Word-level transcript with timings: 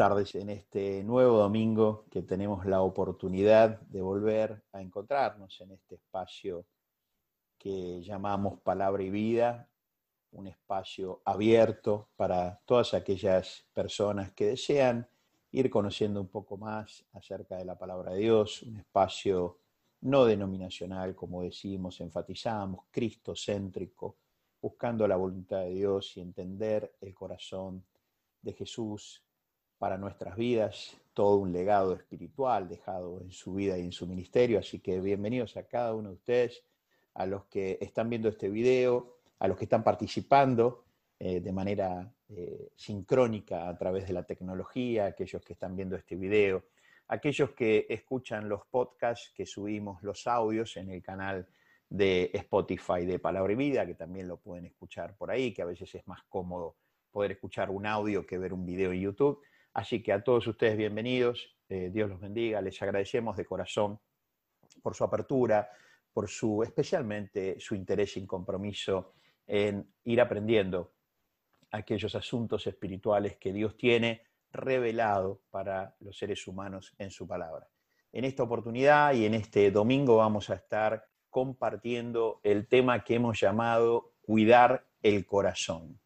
tardes 0.00 0.34
en 0.34 0.48
este 0.48 1.04
nuevo 1.04 1.36
domingo 1.36 2.06
que 2.10 2.22
tenemos 2.22 2.64
la 2.64 2.80
oportunidad 2.80 3.78
de 3.82 4.00
volver 4.00 4.64
a 4.72 4.80
encontrarnos 4.80 5.60
en 5.60 5.72
este 5.72 5.96
espacio 5.96 6.64
que 7.58 8.00
llamamos 8.02 8.58
Palabra 8.60 9.02
y 9.02 9.10
Vida, 9.10 9.68
un 10.30 10.46
espacio 10.46 11.20
abierto 11.26 12.08
para 12.16 12.62
todas 12.64 12.94
aquellas 12.94 13.66
personas 13.74 14.32
que 14.32 14.46
desean 14.46 15.06
ir 15.52 15.68
conociendo 15.68 16.18
un 16.22 16.28
poco 16.28 16.56
más 16.56 17.04
acerca 17.12 17.58
de 17.58 17.66
la 17.66 17.76
palabra 17.76 18.12
de 18.12 18.20
Dios, 18.20 18.62
un 18.62 18.78
espacio 18.78 19.58
no 20.00 20.24
denominacional, 20.24 21.14
como 21.14 21.42
decimos, 21.42 22.00
enfatizamos, 22.00 22.86
cristocéntrico, 22.90 24.16
buscando 24.62 25.06
la 25.06 25.16
voluntad 25.16 25.58
de 25.58 25.74
Dios 25.74 26.16
y 26.16 26.22
entender 26.22 26.90
el 27.02 27.12
corazón 27.12 27.84
de 28.40 28.54
Jesús 28.54 29.22
para 29.80 29.96
nuestras 29.96 30.36
vidas, 30.36 30.94
todo 31.14 31.36
un 31.36 31.52
legado 31.52 31.94
espiritual 31.94 32.68
dejado 32.68 33.18
en 33.22 33.32
su 33.32 33.54
vida 33.54 33.78
y 33.78 33.80
en 33.80 33.92
su 33.92 34.06
ministerio. 34.06 34.58
Así 34.58 34.78
que 34.78 35.00
bienvenidos 35.00 35.56
a 35.56 35.62
cada 35.62 35.94
uno 35.94 36.10
de 36.10 36.16
ustedes, 36.16 36.62
a 37.14 37.24
los 37.24 37.46
que 37.46 37.78
están 37.80 38.10
viendo 38.10 38.28
este 38.28 38.50
video, 38.50 39.16
a 39.38 39.48
los 39.48 39.56
que 39.56 39.64
están 39.64 39.82
participando 39.82 40.84
eh, 41.18 41.40
de 41.40 41.52
manera 41.52 42.12
eh, 42.28 42.68
sincrónica 42.76 43.70
a 43.70 43.78
través 43.78 44.06
de 44.06 44.12
la 44.12 44.24
tecnología, 44.24 45.06
aquellos 45.06 45.42
que 45.42 45.54
están 45.54 45.74
viendo 45.74 45.96
este 45.96 46.14
video, 46.14 46.62
aquellos 47.08 47.52
que 47.52 47.86
escuchan 47.88 48.50
los 48.50 48.66
podcasts 48.66 49.32
que 49.34 49.46
subimos 49.46 50.02
los 50.02 50.26
audios 50.26 50.76
en 50.76 50.90
el 50.90 51.02
canal 51.02 51.48
de 51.88 52.30
Spotify 52.34 53.06
de 53.06 53.18
Palabra 53.18 53.54
y 53.54 53.56
Vida, 53.56 53.86
que 53.86 53.94
también 53.94 54.28
lo 54.28 54.36
pueden 54.36 54.66
escuchar 54.66 55.16
por 55.16 55.30
ahí, 55.30 55.54
que 55.54 55.62
a 55.62 55.64
veces 55.64 55.94
es 55.94 56.06
más 56.06 56.22
cómodo 56.28 56.76
poder 57.10 57.32
escuchar 57.32 57.70
un 57.70 57.86
audio 57.86 58.26
que 58.26 58.36
ver 58.36 58.52
un 58.52 58.66
video 58.66 58.92
en 58.92 59.00
YouTube. 59.00 59.40
Así 59.72 60.02
que 60.02 60.12
a 60.12 60.22
todos 60.22 60.46
ustedes 60.46 60.76
bienvenidos, 60.76 61.56
eh, 61.68 61.90
Dios 61.92 62.10
los 62.10 62.20
bendiga, 62.20 62.60
les 62.60 62.80
agradecemos 62.82 63.36
de 63.36 63.44
corazón 63.44 64.00
por 64.82 64.94
su 64.94 65.04
apertura, 65.04 65.70
por 66.12 66.28
su 66.28 66.62
especialmente 66.62 67.58
su 67.60 67.76
interés 67.76 68.16
y 68.16 68.26
compromiso 68.26 69.12
en 69.46 69.88
ir 70.04 70.20
aprendiendo 70.20 70.92
aquellos 71.70 72.14
asuntos 72.16 72.66
espirituales 72.66 73.36
que 73.36 73.52
Dios 73.52 73.76
tiene 73.76 74.24
revelado 74.52 75.42
para 75.50 75.94
los 76.00 76.18
seres 76.18 76.46
humanos 76.48 76.94
en 76.98 77.12
su 77.12 77.28
palabra. 77.28 77.68
En 78.12 78.24
esta 78.24 78.42
oportunidad 78.42 79.14
y 79.14 79.24
en 79.24 79.34
este 79.34 79.70
domingo 79.70 80.16
vamos 80.16 80.50
a 80.50 80.54
estar 80.54 81.04
compartiendo 81.28 82.40
el 82.42 82.66
tema 82.66 83.04
que 83.04 83.14
hemos 83.14 83.38
llamado 83.38 84.14
cuidar 84.20 84.84
el 85.00 85.24
corazón. 85.26 86.00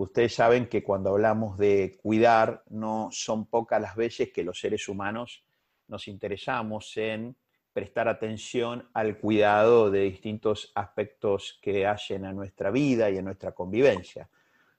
Ustedes 0.00 0.34
saben 0.34 0.66
que 0.66 0.82
cuando 0.82 1.10
hablamos 1.10 1.58
de 1.58 1.98
cuidar, 2.02 2.64
no 2.70 3.10
son 3.12 3.44
pocas 3.44 3.82
las 3.82 3.96
veces 3.96 4.32
que 4.32 4.42
los 4.42 4.58
seres 4.58 4.88
humanos 4.88 5.44
nos 5.88 6.08
interesamos 6.08 6.96
en 6.96 7.36
prestar 7.74 8.08
atención 8.08 8.88
al 8.94 9.18
cuidado 9.18 9.90
de 9.90 10.00
distintos 10.00 10.72
aspectos 10.74 11.58
que 11.60 11.86
hacen 11.86 12.24
a 12.24 12.32
nuestra 12.32 12.70
vida 12.70 13.10
y 13.10 13.18
a 13.18 13.22
nuestra 13.22 13.52
convivencia. 13.52 14.30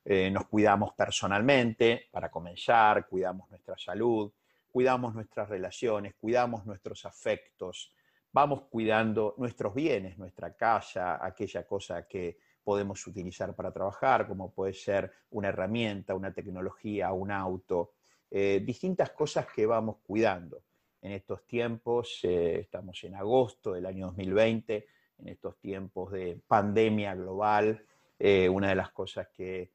Eh, 0.04 0.32
nos 0.32 0.48
cuidamos 0.48 0.94
personalmente, 0.94 2.08
para 2.10 2.32
comenzar, 2.32 3.08
cuidamos 3.08 3.48
nuestra 3.52 3.78
salud, 3.78 4.32
cuidamos 4.72 5.14
nuestras 5.14 5.48
relaciones, 5.48 6.16
cuidamos 6.20 6.66
nuestros 6.66 7.06
afectos, 7.06 7.94
vamos 8.32 8.64
cuidando 8.72 9.36
nuestros 9.38 9.76
bienes, 9.76 10.18
nuestra 10.18 10.56
casa, 10.56 11.24
aquella 11.24 11.64
cosa 11.68 12.08
que 12.08 12.40
podemos 12.64 13.06
utilizar 13.08 13.56
para 13.56 13.72
trabajar, 13.72 14.28
como 14.28 14.52
puede 14.52 14.74
ser 14.74 15.12
una 15.32 15.50
herramienta, 15.50 16.16
una 16.16 16.34
tecnología, 16.34 17.12
un 17.12 17.32
auto, 17.32 17.94
eh, 18.30 18.62
distintas 18.64 19.12
cosas 19.12 19.48
que 19.54 19.66
vamos 19.66 19.98
cuidando. 20.04 20.64
En 21.02 21.12
estos 21.12 21.46
tiempos, 21.46 22.20
eh, 22.24 22.60
estamos 22.62 23.04
en 23.04 23.16
agosto 23.16 23.74
del 23.74 23.86
año 23.86 24.08
2020, 24.08 24.88
en 25.20 25.28
estos 25.28 25.58
tiempos 25.58 26.12
de 26.12 26.40
pandemia 26.48 27.16
global, 27.16 27.84
eh, 28.18 28.48
una 28.48 28.70
de 28.70 28.76
las 28.76 28.92
cosas 28.92 29.28
que 29.30 29.72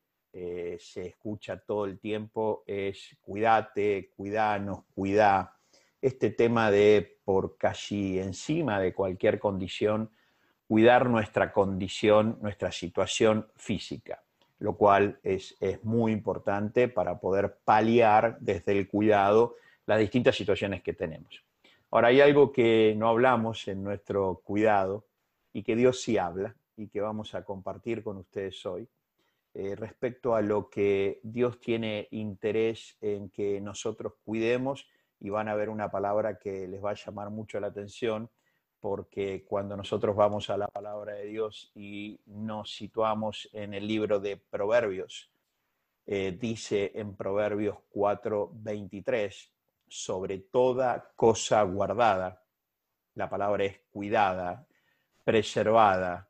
se 0.78 1.06
escucha 1.06 1.58
todo 1.58 1.86
el 1.86 1.98
tiempo 1.98 2.62
es 2.66 3.16
cuídate, 3.22 4.12
cuidanos, 4.14 4.84
cuidá. 4.94 5.56
Este 5.98 6.28
tema 6.28 6.70
de 6.70 7.20
por 7.24 7.56
casi 7.56 8.18
encima 8.18 8.78
de 8.78 8.92
cualquier 8.92 9.38
condición, 9.38 10.10
cuidar 10.66 11.08
nuestra 11.08 11.52
condición, 11.52 12.38
nuestra 12.42 12.72
situación 12.72 13.46
física, 13.56 14.22
lo 14.58 14.76
cual 14.76 15.18
es, 15.22 15.56
muy 15.82 16.12
importante 16.12 16.88
para 16.88 17.20
poder 17.20 17.58
paliar 17.64 18.38
desde 18.40 18.72
el 18.72 18.88
cuidado 18.88 19.56
las 19.86 19.98
distintas 19.98 20.36
situaciones 20.36 20.82
que 20.82 20.92
tenemos. 20.92 21.44
Ahora, 21.90 22.08
hay 22.08 22.20
algo 22.20 22.52
que 22.52 22.94
no 22.96 23.08
hablamos 23.08 23.68
en 23.68 23.84
nuestro 23.84 24.40
cuidado 24.44 25.06
y 25.52 25.62
que 25.62 25.76
Dios 25.76 26.02
sí 26.02 26.18
habla 26.18 26.56
y 26.76 26.88
que 26.88 27.00
vamos 27.00 27.34
a 27.34 27.44
compartir 27.44 28.02
con 28.02 28.16
ustedes 28.16 28.66
hoy 28.66 28.88
eh, 29.54 29.74
respecto 29.76 30.34
a 30.34 30.42
lo 30.42 30.68
que 30.68 31.20
Dios 31.22 31.60
tiene 31.60 32.08
interés 32.10 32.96
en 33.00 33.30
que 33.30 33.60
nosotros 33.60 34.14
cuidemos 34.24 34.86
y 35.20 35.30
van 35.30 35.48
a 35.48 35.54
ver 35.54 35.70
una 35.70 35.90
palabra 35.90 36.38
que 36.38 36.68
les 36.68 36.84
va 36.84 36.90
a 36.90 36.94
llamar 36.94 37.30
mucho 37.30 37.58
la 37.60 37.68
atención 37.68 38.28
porque 38.86 39.44
cuando 39.44 39.76
nosotros 39.76 40.14
vamos 40.14 40.48
a 40.48 40.56
la 40.56 40.68
palabra 40.68 41.14
de 41.14 41.24
Dios 41.24 41.72
y 41.74 42.20
nos 42.26 42.72
situamos 42.72 43.48
en 43.52 43.74
el 43.74 43.84
libro 43.84 44.20
de 44.20 44.36
Proverbios, 44.36 45.28
eh, 46.06 46.38
dice 46.40 46.92
en 46.94 47.16
Proverbios 47.16 47.78
4:23, 47.90 49.50
sobre 49.88 50.38
toda 50.38 51.10
cosa 51.16 51.64
guardada, 51.64 52.44
la 53.16 53.28
palabra 53.28 53.64
es 53.64 53.80
cuidada, 53.90 54.64
preservada, 55.24 56.28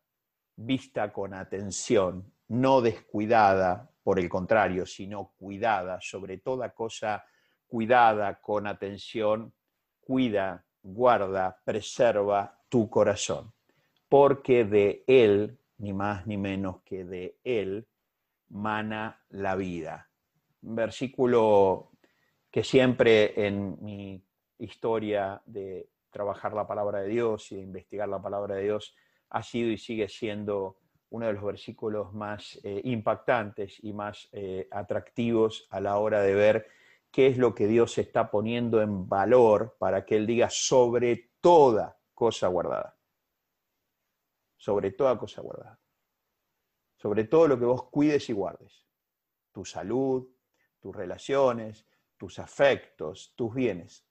vista 0.56 1.12
con 1.12 1.34
atención, 1.34 2.32
no 2.48 2.80
descuidada, 2.80 3.90
por 4.02 4.18
el 4.18 4.30
contrario, 4.30 4.86
sino 4.86 5.34
cuidada, 5.36 5.98
sobre 6.00 6.38
toda 6.38 6.72
cosa 6.72 7.22
cuidada 7.66 8.40
con 8.40 8.66
atención, 8.66 9.52
cuida 10.00 10.65
guarda, 10.86 11.60
preserva 11.64 12.58
tu 12.68 12.88
corazón, 12.88 13.52
porque 14.08 14.64
de 14.64 15.04
él, 15.06 15.58
ni 15.78 15.92
más 15.92 16.26
ni 16.26 16.36
menos 16.36 16.82
que 16.82 17.04
de 17.04 17.38
él, 17.44 17.86
mana 18.48 19.24
la 19.30 19.56
vida. 19.56 20.08
Un 20.62 20.76
versículo 20.76 21.90
que 22.50 22.62
siempre 22.62 23.46
en 23.46 23.76
mi 23.82 24.22
historia 24.58 25.42
de 25.44 25.90
trabajar 26.10 26.52
la 26.54 26.66
palabra 26.66 27.00
de 27.00 27.08
Dios 27.08 27.50
y 27.52 27.56
de 27.56 27.62
investigar 27.62 28.08
la 28.08 28.22
palabra 28.22 28.54
de 28.54 28.62
Dios 28.62 28.94
ha 29.30 29.42
sido 29.42 29.70
y 29.70 29.78
sigue 29.78 30.08
siendo 30.08 30.78
uno 31.10 31.26
de 31.26 31.32
los 31.34 31.44
versículos 31.44 32.12
más 32.12 32.58
eh, 32.62 32.80
impactantes 32.84 33.82
y 33.82 33.92
más 33.92 34.28
eh, 34.32 34.68
atractivos 34.70 35.66
a 35.70 35.80
la 35.80 35.98
hora 35.98 36.20
de 36.22 36.34
ver 36.34 36.66
qué 37.16 37.28
es 37.28 37.38
lo 37.38 37.54
que 37.54 37.66
Dios 37.66 37.96
está 37.96 38.30
poniendo 38.30 38.82
en 38.82 39.08
valor 39.08 39.74
para 39.78 40.04
que 40.04 40.16
Él 40.16 40.26
diga 40.26 40.50
sobre 40.50 41.30
toda 41.40 41.98
cosa 42.12 42.46
guardada. 42.48 42.94
Sobre 44.58 44.90
toda 44.90 45.16
cosa 45.16 45.40
guardada. 45.40 45.80
Sobre 46.94 47.24
todo 47.24 47.48
lo 47.48 47.58
que 47.58 47.64
vos 47.64 47.84
cuides 47.84 48.28
y 48.28 48.34
guardes. 48.34 48.86
Tu 49.50 49.64
salud, 49.64 50.28
tus 50.78 50.94
relaciones, 50.94 51.86
tus 52.18 52.38
afectos, 52.38 53.32
tus 53.34 53.54
bienes. 53.54 54.06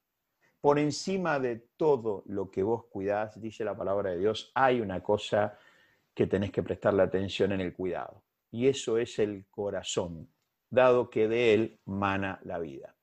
Por 0.59 0.79
encima 0.79 1.37
de 1.37 1.57
todo 1.77 2.23
lo 2.25 2.49
que 2.49 2.63
vos 2.63 2.85
cuidás, 2.85 3.39
dice 3.39 3.63
la 3.63 3.77
palabra 3.77 4.09
de 4.09 4.17
Dios, 4.17 4.51
hay 4.55 4.81
una 4.81 5.03
cosa 5.03 5.59
que 6.15 6.25
tenés 6.25 6.51
que 6.51 6.63
prestarle 6.63 7.03
atención 7.03 7.51
en 7.51 7.61
el 7.61 7.71
cuidado. 7.71 8.23
Y 8.49 8.67
eso 8.67 8.97
es 8.97 9.19
el 9.19 9.45
corazón, 9.51 10.27
dado 10.71 11.11
que 11.11 11.27
de 11.27 11.53
él 11.53 11.81
mana 11.85 12.39
la 12.41 12.57
vida. 12.57 12.94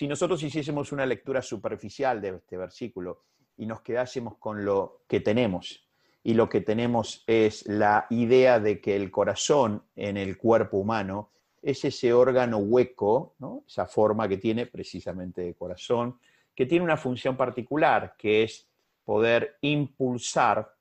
Si 0.00 0.08
nosotros 0.08 0.42
hiciésemos 0.42 0.92
una 0.92 1.04
lectura 1.04 1.42
superficial 1.42 2.22
de 2.22 2.30
este 2.30 2.56
versículo 2.56 3.24
y 3.58 3.66
nos 3.66 3.82
quedásemos 3.82 4.38
con 4.38 4.64
lo 4.64 5.02
que 5.06 5.20
tenemos, 5.20 5.86
y 6.22 6.32
lo 6.32 6.48
que 6.48 6.62
tenemos 6.62 7.22
es 7.26 7.66
la 7.66 8.06
idea 8.08 8.58
de 8.60 8.80
que 8.80 8.96
el 8.96 9.10
corazón 9.10 9.84
en 9.94 10.16
el 10.16 10.38
cuerpo 10.38 10.78
humano 10.78 11.32
es 11.60 11.84
ese 11.84 12.14
órgano 12.14 12.56
hueco, 12.56 13.34
esa 13.66 13.84
forma 13.84 14.26
que 14.26 14.38
tiene 14.38 14.64
precisamente 14.64 15.42
de 15.42 15.54
corazón, 15.54 16.18
que 16.54 16.64
tiene 16.64 16.82
una 16.82 16.96
función 16.96 17.36
particular, 17.36 18.14
que 18.16 18.44
es 18.44 18.70
poder 19.04 19.58
impulsar 19.60 20.76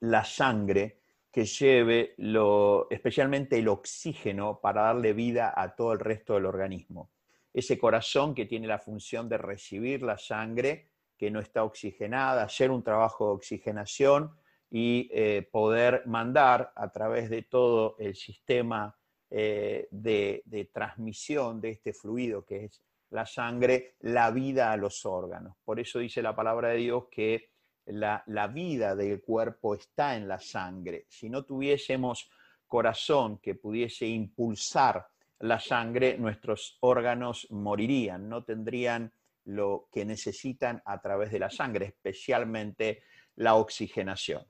la 0.00 0.24
sangre 0.24 0.96
que 1.30 1.44
lleve 1.44 2.14
lo, 2.16 2.86
especialmente 2.88 3.58
el 3.58 3.68
oxígeno 3.68 4.60
para 4.62 4.84
darle 4.84 5.12
vida 5.12 5.52
a 5.54 5.76
todo 5.76 5.92
el 5.92 5.98
resto 5.98 6.32
del 6.32 6.46
organismo 6.46 7.10
ese 7.52 7.78
corazón 7.78 8.34
que 8.34 8.46
tiene 8.46 8.66
la 8.66 8.78
función 8.78 9.28
de 9.28 9.38
recibir 9.38 10.02
la 10.02 10.18
sangre 10.18 10.90
que 11.16 11.30
no 11.30 11.40
está 11.40 11.64
oxigenada, 11.64 12.44
hacer 12.44 12.70
un 12.70 12.82
trabajo 12.82 13.26
de 13.26 13.32
oxigenación 13.34 14.34
y 14.70 15.10
eh, 15.12 15.46
poder 15.50 16.02
mandar 16.06 16.72
a 16.76 16.90
través 16.90 17.28
de 17.28 17.42
todo 17.42 17.96
el 17.98 18.14
sistema 18.14 18.96
eh, 19.28 19.88
de, 19.90 20.70
transmisión 20.72 21.60
de 21.60 21.70
este 21.70 21.92
fluido 21.92 22.44
que 22.44 22.64
es 22.64 22.80
la 23.10 23.26
sangre 23.26 23.96
la 24.00 24.30
vida 24.30 24.72
a 24.72 24.76
los 24.76 25.04
órganos. 25.04 25.56
Por 25.64 25.80
eso 25.80 25.98
dice 25.98 26.22
la 26.22 26.34
palabra 26.34 26.68
de 26.68 26.78
Dios 26.78 27.04
que 27.10 27.50
la, 27.86 28.22
la 28.26 28.46
vida 28.46 28.94
del 28.94 29.20
cuerpo 29.20 29.74
está 29.74 30.16
en 30.16 30.28
la 30.28 30.38
sangre. 30.38 31.06
Si 31.08 31.28
no 31.28 31.44
tuviésemos 31.44 32.30
corazón 32.66 33.38
que 33.38 33.56
pudiese 33.56 34.06
impulsar 34.06 35.09
la 35.40 35.58
sangre, 35.58 36.18
nuestros 36.18 36.76
órganos 36.80 37.46
morirían, 37.50 38.28
no 38.28 38.44
tendrían 38.44 39.12
lo 39.44 39.88
que 39.90 40.04
necesitan 40.04 40.82
a 40.84 41.00
través 41.00 41.32
de 41.32 41.38
la 41.38 41.50
sangre, 41.50 41.86
especialmente 41.86 43.02
la 43.36 43.54
oxigenación. 43.54 44.44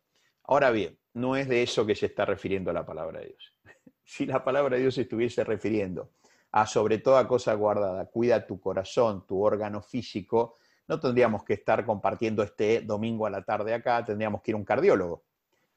Ahora 0.45 0.71
bien, 0.71 0.99
no 1.15 1.37
es 1.37 1.49
de 1.49 1.63
eso 1.63 1.87
que 1.87 1.95
se 1.95 2.07
está 2.07 2.25
refiriendo 2.25 2.73
la 2.73 2.85
palabra 2.85 3.21
de 3.21 3.27
Dios. 3.29 3.55
Si 4.03 4.27
la 4.27 4.43
palabra 4.43 4.75
de 4.75 4.83
Dios 4.83 4.99
estuviese 4.99 5.45
refiriendo 5.45 6.15
a 6.51 6.67
sobre 6.67 6.99
toda 6.99 7.29
cosa 7.29 7.55
guardada, 7.55 8.07
cuida 8.07 8.45
tu 8.45 8.59
corazón, 8.59 9.25
tu 9.25 9.41
órgano 9.41 9.81
físico, 9.83 10.57
no 10.89 10.99
tendríamos 10.99 11.45
que 11.45 11.55
estar 11.55 11.87
compartiendo 11.87 12.43
este 12.43 12.81
domingo 12.81 13.25
a 13.25 13.31
la 13.31 13.45
tarde 13.45 13.73
acá, 13.73 14.05
tendríamos 14.05 14.43
que 14.43 14.51
ir 14.51 14.57
a 14.57 14.59
un 14.59 14.65
cardiólogo. 14.65 15.27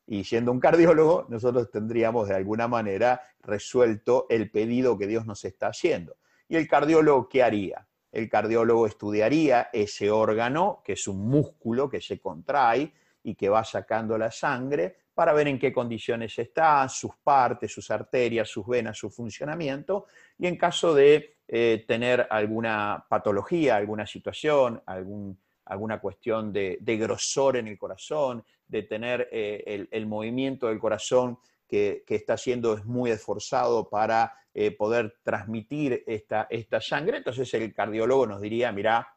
Y 0.05 0.23
siendo 0.23 0.51
un 0.51 0.59
cardiólogo, 0.59 1.25
nosotros 1.29 1.71
tendríamos 1.71 2.27
de 2.27 2.35
alguna 2.35 2.67
manera 2.67 3.21
resuelto 3.41 4.25
el 4.29 4.51
pedido 4.51 4.97
que 4.97 5.07
Dios 5.07 5.25
nos 5.25 5.45
está 5.45 5.67
haciendo. 5.67 6.17
¿Y 6.47 6.57
el 6.57 6.67
cardiólogo 6.67 7.29
qué 7.29 7.43
haría? 7.43 7.87
El 8.11 8.29
cardiólogo 8.29 8.85
estudiaría 8.85 9.69
ese 9.73 10.11
órgano, 10.11 10.81
que 10.83 10.93
es 10.93 11.07
un 11.07 11.27
músculo 11.27 11.89
que 11.89 12.01
se 12.01 12.19
contrae 12.19 12.91
y 13.23 13.35
que 13.35 13.49
va 13.49 13.63
sacando 13.63 14.17
la 14.17 14.29
sangre, 14.29 14.97
para 15.13 15.33
ver 15.33 15.47
en 15.47 15.59
qué 15.59 15.71
condiciones 15.71 16.37
está, 16.37 16.87
sus 16.89 17.15
partes, 17.23 17.71
sus 17.71 17.89
arterias, 17.91 18.49
sus 18.49 18.67
venas, 18.67 18.97
su 18.97 19.09
funcionamiento, 19.09 20.07
y 20.37 20.47
en 20.47 20.57
caso 20.57 20.93
de 20.93 21.37
eh, 21.47 21.85
tener 21.87 22.27
alguna 22.29 23.05
patología, 23.07 23.75
alguna 23.75 24.07
situación, 24.07 24.81
algún, 24.85 25.37
alguna 25.65 25.99
cuestión 25.99 26.51
de, 26.51 26.77
grosor 26.81 27.57
en 27.57 27.67
el 27.67 27.77
corazón, 27.77 28.43
de 28.67 28.83
tener 28.83 29.29
eh, 29.31 29.87
el, 29.91 30.05
movimiento 30.05 30.67
del 30.67 30.79
corazón 30.79 31.37
que, 31.67 32.03
está 32.07 32.37
siendo 32.37 32.77
muy 32.85 33.11
esforzado 33.11 33.89
para 33.89 34.33
eh, 34.53 34.71
poder 34.71 35.17
transmitir 35.23 36.03
esta, 36.05 36.47
esta 36.49 36.81
sangre, 36.81 37.17
entonces 37.17 37.51
el 37.53 37.73
cardiólogo 37.73 38.27
nos 38.27 38.41
diría, 38.41 38.71
mira, 38.71 39.07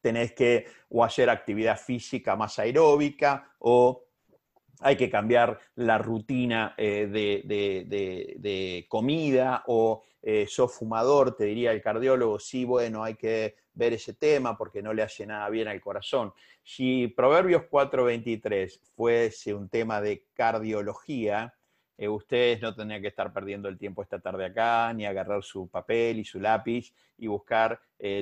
tenés 0.00 0.32
que 0.32 0.66
o 0.90 1.02
hacer 1.02 1.30
actividad 1.30 1.78
física 1.78 2.36
más 2.36 2.58
aeróbica 2.58 3.50
o 3.58 4.04
hay 4.80 4.96
que 4.96 5.10
cambiar 5.10 5.58
la 5.76 5.98
rutina 5.98 6.74
eh, 6.76 7.06
de, 7.10 8.86
comida 8.88 9.64
o 9.66 10.02
sos 10.46 10.72
fumador, 10.72 11.34
te 11.34 11.44
diría 11.44 11.72
el 11.72 11.80
cardiólogo, 11.80 12.38
sí, 12.38 12.64
bueno, 12.64 13.02
hay 13.02 13.14
que 13.14 13.56
ver 13.78 13.94
ese 13.94 14.12
tema 14.12 14.58
porque 14.58 14.82
no 14.82 14.92
le 14.92 15.02
hace 15.02 15.26
nada 15.26 15.48
bien 15.48 15.68
al 15.68 15.80
corazón. 15.80 16.32
Si 16.62 17.08
Proverbios 17.08 17.62
4:23 17.70 18.80
fuese 18.94 19.54
un 19.54 19.68
tema 19.68 20.00
de 20.00 20.24
cardiología, 20.34 21.54
eh, 21.96 22.08
ustedes 22.08 22.60
no 22.60 22.74
tendrían 22.74 23.02
que 23.02 23.08
estar 23.08 23.32
perdiendo 23.32 23.68
el 23.68 23.78
tiempo 23.78 24.02
esta 24.02 24.20
tarde 24.20 24.46
acá, 24.46 24.92
ni 24.92 25.06
agarrar 25.06 25.42
su 25.42 25.68
papel 25.68 26.18
y 26.18 26.24
su 26.24 26.40
lápiz 26.40 26.92
y 27.16 27.26
buscar 27.26 27.80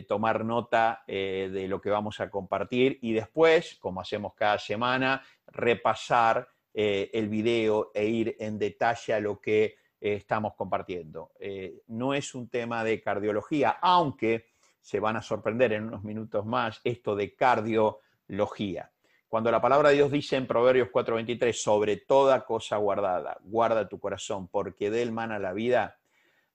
tomar 0.09 0.43
nota 0.43 1.05
de 1.07 1.67
lo 1.69 1.83
que 1.83 1.91
vamos 1.91 2.19
a 2.21 2.31
compartir 2.31 2.99
y 3.03 3.13
después, 3.13 3.77
como 3.79 4.01
hacemos 4.01 4.33
cada 4.33 4.59
semana, 4.59 5.23
repasar 5.47 6.49
eh, 6.79 7.11
el 7.15 7.31
video 7.31 7.91
e 7.95 8.05
ir 8.05 8.37
en 8.39 8.59
detalle 8.59 9.15
a 9.15 9.19
lo 9.19 9.41
que 9.41 9.65
eh, 9.65 9.77
estamos 10.13 10.53
compartiendo. 10.57 11.33
Eh, 11.41 11.81
no 11.87 12.13
es 12.13 12.35
un 12.35 12.51
tema 12.51 12.85
de 12.85 13.01
cardiología, 13.01 13.79
aunque 13.81 14.45
se 14.87 15.01
van 15.01 15.17
a 15.17 15.21
sorprender 15.21 15.73
en 15.73 15.89
unos 15.89 16.05
minutos 16.05 16.47
más 16.47 16.81
esto 16.85 17.17
de 17.17 17.35
cardiología. 17.35 18.93
Cuando 19.29 19.51
la 19.51 19.61
palabra 19.61 19.89
de 19.89 19.97
Dios 19.97 20.13
dice 20.13 20.37
en 20.37 20.47
Proverbios 20.47 20.91
4:23, 20.93 21.61
sobre 21.61 21.97
toda 21.97 22.45
cosa 22.45 22.77
guardada, 22.77 23.37
guarda 23.43 23.89
tu 23.89 23.99
corazón, 23.99 24.47
porque 24.47 24.89
de 24.89 25.03
él 25.03 25.11
mana 25.11 25.41
la 25.41 25.53
vida, 25.53 25.99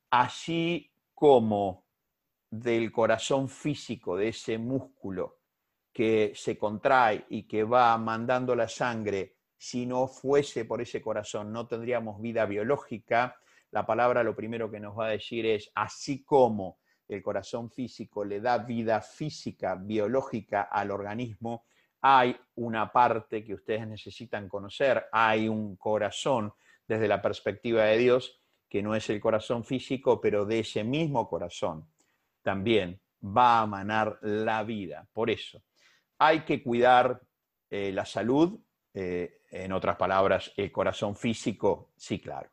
así 0.09 0.93
como 1.13 1.83
del 2.49 2.93
corazón 2.93 3.49
físico, 3.49 4.15
de 4.15 4.29
ese 4.29 4.57
músculo, 4.57 5.39
que 5.91 6.31
se 6.33 6.57
contrae 6.57 7.25
y 7.27 7.43
que 7.43 7.65
va 7.65 7.97
mandando 7.97 8.55
la 8.55 8.69
sangre, 8.69 9.35
si 9.57 9.85
no 9.85 10.07
fuese 10.07 10.63
por 10.63 10.81
ese 10.81 11.01
corazón, 11.01 11.51
no 11.51 11.67
tendríamos 11.67 12.21
vida 12.21 12.45
biológica. 12.45 13.35
La 13.71 13.85
palabra 13.85 14.23
lo 14.23 14.37
primero 14.37 14.71
que 14.71 14.79
nos 14.79 14.97
va 14.97 15.07
a 15.07 15.09
decir 15.09 15.45
es, 15.45 15.69
así 15.75 16.23
como 16.23 16.80
el 17.07 17.21
corazón 17.21 17.69
físico 17.69 18.23
le 18.23 18.39
da 18.39 18.57
vida 18.59 19.01
física, 19.01 19.75
biológica 19.75 20.63
al 20.63 20.91
organismo, 20.91 21.65
hay 22.01 22.35
una 22.55 22.91
parte 22.91 23.43
que 23.43 23.53
ustedes 23.53 23.87
necesitan 23.87 24.49
conocer, 24.49 25.05
hay 25.11 25.47
un 25.47 25.75
corazón 25.75 26.53
desde 26.87 27.07
la 27.07 27.21
perspectiva 27.21 27.83
de 27.83 27.97
Dios, 27.97 28.41
que 28.67 28.81
no 28.81 28.95
es 28.95 29.09
el 29.09 29.19
corazón 29.19 29.63
físico, 29.63 30.19
pero 30.19 30.45
de 30.45 30.59
ese 30.59 30.83
mismo 30.83 31.29
corazón 31.29 31.87
también 32.41 32.99
va 33.23 33.61
a 33.61 33.67
manar 33.67 34.17
la 34.21 34.63
vida. 34.63 35.07
Por 35.13 35.29
eso, 35.29 35.61
hay 36.17 36.41
que 36.41 36.63
cuidar 36.63 37.21
eh, 37.69 37.91
la 37.91 38.05
salud, 38.05 38.59
eh, 38.93 39.41
en 39.51 39.71
otras 39.71 39.95
palabras, 39.97 40.51
el 40.55 40.71
corazón 40.71 41.15
físico, 41.15 41.91
sí, 41.97 42.19
claro. 42.19 42.49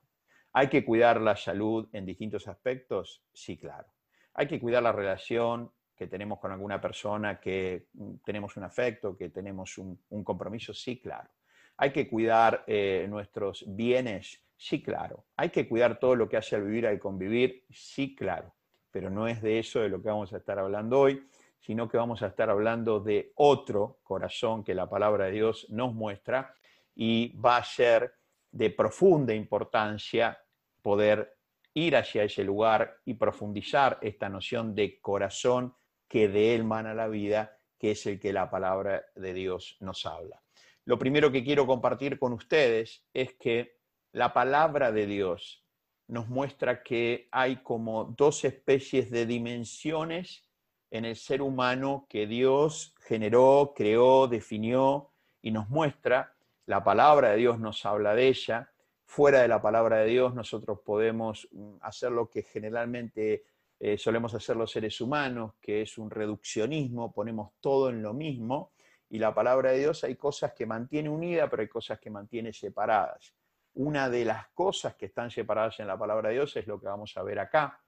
Hay 0.53 0.69
que 0.69 0.85
cuidar 0.85 1.21
la 1.21 1.37
salud 1.37 1.89
en 1.93 2.05
distintos 2.05 2.49
aspectos, 2.49 3.23
sí, 3.33 3.57
claro. 3.57 3.89
Hay 4.39 4.47
que 4.47 4.61
cuidar 4.61 4.85
la 4.85 4.93
relación 4.93 5.73
que 5.97 6.07
tenemos 6.07 6.39
con 6.39 6.53
alguna 6.53 6.81
persona, 6.81 7.41
que 7.41 7.89
mm, 7.93 8.15
tenemos 8.25 8.57
un 8.57 8.63
afecto, 8.63 9.17
que 9.17 9.31
tenemos 9.31 9.77
un, 9.79 9.99
compromiso, 10.23 10.73
sí, 10.73 11.01
claro. 11.01 11.29
Hay 11.77 11.91
que 11.91 12.09
cuidar 12.09 12.63
eh, 12.69 13.07
nuestros 13.09 13.65
bienes, 13.67 14.41
sí, 14.57 14.81
claro. 14.81 15.25
Hay 15.37 15.51
que 15.51 15.69
cuidar 15.69 15.99
todo 15.99 16.15
lo 16.15 16.29
que 16.29 16.37
hace 16.37 16.55
al 16.55 16.63
vivir, 16.63 16.87
al 16.87 17.01
convivir, 17.01 17.65
sí, 17.69 18.15
claro. 18.15 18.55
Pero 18.93 19.11
no 19.11 19.27
es 19.27 19.43
de 19.43 19.59
eso 19.59 19.81
de 19.81 19.89
lo 19.89 20.01
que 20.01 20.09
vamos 20.09 20.33
a 20.33 20.37
estar 20.37 20.57
hablando 20.61 21.01
hoy 21.01 21.21
sino 21.59 21.89
que 21.89 21.97
vamos 21.97 22.23
a 22.23 22.29
estar 22.29 22.49
hablando 22.49 23.01
de 23.01 23.33
otro 23.35 23.99
corazón 24.05 24.63
que 24.63 24.77
la 24.77 24.89
palabra 24.89 25.25
de 25.25 25.33
Dios 25.33 25.67
nos 25.71 25.93
muestra 25.93 26.55
y 26.95 27.37
va 27.37 27.57
a 27.57 27.65
ser 27.65 28.15
de 28.53 28.71
profunda 28.71 29.35
importancia 29.35 30.39
poder 30.81 31.38
ir 31.79 31.97
hacia 31.97 32.25
ese 32.25 32.45
lugar 32.45 32.99
y 33.05 33.15
profundizar 33.15 33.99
esta 34.03 34.29
noción 34.29 34.75
de 34.75 35.01
corazón 35.01 35.75
que 36.09 36.29
de 36.29 36.55
él 36.55 36.65
mana 36.65 36.95
la 36.95 37.09
vida, 37.09 37.59
que 37.79 37.93
es 37.93 38.07
el 38.07 38.19
que 38.19 38.33
la 38.33 38.51
palabra 38.51 39.05
de 39.15 39.33
Dios 39.35 39.77
nos 39.81 40.05
habla. 40.07 40.43
Lo 40.85 40.99
primero 40.99 41.31
que 41.31 41.45
quiero 41.45 41.67
compartir 41.67 42.19
con 42.19 42.33
ustedes 42.33 43.05
es 43.13 43.35
que 43.35 43.77
la 44.13 44.33
palabra 44.33 44.91
de 44.91 45.07
Dios 45.07 45.65
nos 46.09 46.29
muestra 46.29 46.83
que 46.83 47.29
hay 47.31 47.57
como 47.57 48.05
dos 48.17 48.45
especies 48.45 49.11
de 49.11 49.27
dimensiones 49.27 50.49
en 50.91 51.05
el 51.05 51.17
ser 51.17 51.43
humano 51.43 52.07
que 52.09 52.27
Dios 52.27 52.95
generó, 53.07 53.75
creó, 53.77 54.27
definió 54.27 55.11
y 55.43 55.51
nos 55.51 55.69
muestra. 55.69 56.35
La 56.65 56.83
palabra 56.83 57.31
de 57.31 57.37
Dios 57.37 57.59
nos 57.59 57.85
habla 57.85 58.15
de 58.15 58.29
ella. 58.29 58.73
Fuera 59.11 59.41
de 59.41 59.49
la 59.49 59.63
palabra 59.63 59.99
de 59.99 60.07
Dios 60.07 60.35
nosotros 60.35 60.81
podemos 60.85 61.49
mm, 61.51 61.77
hacer 61.81 62.13
lo 62.13 62.29
que 62.29 62.43
generalmente 62.43 63.45
eh, 63.81 63.97
solemos 63.97 64.35
hacer 64.35 64.57
los 64.57 64.71
seres 64.71 65.01
humanos, 65.01 65.55
que 65.61 65.83
es 65.83 65.97
un 65.97 66.11
reduccionismo, 66.11 67.13
ponemos 67.13 67.53
todo 67.61 67.89
en 67.89 68.03
lo 68.03 68.13
mismo. 68.13 68.73
Y 69.09 69.19
la 69.19 69.35
palabra 69.35 69.71
de 69.71 69.79
Dios 69.79 70.05
hay 70.05 70.17
cosas 70.17 70.53
que 70.53 70.67
mantiene 70.67 71.09
unida, 71.09 71.49
pero 71.49 71.63
hay 71.63 71.69
cosas 71.69 71.99
que 71.99 72.11
mantiene 72.11 72.53
separadas. 72.53 73.35
Una 73.75 74.11
de 74.11 74.27
las 74.27 74.49
cosas 74.49 74.95
que 74.95 75.07
están 75.07 75.31
separadas 75.31 75.81
en 75.81 75.87
la 75.87 75.99
palabra 75.99 76.29
de 76.29 76.35
Dios 76.35 76.55
es 76.57 76.67
lo 76.67 76.79
que 76.79 76.87
vamos 76.87 77.17
a 77.17 77.23
ver 77.23 77.39
acá 77.39 77.81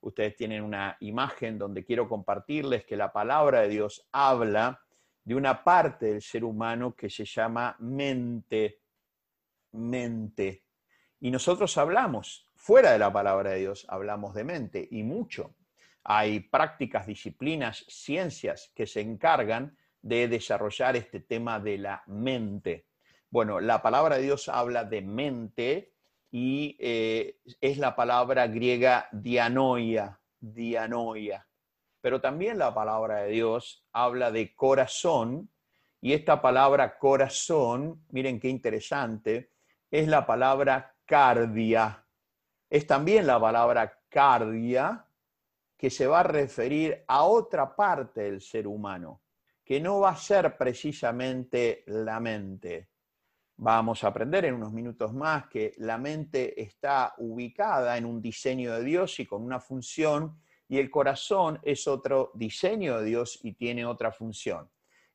ustedes 0.00 0.36
tienen 0.36 0.62
una 0.62 0.96
imagen 1.00 1.58
donde 1.58 1.84
quiero 1.84 2.08
compartirles 2.08 2.84
que 2.84 2.96
la 2.96 3.12
palabra 3.12 3.62
de 3.62 3.68
Dios 3.68 4.06
habla 4.12 4.80
de 5.24 5.34
una 5.34 5.64
parte 5.64 6.06
del 6.06 6.22
ser 6.22 6.44
humano 6.44 6.94
que 6.94 7.10
se 7.10 7.24
llama 7.24 7.74
mente, 7.80 8.82
mente. 9.72 10.65
Y 11.20 11.30
nosotros 11.30 11.76
hablamos, 11.78 12.46
fuera 12.54 12.92
de 12.92 12.98
la 12.98 13.12
palabra 13.12 13.50
de 13.50 13.60
Dios, 13.60 13.86
hablamos 13.88 14.34
de 14.34 14.44
mente 14.44 14.88
y 14.90 15.02
mucho. 15.02 15.54
Hay 16.04 16.40
prácticas, 16.40 17.06
disciplinas, 17.06 17.84
ciencias 17.88 18.70
que 18.74 18.86
se 18.86 19.00
encargan 19.00 19.76
de 20.02 20.28
desarrollar 20.28 20.94
este 20.96 21.20
tema 21.20 21.58
de 21.58 21.78
la 21.78 22.02
mente. 22.06 22.86
Bueno, 23.30 23.60
la 23.60 23.82
palabra 23.82 24.16
de 24.16 24.22
Dios 24.22 24.48
habla 24.48 24.84
de 24.84 25.02
mente 25.02 25.92
y 26.30 26.76
eh, 26.78 27.38
es 27.60 27.78
la 27.78 27.96
palabra 27.96 28.46
griega 28.46 29.08
dianoia, 29.10 30.20
dianoia. 30.38 31.46
Pero 32.00 32.20
también 32.20 32.58
la 32.58 32.72
palabra 32.72 33.22
de 33.22 33.30
Dios 33.30 33.84
habla 33.92 34.30
de 34.30 34.54
corazón 34.54 35.50
y 36.00 36.12
esta 36.12 36.40
palabra 36.40 36.98
corazón, 36.98 38.04
miren 38.10 38.38
qué 38.38 38.48
interesante, 38.48 39.50
es 39.90 40.06
la 40.06 40.26
palabra 40.26 40.95
cardia. 41.06 42.04
Es 42.68 42.86
también 42.86 43.26
la 43.26 43.40
palabra 43.40 44.00
cardia 44.08 45.06
que 45.76 45.88
se 45.88 46.06
va 46.06 46.20
a 46.20 46.24
referir 46.24 47.04
a 47.06 47.24
otra 47.24 47.74
parte 47.74 48.22
del 48.22 48.40
ser 48.40 48.66
humano, 48.66 49.22
que 49.64 49.80
no 49.80 50.00
va 50.00 50.10
a 50.10 50.16
ser 50.16 50.56
precisamente 50.56 51.84
la 51.86 52.18
mente. 52.18 52.90
Vamos 53.58 54.04
a 54.04 54.08
aprender 54.08 54.44
en 54.46 54.54
unos 54.54 54.72
minutos 54.72 55.14
más 55.14 55.46
que 55.48 55.72
la 55.78 55.96
mente 55.96 56.60
está 56.60 57.14
ubicada 57.18 57.96
en 57.96 58.04
un 58.04 58.20
diseño 58.20 58.74
de 58.74 58.84
Dios 58.84 59.18
y 59.20 59.26
con 59.26 59.42
una 59.42 59.60
función, 59.60 60.40
y 60.68 60.78
el 60.78 60.90
corazón 60.90 61.60
es 61.62 61.86
otro 61.86 62.32
diseño 62.34 62.98
de 62.98 63.06
Dios 63.06 63.38
y 63.42 63.52
tiene 63.52 63.86
otra 63.86 64.10
función. 64.10 64.68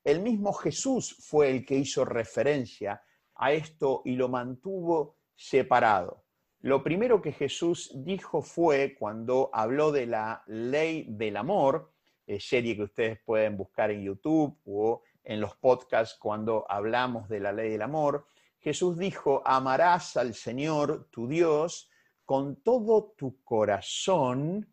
El 0.03 0.21
mismo 0.21 0.53
Jesús 0.53 1.15
fue 1.19 1.51
el 1.51 1.65
que 1.65 1.75
hizo 1.75 2.05
referencia 2.05 3.03
a 3.35 3.51
esto 3.51 4.01
y 4.05 4.15
lo 4.15 4.29
mantuvo 4.29 5.20
separado. 5.41 6.23
Lo 6.59 6.83
primero 6.83 7.19
que 7.21 7.31
Jesús 7.31 7.91
dijo 7.95 8.43
fue 8.43 8.95
cuando 8.97 9.49
habló 9.51 9.91
de 9.91 10.05
la 10.05 10.43
ley 10.45 11.05
del 11.09 11.37
amor, 11.37 11.91
eh, 12.27 12.39
serie 12.39 12.75
que 12.75 12.83
ustedes 12.83 13.19
pueden 13.25 13.57
buscar 13.57 13.89
en 13.89 14.03
YouTube 14.03 14.59
o 14.65 15.01
en 15.23 15.41
los 15.41 15.55
podcasts 15.55 16.17
cuando 16.19 16.65
hablamos 16.69 17.27
de 17.27 17.39
la 17.39 17.51
ley 17.51 17.71
del 17.71 17.81
amor, 17.81 18.27
Jesús 18.59 18.99
dijo, 18.99 19.41
amarás 19.43 20.15
al 20.15 20.35
Señor 20.35 21.09
tu 21.09 21.27
Dios 21.27 21.89
con 22.23 22.57
todo 22.57 23.15
tu 23.17 23.43
corazón 23.43 24.71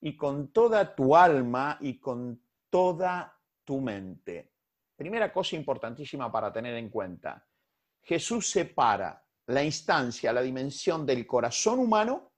y 0.00 0.16
con 0.16 0.52
toda 0.52 0.94
tu 0.94 1.16
alma 1.16 1.78
y 1.80 1.98
con 1.98 2.40
toda 2.70 3.36
tu 3.64 3.80
mente. 3.80 4.52
Primera 4.94 5.32
cosa 5.32 5.56
importantísima 5.56 6.30
para 6.30 6.52
tener 6.52 6.76
en 6.76 6.88
cuenta. 6.88 7.44
Jesús 8.02 8.48
separa 8.48 9.22
la 9.46 9.64
instancia, 9.64 10.32
la 10.32 10.42
dimensión 10.42 11.04
del 11.04 11.26
corazón 11.26 11.78
humano 11.80 12.32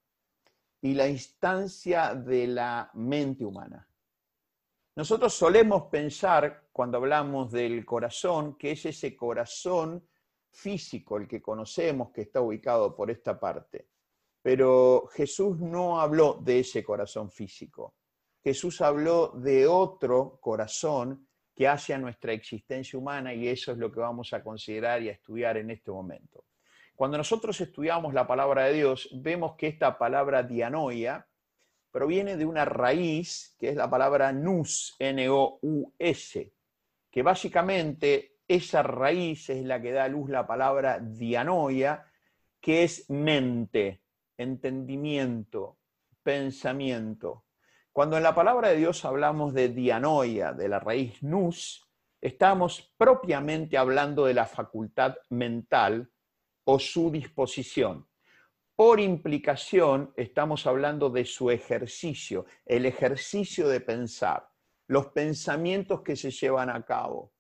y 0.81 0.95
la 0.95 1.09
instancia 1.09 2.15
de 2.15 2.47
la 2.47 2.91
mente 2.95 3.45
humana. 3.45 3.89
Nosotros 4.97 5.35
solemos 5.35 5.87
pensar, 5.87 6.69
cuando 6.71 6.99
hablamos 6.99 7.51
del 7.51 7.85
corazón, 7.85 8.57
que 8.57 8.73
es 8.73 8.87
ese 8.87 9.17
corazón 9.17 10.07
físico, 10.53 11.17
el 11.17 11.27
que 11.27 11.43
conocemos, 11.43 12.13
que 12.13 12.23
está 12.23 12.41
ubicado 12.41 12.95
por 12.95 13.11
esta 13.11 13.39
parte. 13.39 13.89
Pero 14.41 15.09
Jesús 15.13 15.59
no 15.59 16.01
habló 16.01 16.35
de 16.35 16.61
ese 16.61 16.85
corazón 16.85 17.31
físico. 17.31 17.95
Jesús 18.43 18.81
habló 18.83 19.29
de 19.29 19.67
otro 19.67 20.39
corazón 20.41 21.27
que 21.55 21.67
hace 21.67 21.95
a 21.95 21.99
nuestra 21.99 22.33
existencia 22.33 22.99
humana 22.99 23.33
y 23.33 23.49
eso 23.49 23.73
es 23.73 23.79
lo 23.79 23.91
que 23.91 24.01
vamos 24.01 24.33
a 24.33 24.43
considerar 24.43 25.03
y 25.03 25.09
a 25.09 25.13
estudiar 25.13 25.57
en 25.57 25.71
este 25.71 25.91
momento. 25.91 26.45
Cuando 26.95 27.19
nosotros 27.19 27.61
estudiamos 27.61 28.15
la 28.15 28.27
palabra 28.27 28.65
de 28.65 28.75
Dios, 28.75 29.09
vemos 29.13 29.57
que 29.57 29.67
esta 29.67 29.99
palabra 29.99 30.45
dianoia 30.45 31.27
proviene 31.91 32.37
de 32.37 32.47
una 32.47 32.65
raíz 32.65 33.57
que 33.59 33.69
es 33.69 33.77
la 33.77 33.91
palabra 33.91 34.33
nous, 34.33 34.95
N-O-U-S, 34.99 36.53
que 37.11 37.23
básicamente 37.23 38.37
esa 38.47 38.83
raíz 38.83 39.51
es 39.51 39.65
la 39.65 39.81
que 39.81 39.93
da 39.93 40.05
a 40.05 40.09
luz 40.09 40.31
la 40.31 40.47
palabra 40.47 41.01
dianoia, 41.01 42.07
que 42.61 42.85
es 42.85 43.11
mente, 43.11 44.03
entendimiento, 44.37 45.79
pensamiento. 46.23 47.45
Cuando 47.93 48.17
en 48.17 48.23
la 48.23 48.35
palabra 48.35 48.69
de 48.69 48.77
Dios 48.77 49.05
hablamos 49.05 49.53
de 49.53 49.69
dianoia, 49.69 50.53
de 50.53 50.69
la 50.69 50.79
raíz 50.79 51.23
nous, 51.23 51.89
estamos 52.21 52.93
propiamente 52.97 53.79
hablando 53.79 54.27
de 54.27 54.35
la 54.35 54.47
facultad 54.47 55.17
mental 55.31 56.11
o 56.65 56.79
su 56.79 57.11
disposición. 57.11 58.07
Por 58.77 58.99
implicación, 58.99 60.13
estamos 60.17 60.67
hablando 60.67 61.09
de 61.09 61.25
su 61.25 61.51
ejercicio, 61.51 62.47
el 62.67 62.87
ejercicio 62.87 63.69
de 63.69 63.81
pensar, 63.81 64.49
los 64.89 65.07
pensamientos 65.07 66.03
que 66.03 66.17
se 66.17 66.31
llevan 66.31 66.71
a 66.71 66.85
cabo. 66.85 67.33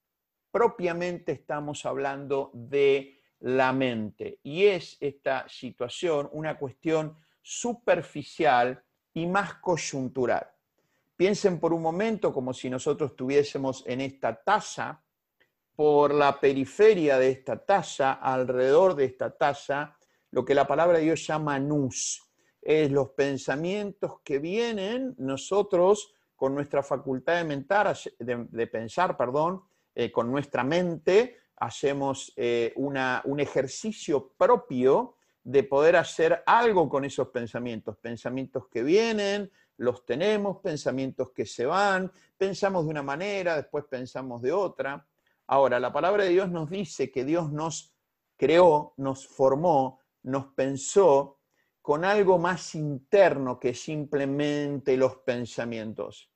Propiamente 0.50 1.32
estamos 1.32 1.84
hablando 1.84 2.50
de 2.54 3.20
la 3.40 3.72
mente 3.72 4.38
y 4.42 4.64
es 4.64 4.96
esta 5.00 5.48
situación 5.48 6.28
una 6.32 6.56
cuestión 6.56 7.18
superficial 7.42 8.82
y 9.12 9.26
más 9.26 9.54
coyuntural. 9.54 10.48
Piensen 11.16 11.60
por 11.60 11.72
un 11.72 11.82
momento 11.82 12.32
como 12.32 12.54
si 12.54 12.70
nosotros 12.70 13.10
estuviésemos 13.10 13.84
en 13.86 14.00
esta 14.00 14.42
taza 14.42 15.03
por 15.76 16.14
la 16.14 16.38
periferia 16.38 17.18
de 17.18 17.30
esta 17.30 17.64
taza, 17.64 18.12
alrededor 18.14 18.94
de 18.94 19.06
esta 19.06 19.30
taza, 19.30 19.96
lo 20.30 20.44
que 20.44 20.54
la 20.54 20.66
palabra 20.66 20.98
de 20.98 21.04
Dios 21.04 21.26
llama 21.26 21.58
nus, 21.58 22.22
es 22.60 22.90
los 22.90 23.10
pensamientos 23.10 24.20
que 24.24 24.38
vienen 24.38 25.14
nosotros 25.18 26.14
con 26.36 26.54
nuestra 26.54 26.82
facultad 26.82 27.36
de, 27.36 27.44
mentar, 27.44 27.96
de, 28.18 28.66
pensar, 28.66 29.16
perdón, 29.16 29.62
eh, 29.94 30.10
con 30.10 30.30
nuestra 30.30 30.64
mente, 30.64 31.38
hacemos 31.56 32.32
eh, 32.36 32.72
un 32.76 33.40
ejercicio 33.40 34.32
propio 34.36 35.16
de 35.42 35.62
poder 35.62 35.96
hacer 35.96 36.42
algo 36.46 36.88
con 36.88 37.04
esos 37.04 37.28
pensamientos, 37.28 37.96
pensamientos 37.98 38.66
que 38.68 38.82
vienen, 38.82 39.50
los 39.76 40.04
tenemos, 40.06 40.58
pensamientos 40.58 41.30
que 41.32 41.44
se 41.44 41.66
van, 41.66 42.10
pensamos 42.36 42.84
de 42.84 42.90
una 42.90 43.02
manera, 43.02 43.56
después 43.56 43.84
pensamos 43.84 44.40
de 44.40 44.52
otra. 44.52 45.06
Ahora, 45.46 45.78
la 45.78 45.92
palabra 45.92 46.24
de 46.24 46.30
Dios 46.30 46.50
nos 46.50 46.70
dice 46.70 47.10
que 47.10 47.24
Dios 47.24 47.52
nos 47.52 47.94
creó, 48.36 48.94
nos 48.96 49.26
formó, 49.26 50.00
nos 50.22 50.46
pensó 50.54 51.40
con 51.82 52.04
algo 52.04 52.38
más 52.38 52.74
interno 52.74 53.60
que 53.60 53.74
simplemente 53.74 54.96
los 54.96 55.16
pensamientos. 55.16 56.30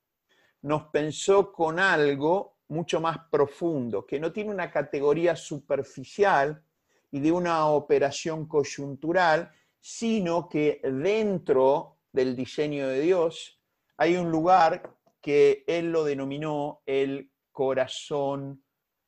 Nos 0.61 0.83
pensó 0.89 1.51
con 1.51 1.79
algo 1.79 2.59
mucho 2.67 3.01
más 3.01 3.17
profundo, 3.31 4.05
que 4.05 4.19
no 4.19 4.31
tiene 4.31 4.51
una 4.51 4.69
categoría 4.69 5.35
superficial 5.35 6.63
y 7.09 7.19
de 7.19 7.31
una 7.31 7.65
operación 7.67 8.47
coyuntural, 8.47 9.51
sino 9.79 10.47
que 10.47 10.79
dentro 10.83 11.97
del 12.11 12.35
diseño 12.35 12.87
de 12.87 13.01
Dios 13.01 13.59
hay 13.97 14.17
un 14.17 14.29
lugar 14.29 14.95
que 15.19 15.63
Él 15.67 15.91
lo 15.91 16.03
denominó 16.03 16.81
el 16.85 17.31
corazón 17.51 18.63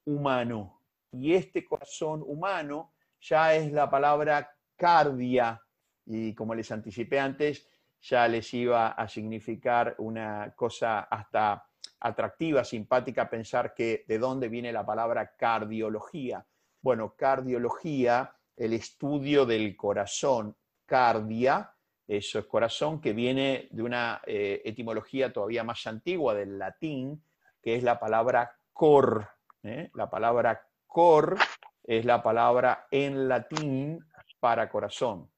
humano. 0.05 0.81
Y 1.11 1.33
este 1.33 1.65
corazón 1.65 2.23
humano 2.25 2.93
ya 3.19 3.55
es 3.55 3.71
la 3.71 3.89
palabra 3.89 4.55
cardia. 4.75 5.61
Y 6.05 6.33
como 6.33 6.55
les 6.55 6.71
anticipé 6.71 7.19
antes, 7.19 7.67
ya 8.01 8.27
les 8.27 8.53
iba 8.53 8.89
a 8.89 9.07
significar 9.07 9.95
una 9.99 10.53
cosa 10.55 11.01
hasta 11.01 11.67
atractiva, 11.99 12.63
simpática, 12.63 13.29
pensar 13.29 13.73
que 13.73 14.03
de 14.07 14.17
dónde 14.17 14.49
viene 14.49 14.73
la 14.73 14.85
palabra 14.85 15.35
cardiología. 15.35 16.45
Bueno, 16.81 17.15
cardiología, 17.15 18.35
el 18.55 18.73
estudio 18.73 19.45
del 19.45 19.75
corazón, 19.75 20.55
cardia, 20.85 21.73
eso 22.07 22.39
es 22.39 22.45
corazón, 22.45 22.99
que 22.99 23.13
viene 23.13 23.67
de 23.71 23.83
una 23.83 24.21
eh, 24.25 24.61
etimología 24.65 25.31
todavía 25.31 25.63
más 25.63 25.85
antigua 25.85 26.33
del 26.33 26.57
latín, 26.57 27.23
que 27.61 27.75
es 27.75 27.83
la 27.83 27.99
palabra 27.99 28.57
cor, 28.73 29.29
¿eh? 29.63 29.89
La 29.93 30.09
palabra 30.09 30.67
cor 30.87 31.37
es 31.83 32.05
la 32.05 32.21
palabra 32.21 32.87
en 32.91 33.27
latín 33.27 34.05
para 34.39 34.69
corazón. 34.69 35.29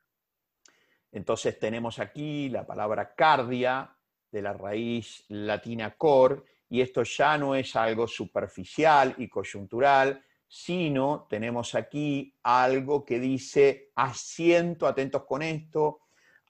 Entonces 1.11 1.59
tenemos 1.59 1.99
aquí 1.99 2.49
la 2.49 2.65
palabra 2.65 3.13
cardia 3.13 3.95
de 4.31 4.41
la 4.41 4.53
raíz 4.53 5.25
latina 5.29 5.95
cor, 5.95 6.43
y 6.69 6.81
esto 6.81 7.03
ya 7.03 7.37
no 7.37 7.53
es 7.53 7.75
algo 7.75 8.07
superficial 8.07 9.13
y 9.17 9.29
coyuntural, 9.29 10.23
sino 10.47 11.27
tenemos 11.29 11.75
aquí 11.75 12.35
algo 12.41 13.05
que 13.05 13.19
dice 13.19 13.91
asiento, 13.95 14.87
atentos 14.87 15.23
con 15.25 15.43
esto, 15.43 15.99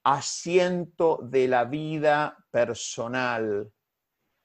asiento 0.03 1.19
de 1.23 1.47
la 1.47 1.65
vida 1.65 2.37
personal, 2.49 3.69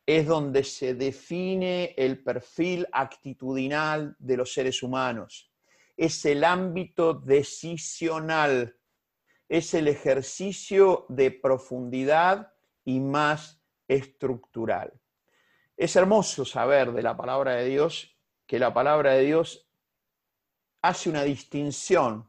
es 0.09 0.27
donde 0.27 0.65
se 0.65 0.95
define 0.95 1.95
el 1.99 2.23
perfil 2.25 2.89
actitudinal 2.93 4.17
de 4.19 4.39
los 4.39 4.55
seres 4.55 4.83
humanos. 4.83 5.53
Es 5.99 6.25
el 6.25 6.45
ámbito 6.45 7.13
decisional, 7.13 8.75
es 9.51 9.75
el 9.75 9.87
ejercicio 9.87 11.05
de 11.11 11.31
profundidad 11.31 12.55
y 12.87 13.01
más 13.01 13.63
estructural. 13.87 14.99
Es 15.77 15.95
hermoso 15.95 16.47
saber 16.47 16.93
de 16.93 17.03
la 17.03 17.15
palabra 17.15 17.57
de 17.57 17.67
Dios 17.67 18.17
que 18.47 18.59
la 18.59 18.73
palabra 18.73 19.13
de 19.13 19.25
Dios 19.25 19.71
hace 20.81 21.11
una 21.11 21.23
distinción 21.23 22.27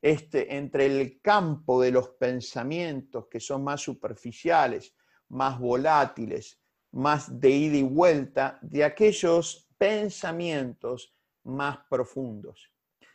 este, 0.00 0.56
entre 0.56 0.86
el 0.86 1.20
campo 1.20 1.80
de 1.80 1.92
los 1.92 2.08
pensamientos 2.08 3.28
que 3.28 3.38
son 3.38 3.62
más 3.62 3.80
superficiales, 3.80 4.96
más 5.28 5.60
volátiles, 5.60 6.58
más 6.92 7.40
de 7.40 7.50
ida 7.50 7.76
y 7.76 7.82
vuelta 7.82 8.58
de 8.62 8.84
aquellos 8.84 9.68
pensamientos 9.78 11.14
más 11.44 11.78
profundos. 11.88 12.70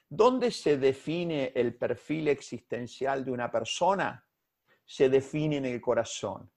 ¿Dónde 0.10 0.52
se 0.52 0.78
define 0.78 1.52
el 1.56 1.76
perfil 1.76 2.30
existencial 2.30 3.24
de 3.24 3.32
una 3.32 3.52
persona? 3.52 4.26
Se 4.86 5.10
define 5.10 5.58
en 5.58 5.66
el 5.66 5.82
corazón. 5.82 6.50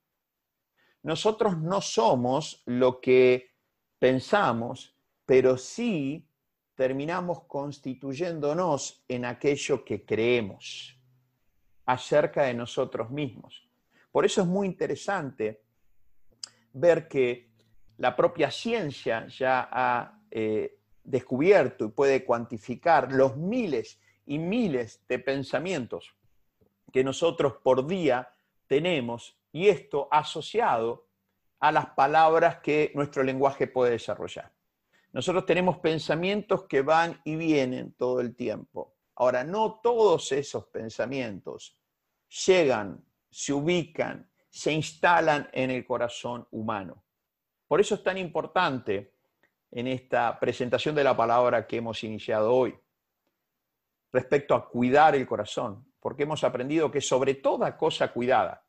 nosotros 1.02 1.56
no 1.58 1.80
somos 1.80 2.62
lo 2.66 3.00
que 3.00 3.50
pensamos, 3.98 4.94
pero 5.24 5.56
sí 5.56 6.26
terminamos 6.74 7.44
constituyéndonos 7.44 9.04
en 9.08 9.24
aquello 9.24 9.84
que 9.84 10.04
creemos 10.04 10.96
acerca 11.86 12.44
de 12.44 12.54
nosotros 12.54 13.10
mismos. 13.10 13.68
Por 14.12 14.24
eso 14.24 14.42
es 14.42 14.46
muy 14.46 14.66
interesante 14.66 15.62
ver 16.72 17.08
que 17.08 17.50
la 17.98 18.16
propia 18.16 18.50
ciencia 18.50 19.26
ya 19.28 19.68
ha 19.70 20.20
eh, 20.30 20.78
descubierto 21.02 21.84
y 21.84 21.88
puede 21.88 22.24
cuantificar 22.24 23.12
los 23.12 23.36
miles 23.36 24.00
y 24.26 24.38
miles 24.38 25.04
de 25.08 25.18
pensamientos 25.18 26.14
que 26.92 27.04
nosotros 27.04 27.54
por 27.62 27.86
día 27.86 28.32
tenemos 28.66 29.38
y 29.52 29.68
esto 29.68 30.08
asociado 30.10 31.06
a 31.58 31.72
las 31.72 31.86
palabras 31.90 32.60
que 32.60 32.92
nuestro 32.94 33.22
lenguaje 33.22 33.66
puede 33.66 33.92
desarrollar. 33.92 34.52
Nosotros 35.12 35.44
tenemos 35.44 35.78
pensamientos 35.78 36.64
que 36.66 36.82
van 36.82 37.20
y 37.24 37.36
vienen 37.36 37.92
todo 37.94 38.20
el 38.20 38.34
tiempo. 38.34 38.94
Ahora, 39.16 39.44
no 39.44 39.80
todos 39.82 40.32
esos 40.32 40.66
pensamientos 40.66 41.76
llegan, 42.46 43.04
se 43.28 43.52
ubican, 43.52 44.29
se 44.50 44.72
instalan 44.72 45.48
en 45.52 45.70
el 45.70 45.86
corazón 45.86 46.46
humano. 46.50 47.04
Por 47.66 47.80
eso 47.80 47.94
es 47.94 48.02
tan 48.02 48.18
importante 48.18 49.14
en 49.70 49.86
esta 49.86 50.38
presentación 50.38 50.94
de 50.94 51.04
la 51.04 51.16
palabra 51.16 51.66
que 51.66 51.76
hemos 51.76 52.02
iniciado 52.02 52.52
hoy, 52.52 52.76
respecto 54.12 54.54
a 54.54 54.68
cuidar 54.68 55.14
el 55.14 55.26
corazón, 55.26 55.92
porque 56.00 56.24
hemos 56.24 56.42
aprendido 56.42 56.90
que 56.90 57.00
sobre 57.00 57.34
toda 57.34 57.76
cosa 57.76 58.12
cuidada, 58.12 58.66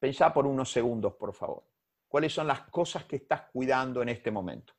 pensá 0.00 0.32
por 0.32 0.46
unos 0.46 0.72
segundos, 0.72 1.14
por 1.14 1.32
favor, 1.32 1.64
cuáles 2.08 2.32
son 2.32 2.48
las 2.48 2.62
cosas 2.62 3.04
que 3.04 3.16
estás 3.16 3.42
cuidando 3.52 4.02
en 4.02 4.08
este 4.08 4.32
momento. 4.32 4.74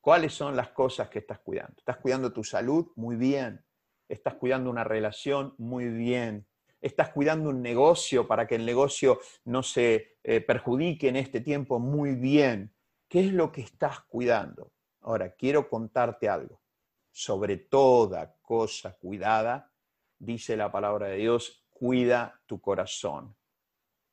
¿Cuáles 0.00 0.34
son 0.34 0.54
las 0.54 0.68
cosas 0.68 1.08
que 1.08 1.18
estás 1.18 1.40
cuidando? 1.40 1.74
¿Estás 1.78 1.96
cuidando 1.96 2.32
tu 2.32 2.44
salud? 2.44 2.92
Muy 2.94 3.16
bien. 3.16 3.66
¿Estás 4.08 4.34
cuidando 4.34 4.70
una 4.70 4.84
relación? 4.84 5.56
Muy 5.58 5.88
bien. 5.88 6.46
¿Estás 6.80 7.10
cuidando 7.10 7.50
un 7.50 7.62
negocio 7.62 8.26
para 8.26 8.46
que 8.46 8.54
el 8.54 8.66
negocio 8.66 9.18
no 9.44 9.62
se 9.62 10.18
eh, 10.22 10.40
perjudique 10.40 11.08
en 11.08 11.16
este 11.16 11.40
tiempo? 11.40 11.78
Muy 11.78 12.14
bien. 12.14 12.74
¿Qué 13.08 13.20
es 13.20 13.32
lo 13.32 13.50
que 13.50 13.62
estás 13.62 14.00
cuidando? 14.00 14.72
Ahora, 15.00 15.34
quiero 15.34 15.68
contarte 15.68 16.28
algo. 16.28 16.60
Sobre 17.10 17.56
toda 17.56 18.36
cosa 18.42 18.96
cuidada, 18.98 19.72
dice 20.18 20.56
la 20.56 20.70
palabra 20.70 21.08
de 21.08 21.16
Dios, 21.16 21.66
cuida 21.70 22.42
tu 22.46 22.60
corazón. 22.60 23.34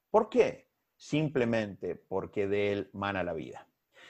¿Por 0.10 0.30
qué? 0.30 0.70
Simplemente 0.96 1.96
porque 1.96 2.48
de 2.48 2.72
él 2.72 2.90
mana 2.94 3.24
la 3.24 3.34
vida. 3.34 3.68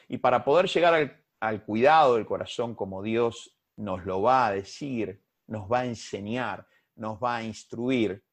Y 0.08 0.18
para 0.18 0.44
poder 0.44 0.68
llegar 0.68 0.94
al, 0.94 1.24
al 1.40 1.64
cuidado 1.64 2.16
del 2.16 2.26
corazón 2.26 2.76
como 2.76 3.02
Dios 3.02 3.58
nos 3.76 4.06
lo 4.06 4.22
va 4.22 4.48
a 4.48 4.52
decir, 4.52 5.24
nos 5.48 5.72
va 5.72 5.80
a 5.80 5.86
enseñar, 5.86 6.68
nos 6.96 7.22
va 7.22 7.38
a 7.38 7.44
instruir, 7.44 8.24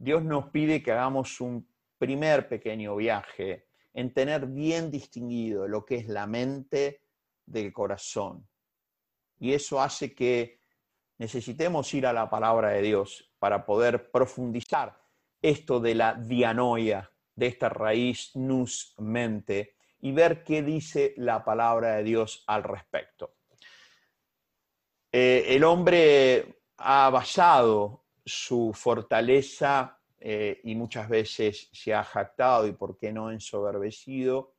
Dios 0.00 0.24
nos 0.24 0.46
pide 0.46 0.82
que 0.82 0.92
hagamos 0.92 1.42
un 1.42 1.68
primer 1.98 2.48
pequeño 2.48 2.96
viaje 2.96 3.66
en 3.92 4.14
tener 4.14 4.46
bien 4.46 4.90
distinguido 4.90 5.68
lo 5.68 5.84
que 5.84 5.96
es 5.96 6.08
la 6.08 6.26
mente 6.26 7.02
del 7.44 7.70
corazón. 7.70 8.48
Y 9.38 9.52
eso 9.52 9.78
hace 9.78 10.14
que 10.14 10.58
necesitemos 11.18 11.92
ir 11.92 12.06
a 12.06 12.14
la 12.14 12.30
palabra 12.30 12.70
de 12.70 12.80
Dios 12.80 13.30
para 13.38 13.66
poder 13.66 14.10
profundizar 14.10 14.98
esto 15.42 15.80
de 15.80 15.94
la 15.94 16.14
dianoia, 16.14 17.12
de 17.34 17.48
esta 17.48 17.68
raíz 17.68 18.34
nus 18.34 18.94
mente, 18.96 19.76
y 20.00 20.12
ver 20.12 20.42
qué 20.44 20.62
dice 20.62 21.12
la 21.18 21.44
palabra 21.44 21.96
de 21.96 22.04
Dios 22.04 22.42
al 22.46 22.62
respecto. 22.62 23.34
Eh, 25.12 25.44
el 25.48 25.62
hombre 25.62 26.62
ha 26.78 27.10
basado 27.10 28.06
su 28.24 28.72
fortaleza 28.72 29.99
eh, 30.20 30.60
y 30.64 30.74
muchas 30.74 31.08
veces 31.08 31.70
se 31.72 31.94
ha 31.94 32.04
jactado 32.04 32.66
y 32.66 32.72
por 32.72 32.98
qué 32.98 33.12
no 33.12 33.30
ensoberbecido 33.30 34.54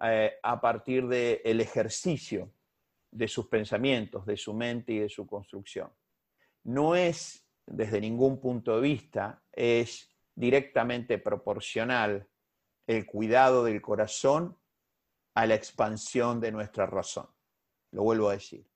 eh, 0.00 0.32
a 0.42 0.60
partir 0.60 1.06
del 1.06 1.60
ejercicio 1.60 2.50
de 3.10 3.28
sus 3.28 3.46
pensamientos, 3.48 4.24
de 4.24 4.38
su 4.38 4.54
mente 4.54 4.94
y 4.94 4.98
de 5.00 5.10
su 5.10 5.26
construcción. 5.26 5.92
No 6.64 6.96
es, 6.96 7.46
desde 7.66 8.00
ningún 8.00 8.40
punto 8.40 8.76
de 8.76 8.80
vista, 8.80 9.42
es 9.52 10.08
directamente 10.34 11.18
proporcional 11.18 12.26
el 12.86 13.04
cuidado 13.04 13.64
del 13.64 13.82
corazón 13.82 14.58
a 15.34 15.46
la 15.46 15.54
expansión 15.54 16.40
de 16.40 16.52
nuestra 16.52 16.86
razón. 16.86 17.28
Lo 17.90 18.02
vuelvo 18.02 18.30
a 18.30 18.32
decir 18.32 18.71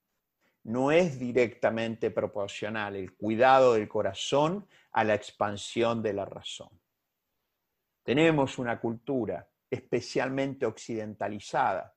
no 0.67 0.91
es 0.91 1.19
directamente 1.19 2.11
proporcional 2.11 2.97
el 2.97 3.15
cuidado 3.15 3.75
del 3.75 3.87
corazón 3.87 4.67
a 4.91 5.05
la 5.05 5.15
expansión 5.15 6.03
de 6.03 6.13
la 6.13 6.25
razón. 6.25 6.71
Tenemos 8.03 8.59
una 8.59 8.81
cultura 8.81 9.49
especialmente 9.71 10.67
occidentalizada 10.67 11.95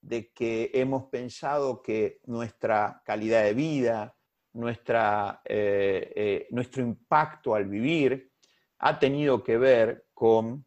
de 0.00 0.30
que 0.32 0.70
hemos 0.72 1.06
pensado 1.06 1.82
que 1.82 2.20
nuestra 2.26 3.02
calidad 3.04 3.42
de 3.42 3.54
vida, 3.54 4.16
nuestra, 4.52 5.40
eh, 5.44 6.12
eh, 6.14 6.46
nuestro 6.50 6.82
impacto 6.82 7.56
al 7.56 7.64
vivir 7.64 8.30
ha 8.78 9.00
tenido 9.00 9.42
que 9.42 9.58
ver 9.58 10.06
con 10.14 10.64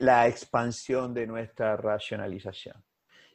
la 0.00 0.26
expansión 0.26 1.14
de 1.14 1.28
nuestra 1.28 1.76
racionalización. 1.76 2.87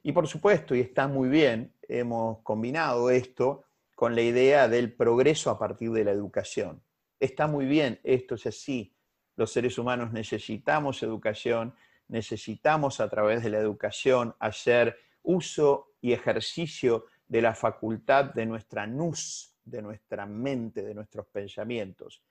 Y 0.04 0.12
por 0.12 0.28
supuesto, 0.28 0.76
y 0.76 0.82
está 0.82 1.08
muy 1.08 1.30
bien, 1.30 1.74
hemos 1.88 2.40
combinado 2.40 3.10
esto 3.10 3.64
con 3.96 4.16
la 4.16 4.22
idea 4.22 4.68
del 4.68 4.92
progreso 4.94 5.50
a 5.50 5.58
partir 5.58 5.92
de 5.92 6.04
la 6.04 6.12
educación. 6.12 6.84
Está 7.22 7.48
muy 7.48 7.66
bien, 7.66 8.02
esto 8.04 8.36
es 8.36 8.46
así. 8.46 8.94
Los 9.38 9.54
seres 9.54 9.78
humanos 9.78 10.12
necesitamos 10.12 11.02
educación, 11.04 11.74
necesitamos 12.10 13.00
a 13.00 13.10
través 13.10 13.44
de 13.44 13.50
la 13.50 13.60
educación 13.60 14.36
hacer 14.40 14.98
uso 15.22 15.94
y 16.02 16.12
ejercicio 16.12 17.06
de 17.26 17.42
la 17.42 17.56
facultad 17.56 18.26
de 18.26 18.46
nuestra 18.46 18.86
nus, 18.86 19.56
de 19.64 19.82
nuestra 19.82 20.26
mente, 20.26 20.84
de 20.84 20.94
nuestros 20.94 21.28
pensamientos. 21.28 22.22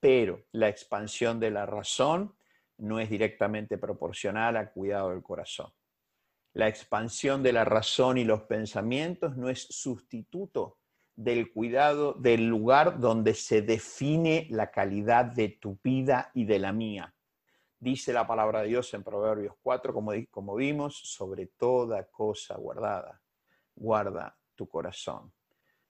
Pero 0.00 0.46
la 0.50 0.68
expansión 0.68 1.38
de 1.38 1.52
la 1.52 1.64
razón 1.64 2.34
no 2.78 2.98
es 2.98 3.08
directamente 3.08 3.78
proporcional 3.78 4.56
al 4.56 4.72
cuidado 4.72 5.10
del 5.10 5.22
corazón. 5.22 5.70
La 6.52 6.68
expansión 6.68 7.42
de 7.42 7.52
la 7.52 7.64
razón 7.64 8.18
y 8.18 8.24
los 8.24 8.42
pensamientos 8.42 9.36
no 9.36 9.48
es 9.48 9.66
sustituto 9.70 10.78
del 11.14 11.52
cuidado 11.52 12.14
del 12.14 12.46
lugar 12.46 12.98
donde 12.98 13.34
se 13.34 13.62
define 13.62 14.46
la 14.50 14.70
calidad 14.70 15.26
de 15.26 15.50
tu 15.50 15.78
vida 15.82 16.30
y 16.34 16.44
de 16.44 16.58
la 16.58 16.72
mía. 16.72 17.14
Dice 17.78 18.12
la 18.12 18.26
palabra 18.26 18.62
de 18.62 18.68
Dios 18.68 18.92
en 18.94 19.02
Proverbios 19.02 19.54
4, 19.62 19.94
como, 19.94 20.12
como 20.30 20.54
vimos, 20.54 20.98
sobre 20.98 21.46
toda 21.46 22.04
cosa 22.10 22.56
guardada, 22.56 23.22
guarda 23.74 24.36
tu 24.54 24.68
corazón. 24.68 25.32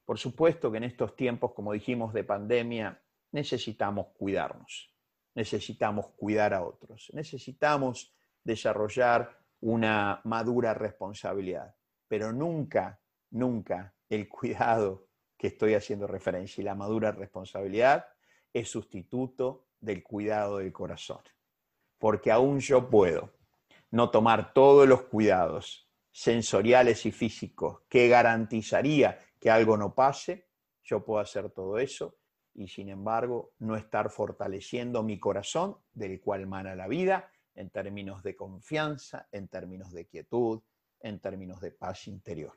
Por 0.05 0.19
supuesto 0.19 0.71
que 0.71 0.79
en 0.79 0.85
estos 0.85 1.17
tiempos, 1.17 1.53
como 1.53 1.73
dijimos, 1.73 2.13
de 2.13 2.25
pandemia, 2.25 3.01
necesitamos 3.33 4.09
cuidarnos, 4.19 4.93
necesitamos 5.35 6.09
cuidar 6.17 6.55
a 6.55 6.65
otros, 6.65 7.11
necesitamos 7.13 8.15
desarrollar 8.43 9.40
una 9.61 10.21
madura 10.25 10.75
responsabilidad, 10.75 11.75
pero 12.09 12.33
nunca, 12.33 13.01
nunca 13.31 13.95
el 14.09 14.29
cuidado 14.29 15.09
que 15.37 15.49
estoy 15.49 15.75
haciendo 15.75 16.07
referencia 16.07 16.61
y 16.61 16.65
la 16.65 16.75
madura 16.75 17.13
responsabilidad 17.13 18.07
es 18.53 18.69
sustituto 18.69 19.69
del 19.81 20.03
cuidado 20.03 20.59
del 20.59 20.73
corazón. 20.73 21.21
Porque 21.99 22.31
aún 22.31 22.61
yo 22.61 22.89
puedo 22.91 23.33
no 23.91 24.11
tomar 24.11 24.53
todos 24.53 24.87
los 24.89 25.03
cuidados 25.03 25.89
sensoriales 26.11 27.07
y 27.07 27.13
físicos 27.13 27.83
que 27.89 28.09
garantizaría 28.09 29.19
que 29.39 29.51
algo 29.51 29.77
no 29.77 29.95
pase, 29.95 30.49
yo 30.83 31.05
puedo 31.05 31.21
hacer 31.21 31.51
todo 31.51 31.79
eso 31.79 32.17
y 32.55 32.69
sin 32.69 32.89
embargo 32.89 33.53
no 33.59 33.77
estar 33.77 34.11
fortaleciendo 34.11 35.03
mi 35.03 35.19
corazón 35.19 35.79
del 35.93 36.21
cual 36.21 36.47
mana 36.47 36.75
la 36.75 36.89
vida 36.89 37.31
en 37.55 37.71
términos 37.71 38.23
de 38.23 38.35
confianza, 38.37 39.29
en 39.33 39.49
términos 39.49 39.93
de 39.93 40.07
quietud, 40.07 40.63
en 41.01 41.21
términos 41.21 41.61
de 41.61 41.73
paz 41.73 42.07
interior. 42.09 42.55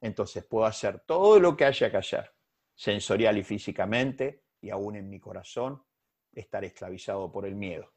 Entonces 0.00 0.44
puedo 0.44 0.64
hacer 0.64 1.00
todo 1.00 1.38
lo 1.38 1.56
que 1.56 1.64
haya 1.64 1.90
que 1.90 1.96
hacer, 1.96 2.32
sensorial 2.74 3.38
y 3.38 3.44
físicamente, 3.44 4.44
y 4.60 4.70
aún 4.70 4.96
en 4.96 5.08
mi 5.08 5.20
corazón, 5.20 5.82
estar 6.32 6.64
esclavizado 6.64 7.30
por 7.30 7.46
el 7.46 7.54
miedo. 7.54 7.92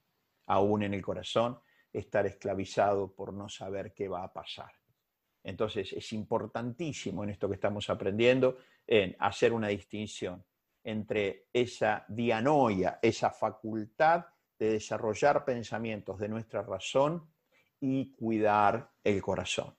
Aún 0.48 0.84
en 0.84 0.94
el 0.94 1.02
corazón, 1.02 1.60
estar 1.92 2.26
esclavizado 2.26 3.14
por 3.14 3.34
no 3.34 3.48
saber 3.48 3.94
qué 3.94 4.08
va 4.08 4.24
a 4.24 4.34
pasar. 4.34 4.72
Entonces 5.44 5.94
es 5.94 6.14
importantísimo 6.14 7.24
en 7.24 7.32
esto 7.32 7.48
que 7.48 7.56
estamos 7.56 7.90
aprendiendo, 7.90 8.58
en 8.88 9.16
hacer 9.20 9.54
una 9.54 9.68
distinción 9.68 10.44
entre 10.84 11.48
esa 11.54 12.06
dianoia, 12.10 13.00
esa 13.02 13.30
facultad 13.30 14.26
de 14.58 14.72
desarrollar 14.72 15.46
pensamientos 15.46 16.20
de 16.20 16.30
nuestra 16.30 16.62
razón 16.62 17.28
y 17.80 18.12
cuidar 18.12 18.92
el 19.04 19.22
corazón. 19.22 19.76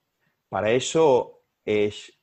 Para 0.49 0.71
eso 0.71 1.43
es 1.63 2.13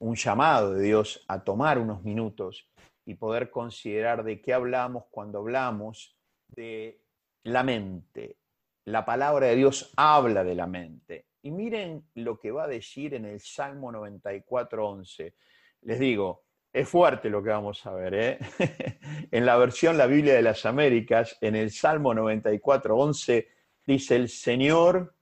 un 0.00 0.16
llamado 0.16 0.74
de 0.74 0.82
Dios 0.82 1.24
a 1.28 1.42
tomar 1.42 1.78
unos 1.78 2.02
minutos 2.02 2.68
y 3.04 3.14
poder 3.14 3.50
considerar 3.50 4.24
de 4.24 4.40
qué 4.40 4.52
hablamos 4.52 5.04
cuando 5.10 5.38
hablamos 5.38 6.18
de 6.48 7.02
la 7.44 7.62
mente. 7.62 8.38
La 8.84 9.04
palabra 9.04 9.46
de 9.46 9.56
Dios 9.56 9.92
habla 9.96 10.44
de 10.44 10.54
la 10.54 10.66
mente. 10.66 11.28
Y 11.42 11.50
miren 11.50 12.08
lo 12.14 12.38
que 12.38 12.50
va 12.50 12.64
a 12.64 12.68
decir 12.68 13.14
en 13.14 13.24
el 13.24 13.40
Salmo 13.40 13.92
94.11. 13.92 15.34
Les 15.82 15.98
digo, 15.98 16.47
es 16.72 16.88
fuerte 16.88 17.30
lo 17.30 17.42
que 17.42 17.50
vamos 17.50 17.84
a 17.86 17.92
ver. 17.92 18.14
¿eh? 18.14 18.38
en 19.30 19.46
la 19.46 19.56
versión 19.56 19.96
La 19.96 20.06
Biblia 20.06 20.34
de 20.34 20.42
las 20.42 20.66
Américas, 20.66 21.36
en 21.40 21.56
el 21.56 21.70
Salmo 21.70 22.14
94.11, 22.14 23.46
dice, 23.86 24.16
el 24.16 24.28
Señor 24.28 25.14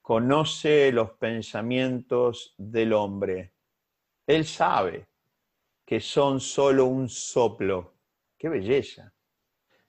conoce 0.00 0.92
los 0.92 1.12
pensamientos 1.12 2.54
del 2.56 2.92
hombre. 2.92 3.52
Él 4.26 4.44
sabe 4.44 5.08
que 5.84 6.00
son 6.00 6.40
solo 6.40 6.86
un 6.86 7.08
soplo. 7.08 7.94
¡Qué 8.36 8.48
belleza! 8.48 9.12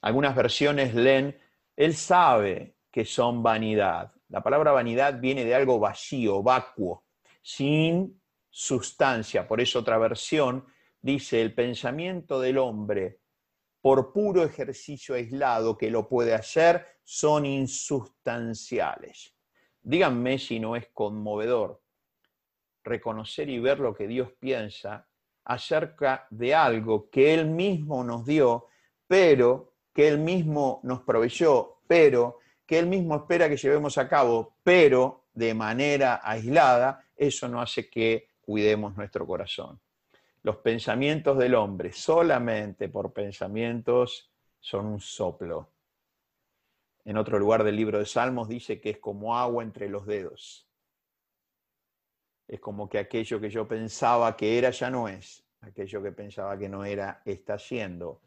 Algunas 0.02 0.36
versiones 0.36 0.94
leen, 0.94 1.38
Él 1.76 1.96
sabe 1.96 2.76
que 2.92 3.06
son 3.06 3.42
vanidad. 3.42 4.12
La 4.30 4.42
palabra 4.42 4.72
vanidad 4.72 5.20
viene 5.20 5.46
de 5.46 5.56
algo 5.56 5.80
vacío, 5.80 6.44
vacuo, 6.44 7.06
sin 7.42 8.22
sustancia. 8.50 9.48
Por 9.48 9.62
eso 9.62 9.80
otra 9.80 9.98
versión 9.98 10.66
dice, 11.02 11.42
el 11.42 11.54
pensamiento 11.54 12.40
del 12.40 12.58
hombre, 12.58 13.20
por 13.82 14.12
puro 14.12 14.44
ejercicio 14.44 15.16
aislado 15.16 15.78
que 15.78 15.90
lo 15.90 16.08
puede 16.10 16.34
hacer, 16.34 16.86
son 17.04 17.46
insustanciales. 17.46 19.34
Díganme 19.82 20.38
si 20.40 20.60
no 20.60 20.76
es 20.76 20.88
conmovedor 20.94 21.82
reconocer 22.88 23.50
y 23.50 23.60
ver 23.60 23.80
lo 23.80 23.94
que 23.94 24.08
Dios 24.08 24.32
piensa 24.40 25.08
acerca 25.46 26.28
de 26.30 26.56
algo 26.56 27.10
que 27.10 27.34
Él 27.34 27.46
mismo 27.46 28.04
nos 28.04 28.26
dio, 28.26 28.68
pero 29.08 29.76
que 29.94 30.08
Él 30.08 30.18
mismo 30.18 30.80
nos 30.84 31.02
proveyó, 31.02 31.80
pero 31.88 32.40
que 32.66 32.80
Él 32.80 32.88
mismo 32.88 33.16
espera 33.16 33.48
que 33.48 33.58
llevemos 33.58 33.98
a 33.98 34.08
cabo, 34.08 34.56
pero 34.64 35.28
de 35.34 35.54
manera 35.54 36.22
aislada, 36.24 37.06
eso 37.16 37.48
no 37.48 37.62
hace 37.62 37.90
que 37.90 38.30
cuidemos 38.42 38.96
nuestro 38.98 39.26
corazón. 39.26 39.80
Los 40.48 40.60
pensamientos 40.60 41.38
del 41.38 41.56
hombre, 41.56 41.92
solamente 41.92 42.88
por 42.88 43.12
pensamientos, 43.12 44.32
son 44.62 44.86
un 44.86 45.02
soplo. 45.02 45.74
En 47.04 47.18
otro 47.18 47.38
lugar 47.38 47.66
del 47.66 47.76
libro 47.76 48.00
de 48.00 48.06
Salmos 48.06 48.48
dice 48.48 48.80
que 48.80 48.92
es 48.92 48.98
como 48.98 49.38
agua 49.38 49.62
entre 49.62 49.90
los 49.90 50.06
dedos. 50.06 50.66
Es 52.48 52.62
como 52.62 52.88
que 52.88 52.98
aquello 52.98 53.42
que 53.42 53.50
yo 53.50 53.68
pensaba 53.68 54.38
que 54.38 54.58
era 54.58 54.70
ya 54.70 54.90
no 54.90 55.10
es, 55.10 55.46
aquello 55.60 56.02
que 56.02 56.14
pensaba 56.14 56.58
que 56.58 56.70
no 56.70 56.86
era 56.86 57.22
está 57.26 57.60
siendo. 57.60 58.22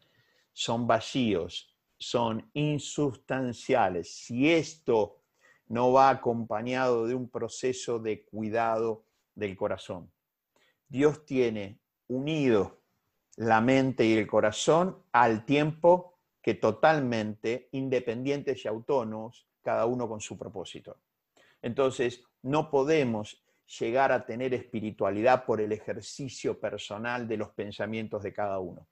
Son 0.53 0.85
vacíos, 0.85 1.75
son 1.97 2.51
insustanciales. 2.53 4.13
Si 4.13 4.47
esto 4.47 5.23
no 5.69 5.91
va 5.91 6.11
acompañado 6.11 7.07
de 7.07 7.15
un 7.15 7.31
proceso 7.31 7.97
de 7.97 8.23
cuidado 8.25 9.05
del 9.33 9.57
corazón. 9.57 10.11
Dios 10.87 11.25
tiene 11.25 11.80
unido 12.11 12.81
la 13.37 13.61
mente 13.61 14.05
y 14.05 14.13
el 14.13 14.27
corazón 14.27 14.97
al 15.11 15.45
tiempo 15.45 16.19
que 16.41 16.55
totalmente 16.55 17.69
independientes 17.71 18.65
y 18.65 18.67
autónomos, 18.67 19.47
cada 19.61 19.85
uno 19.85 20.07
con 20.07 20.19
su 20.21 20.37
propósito. 20.37 20.97
Entonces, 21.61 22.23
no 22.41 22.69
podemos 22.69 23.43
llegar 23.79 24.11
a 24.11 24.25
tener 24.25 24.53
espiritualidad 24.53 25.45
por 25.45 25.61
el 25.61 25.71
ejercicio 25.71 26.59
personal 26.59 27.27
de 27.27 27.37
los 27.37 27.49
pensamientos 27.51 28.23
de 28.23 28.33
cada 28.33 28.59
uno. 28.59 28.87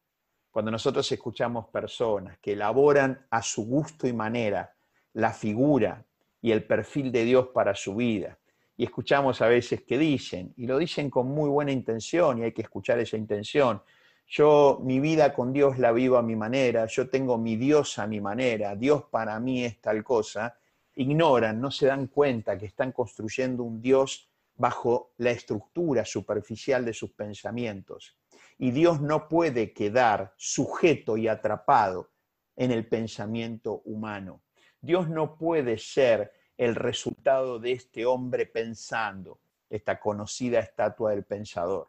Cuando 0.52 0.72
nosotros 0.72 1.12
escuchamos 1.12 1.68
personas 1.68 2.38
que 2.40 2.54
elaboran 2.54 3.28
a 3.30 3.42
su 3.42 3.66
gusto 3.66 4.08
y 4.08 4.14
manera 4.14 4.74
la 5.14 5.34
figura 5.34 6.06
y 6.42 6.52
el 6.52 6.64
perfil 6.64 7.12
de 7.12 7.26
Dios 7.26 7.50
para 7.50 7.76
su 7.76 7.96
vida, 7.96 8.39
y 8.80 8.86
escuchamos 8.86 9.42
a 9.42 9.50
veces 9.50 9.82
que 9.82 9.98
dicen, 9.98 10.54
y 10.56 10.66
lo 10.66 10.78
dicen 10.78 11.10
con 11.10 11.28
muy 11.28 11.50
buena 11.50 11.74
intención, 11.74 12.40
y 12.40 12.44
hay 12.44 12.54
que 12.54 12.62
escuchar 12.62 12.98
esa 12.98 13.18
intención, 13.18 13.84
yo 14.26 14.80
mi 14.82 15.02
vida 15.02 15.34
con 15.34 15.52
Dios 15.52 15.78
la 15.80 15.92
vivo 15.92 16.16
a 16.16 16.22
mi 16.22 16.38
manera, 16.38 16.86
yo 16.86 17.10
tengo 17.10 17.38
mi 17.38 17.58
Dios 17.58 18.00
a 18.00 18.08
mi 18.08 18.22
manera, 18.22 18.78
Dios 18.78 19.04
para 19.12 19.38
mí 19.42 19.66
es 19.66 19.82
tal 19.82 20.02
cosa, 20.02 20.58
ignoran, 20.96 21.60
no 21.60 21.72
se 21.72 21.88
dan 21.88 22.08
cuenta 22.08 22.58
que 22.58 22.68
están 22.68 22.94
construyendo 22.94 23.64
un 23.64 23.82
Dios 23.82 24.30
bajo 24.56 25.12
la 25.18 25.32
estructura 25.32 26.06
superficial 26.06 26.86
de 26.86 26.94
sus 26.94 27.12
pensamientos. 27.12 28.18
Y 28.58 28.72
Dios 28.72 29.02
no 29.02 29.28
puede 29.28 29.74
quedar 29.74 30.34
sujeto 30.38 31.18
y 31.18 31.28
atrapado 31.28 32.12
en 32.56 32.72
el 32.72 32.88
pensamiento 32.88 33.82
humano. 33.84 34.42
Dios 34.80 35.10
no 35.10 35.38
puede 35.38 35.78
ser 35.78 36.39
el 36.60 36.76
resultado 36.76 37.58
de 37.58 37.72
este 37.72 38.06
hombre 38.06 38.46
pensando, 38.46 39.40
esta 39.70 39.98
conocida 39.98 40.60
estatua 40.60 41.12
del 41.12 41.24
pensador. 41.24 41.88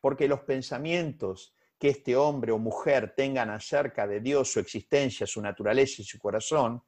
Porque 0.00 0.28
los 0.28 0.42
pensamientos 0.42 1.52
que 1.76 1.88
este 1.88 2.14
hombre 2.14 2.52
o 2.52 2.58
mujer 2.58 3.14
tengan 3.16 3.50
acerca 3.50 4.06
de 4.06 4.20
Dios, 4.20 4.52
su 4.52 4.60
existencia, 4.60 5.26
su 5.26 5.42
naturaleza 5.42 6.00
y 6.02 6.04
su 6.04 6.16
corazón, 6.20 6.80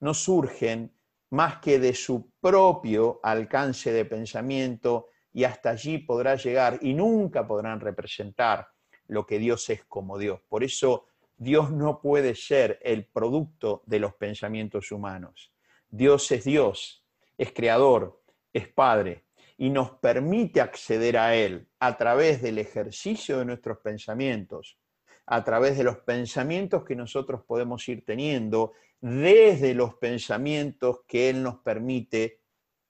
no 0.00 0.12
surgen 0.12 0.92
más 1.30 1.58
que 1.60 1.78
de 1.78 1.94
su 1.94 2.32
propio 2.40 3.20
alcance 3.22 3.92
de 3.92 4.04
pensamiento 4.04 5.10
y 5.32 5.44
hasta 5.44 5.70
allí 5.70 5.98
podrá 5.98 6.34
llegar 6.34 6.80
y 6.82 6.92
nunca 6.92 7.46
podrán 7.46 7.78
representar 7.78 8.66
lo 9.06 9.24
que 9.24 9.38
Dios 9.38 9.70
es 9.70 9.84
como 9.84 10.18
Dios. 10.18 10.40
Por 10.48 10.64
eso 10.64 11.06
Dios 11.36 11.70
no 11.70 12.00
puede 12.00 12.34
ser 12.34 12.80
el 12.82 13.06
producto 13.06 13.84
de 13.86 14.00
los 14.00 14.14
pensamientos 14.14 14.90
humanos. 14.90 15.52
Dios 15.90 16.30
es 16.32 16.44
Dios, 16.44 17.04
es 17.36 17.52
creador, 17.52 18.22
es 18.52 18.68
Padre 18.68 19.24
y 19.56 19.70
nos 19.70 19.90
permite 19.92 20.60
acceder 20.60 21.16
a 21.16 21.34
Él 21.34 21.68
a 21.80 21.96
través 21.96 22.42
del 22.42 22.58
ejercicio 22.58 23.38
de 23.38 23.44
nuestros 23.44 23.78
pensamientos, 23.78 24.78
a 25.26 25.42
través 25.42 25.76
de 25.76 25.84
los 25.84 25.98
pensamientos 25.98 26.84
que 26.84 26.94
nosotros 26.94 27.42
podemos 27.44 27.86
ir 27.88 28.04
teniendo 28.04 28.72
desde 29.00 29.74
los 29.74 29.94
pensamientos 29.94 31.00
que 31.06 31.30
Él 31.30 31.42
nos 31.42 31.58
permite 31.60 32.40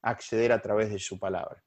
acceder 0.03 0.53
a 0.53 0.61
través 0.61 0.91
de 0.91 0.99
su 0.99 1.19
palabra. 1.19 1.63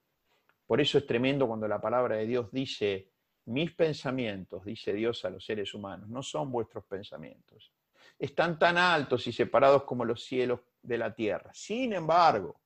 Por 0.65 0.79
eso 0.79 0.97
es 0.97 1.05
tremendo 1.05 1.47
cuando 1.47 1.67
la 1.67 1.81
palabra 1.81 2.17
de 2.17 2.25
Dios 2.25 2.51
dice, 2.51 3.09
mis 3.45 3.73
pensamientos, 3.73 4.63
dice 4.63 4.93
Dios 4.93 5.25
a 5.25 5.29
los 5.29 5.43
seres 5.43 5.73
humanos, 5.73 6.09
no 6.09 6.23
son 6.23 6.51
vuestros 6.51 6.85
pensamientos. 6.85 7.73
Están 8.17 8.59
tan 8.59 8.77
altos 8.77 9.25
y 9.27 9.31
separados 9.31 9.83
como 9.83 10.05
los 10.05 10.23
cielos 10.23 10.59
de 10.81 10.97
la 10.97 11.13
tierra. 11.13 11.51
Sin 11.53 11.93
embargo, 11.93 12.61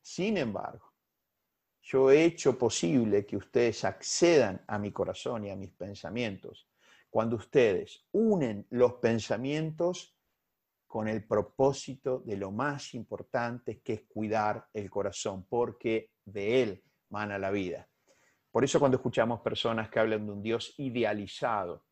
sin 0.00 0.36
embargo, 0.36 0.92
yo 1.82 2.10
he 2.10 2.24
hecho 2.24 2.58
posible 2.58 3.26
que 3.26 3.36
ustedes 3.36 3.84
accedan 3.84 4.62
a 4.66 4.78
mi 4.78 4.90
corazón 4.90 5.44
y 5.44 5.50
a 5.50 5.56
mis 5.56 5.72
pensamientos 5.72 6.68
cuando 7.14 7.36
ustedes 7.36 8.06
unen 8.10 8.66
los 8.70 8.94
pensamientos 8.94 10.16
con 10.84 11.06
el 11.06 11.24
propósito 11.24 12.18
de 12.26 12.36
lo 12.36 12.50
más 12.50 12.92
importante 12.94 13.80
que 13.82 13.92
es 13.92 14.02
cuidar 14.02 14.66
el 14.72 14.90
corazón, 14.90 15.46
porque 15.48 16.10
de 16.24 16.62
él 16.62 16.84
mana 17.10 17.38
la 17.38 17.52
vida. 17.52 17.88
Por 18.50 18.64
eso 18.64 18.80
cuando 18.80 18.96
escuchamos 18.96 19.42
personas 19.42 19.90
que 19.90 20.00
hablan 20.00 20.26
de 20.26 20.32
un 20.32 20.42
Dios 20.42 20.74
idealizado 20.78 21.84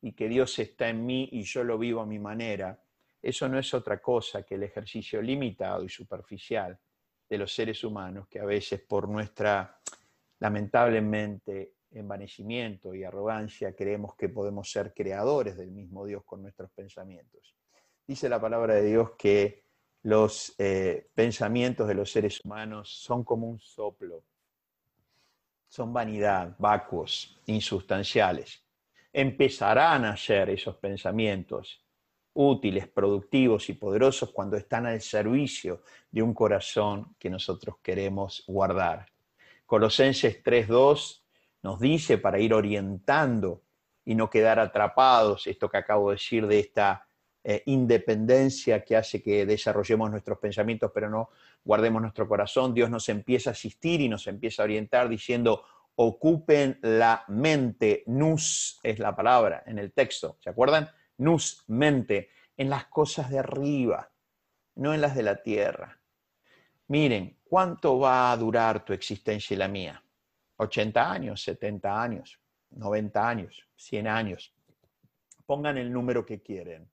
y 0.00 0.12
que 0.12 0.26
Dios 0.26 0.58
está 0.58 0.88
en 0.88 1.04
mí 1.04 1.28
y 1.32 1.42
yo 1.42 1.64
lo 1.64 1.76
vivo 1.76 2.00
a 2.00 2.06
mi 2.06 2.18
manera, 2.18 2.82
eso 3.22 3.48
no 3.48 3.58
es 3.58 3.72
otra 3.72 4.02
cosa 4.02 4.42
que 4.42 4.56
el 4.56 4.64
ejercicio 4.64 5.22
limitado 5.22 5.84
y 5.84 5.88
superficial 5.88 6.76
de 7.28 7.38
los 7.38 7.54
seres 7.54 7.84
humanos 7.84 8.26
que 8.28 8.40
a 8.40 8.44
veces 8.44 8.80
por 8.82 9.08
nuestra 9.08 9.78
lamentablemente 10.40 11.76
envanecimiento 11.92 12.94
y 12.94 13.04
arrogancia 13.04 13.74
creemos 13.76 14.16
que 14.16 14.28
podemos 14.28 14.70
ser 14.70 14.92
creadores 14.92 15.56
del 15.56 15.70
mismo 15.70 16.04
Dios 16.04 16.24
con 16.24 16.42
nuestros 16.42 16.70
pensamientos. 16.72 17.54
Dice 18.06 18.28
la 18.28 18.40
palabra 18.40 18.74
de 18.74 18.82
Dios 18.82 19.12
que 19.16 19.62
los 20.02 20.54
eh, 20.58 21.08
pensamientos 21.14 21.86
de 21.86 21.94
los 21.94 22.10
seres 22.10 22.40
humanos 22.44 22.90
son 23.02 23.22
como 23.22 23.48
un 23.48 23.60
soplo, 23.60 24.24
son 25.68 25.92
vanidad, 25.92 26.56
vacuos, 26.58 27.40
insustanciales. 27.46 28.64
Empezarán 29.12 30.04
a 30.04 30.16
ser 30.16 30.50
esos 30.50 30.76
pensamientos 30.76 31.86
útiles, 32.34 32.88
productivos 32.88 33.68
y 33.68 33.74
poderosos 33.74 34.30
cuando 34.30 34.56
están 34.56 34.86
al 34.86 35.00
servicio 35.00 35.82
de 36.10 36.22
un 36.22 36.34
corazón 36.34 37.14
que 37.18 37.30
nosotros 37.30 37.76
queremos 37.82 38.44
guardar. 38.46 39.06
Colosenses 39.66 40.42
3.2 40.42 41.22
nos 41.62 41.80
dice 41.80 42.18
para 42.18 42.38
ir 42.38 42.54
orientando 42.54 43.62
y 44.04 44.14
no 44.14 44.28
quedar 44.28 44.58
atrapados, 44.58 45.46
esto 45.46 45.68
que 45.68 45.76
acabo 45.76 46.10
de 46.10 46.16
decir 46.16 46.46
de 46.46 46.58
esta 46.58 47.06
eh, 47.44 47.62
independencia 47.66 48.84
que 48.84 48.96
hace 48.96 49.22
que 49.22 49.46
desarrollemos 49.46 50.10
nuestros 50.10 50.38
pensamientos, 50.38 50.90
pero 50.94 51.08
no 51.08 51.30
guardemos 51.64 52.02
nuestro 52.02 52.28
corazón. 52.28 52.74
Dios 52.74 52.90
nos 52.90 53.08
empieza 53.08 53.50
a 53.50 53.52
asistir 53.52 54.00
y 54.00 54.08
nos 54.08 54.26
empieza 54.26 54.62
a 54.62 54.64
orientar 54.64 55.08
diciendo, 55.08 55.64
ocupen 55.96 56.78
la 56.82 57.24
mente. 57.28 58.02
Nus 58.06 58.80
es 58.82 58.98
la 58.98 59.14
palabra 59.14 59.62
en 59.66 59.78
el 59.78 59.92
texto, 59.92 60.36
¿se 60.40 60.50
acuerdan? 60.50 60.88
Nus, 61.22 61.64
mente, 61.68 62.30
en 62.56 62.68
las 62.68 62.86
cosas 62.86 63.30
de 63.30 63.38
arriba, 63.38 64.12
no 64.74 64.92
en 64.92 65.00
las 65.00 65.14
de 65.14 65.22
la 65.22 65.42
tierra. 65.42 66.00
Miren, 66.88 67.38
¿cuánto 67.44 67.98
va 67.98 68.32
a 68.32 68.36
durar 68.36 68.84
tu 68.84 68.92
existencia 68.92 69.54
y 69.54 69.58
la 69.58 69.68
mía? 69.68 70.04
80 70.56 71.12
años, 71.12 71.42
70 71.42 72.02
años, 72.02 72.40
90 72.70 73.28
años, 73.28 73.68
100 73.76 74.08
años. 74.08 74.54
Pongan 75.46 75.78
el 75.78 75.92
número 75.92 76.26
que 76.26 76.42
quieren. 76.42 76.90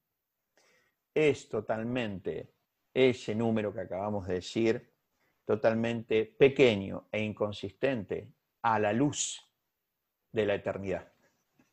Es 1.14 1.50
totalmente 1.50 2.54
ese 2.94 3.34
número 3.34 3.74
que 3.74 3.82
acabamos 3.82 4.28
de 4.28 4.36
decir, 4.36 4.94
totalmente 5.44 6.26
pequeño 6.26 7.08
e 7.12 7.24
inconsistente 7.24 8.32
a 8.62 8.78
la 8.78 8.94
luz 8.94 9.44
de 10.32 10.46
la 10.46 10.54
eternidad. 10.56 11.12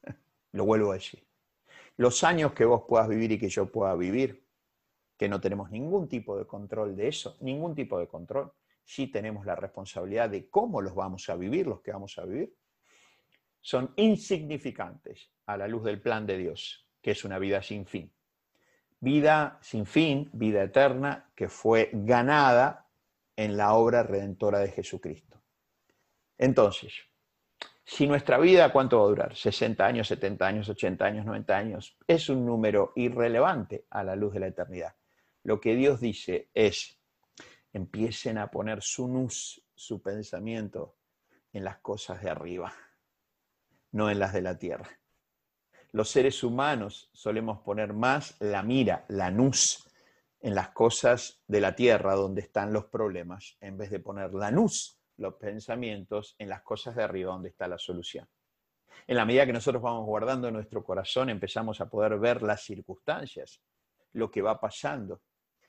Lo 0.53 0.65
vuelvo 0.65 0.93
a 0.93 0.95
decir. 0.95 1.26
Los 1.97 2.25
años 2.25 2.53
que 2.53 2.65
vos 2.65 2.83
puedas 2.87 3.09
vivir 3.09 3.33
y 3.33 3.39
que 3.39 3.49
yo 3.49 3.71
pueda 3.71 3.95
vivir, 3.95 4.47
que 5.17 5.29
no 5.29 5.41
tenemos 5.41 5.71
ningún 5.71 6.09
tipo 6.09 6.37
de 6.37 6.47
control 6.47 6.95
de 6.95 7.09
eso, 7.09 7.37
ningún 7.41 7.75
tipo 7.75 7.99
de 7.99 8.07
control, 8.07 8.53
sí 8.85 9.09
tenemos 9.09 9.47
la 9.47 9.57
responsabilidad 9.57 10.31
de 10.31 10.49
cómo 10.49 10.81
los 10.81 10.95
vamos 10.95 11.29
a 11.29 11.37
vivir, 11.37 11.67
los 11.67 11.81
que 11.81 11.93
vamos 11.93 12.17
a 12.19 12.25
vivir, 12.25 12.55
son 13.61 13.93
insignificantes 13.97 15.33
a 15.47 15.57
la 15.57 15.67
luz 15.67 15.83
del 15.85 16.01
plan 16.01 16.27
de 16.27 16.39
Dios, 16.39 16.87
que 17.01 17.13
es 17.13 17.25
una 17.25 17.39
vida 17.39 17.63
sin 17.63 17.87
fin. 17.87 18.13
Vida 19.01 19.59
sin 19.61 19.87
fin, 19.87 20.31
vida 20.33 20.63
eterna, 20.63 21.31
que 21.35 21.49
fue 21.49 21.91
ganada 21.93 22.87
en 23.35 23.57
la 23.57 23.75
obra 23.75 24.03
redentora 24.03 24.61
de 24.61 24.71
Jesucristo. 24.71 25.43
Entonces, 26.39 26.93
si 27.89 28.09
nuestra 28.09 28.39
vida, 28.39 28.73
¿cuánto 28.73 28.99
va 28.99 29.05
a 29.05 29.09
durar? 29.09 29.37
60 29.37 29.87
años, 29.87 30.09
70 30.09 30.45
años, 30.45 30.69
80 30.69 31.05
años, 31.05 31.25
90 31.25 31.57
años. 31.57 31.97
Es 32.09 32.29
un 32.29 32.45
número 32.45 32.93
irrelevante 32.97 33.87
a 33.91 34.03
la 34.03 34.17
luz 34.17 34.35
de 34.35 34.41
la 34.41 34.49
eternidad. 34.49 34.97
Lo 35.45 35.61
que 35.61 35.77
Dios 35.77 36.01
dice 36.01 36.51
es, 36.53 36.99
empiecen 37.73 38.39
a 38.39 38.51
poner 38.51 38.83
su 38.83 39.07
nus, 39.07 39.65
su 39.77 40.03
pensamiento, 40.03 40.97
en 41.53 41.63
las 41.63 41.79
cosas 41.79 42.21
de 42.21 42.29
arriba, 42.29 42.75
no 43.93 44.11
en 44.11 44.19
las 44.19 44.33
de 44.33 44.43
la 44.43 44.59
tierra. 44.59 44.91
Los 45.93 46.11
seres 46.11 46.43
humanos 46.43 47.09
solemos 47.13 47.61
poner 47.61 47.93
más 47.93 48.35
la 48.41 48.65
mira, 48.65 49.05
la 49.09 49.31
nus, 49.31 49.89
en 50.41 50.57
las 50.57 50.71
cosas 50.71 51.41
de 51.47 51.61
la 51.61 51.77
tierra 51.77 52.17
donde 52.17 52.41
están 52.41 52.73
los 52.73 52.87
problemas, 52.87 53.57
en 53.61 53.79
vez 53.79 53.91
de 53.91 54.01
poner 54.01 54.35
la 54.35 54.51
nus 54.51 54.97
los 55.19 55.35
pensamientos 55.35 56.35
en 56.39 56.49
las 56.49 56.63
cosas 56.63 56.97
de 56.97 57.03
arriba 57.03 57.33
donde 57.33 57.49
está 57.49 57.69
la 57.69 57.79
solución. 57.79 58.29
En 59.07 59.17
la 59.17 59.25
medida 59.25 59.47
que 59.47 59.53
nosotros 59.53 59.83
vamos 59.83 60.05
guardando 60.05 60.51
nuestro 60.51 60.83
corazón, 60.83 61.31
empezamos 61.31 61.81
a 61.81 61.89
poder 61.89 62.19
ver 62.19 62.43
las 62.43 62.63
circunstancias, 62.63 63.61
lo 64.13 64.31
que 64.31 64.43
va 64.43 64.61
pasando, 64.61 65.23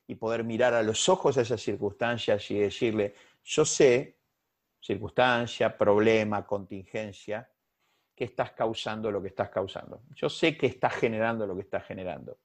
y 0.07 0.15
poder 0.15 0.43
mirar 0.43 0.73
a 0.73 0.83
los 0.83 1.09
ojos 1.09 1.37
a 1.37 1.41
esas 1.41 1.61
circunstancias 1.61 2.49
y 2.49 2.59
decirle, 2.59 3.13
yo 3.43 3.65
sé, 3.65 4.17
circunstancia, 4.79 5.77
problema, 5.77 6.45
contingencia, 6.45 7.49
que 8.15 8.23
estás 8.23 8.53
causando 8.53 9.11
lo 9.11 9.21
que 9.21 9.27
estás 9.27 9.49
causando. 9.49 10.01
Yo 10.15 10.29
sé 10.29 10.57
que 10.57 10.65
estás 10.65 10.93
generando 10.95 11.45
lo 11.45 11.55
que 11.55 11.61
estás 11.61 11.85
generando, 11.85 12.39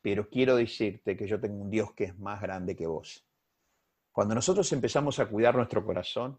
pero 0.00 0.28
quiero 0.28 0.56
decirte 0.56 1.16
que 1.16 1.28
yo 1.28 1.38
tengo 1.38 1.62
un 1.62 1.70
Dios 1.70 1.92
que 1.92 2.04
es 2.04 2.18
más 2.18 2.40
grande 2.40 2.74
que 2.74 2.86
vos 2.86 3.24
cuando 4.12 4.34
nosotros 4.34 4.70
empezamos 4.72 5.18
a 5.18 5.26
cuidar 5.26 5.56
nuestro 5.56 5.84
corazón, 5.84 6.38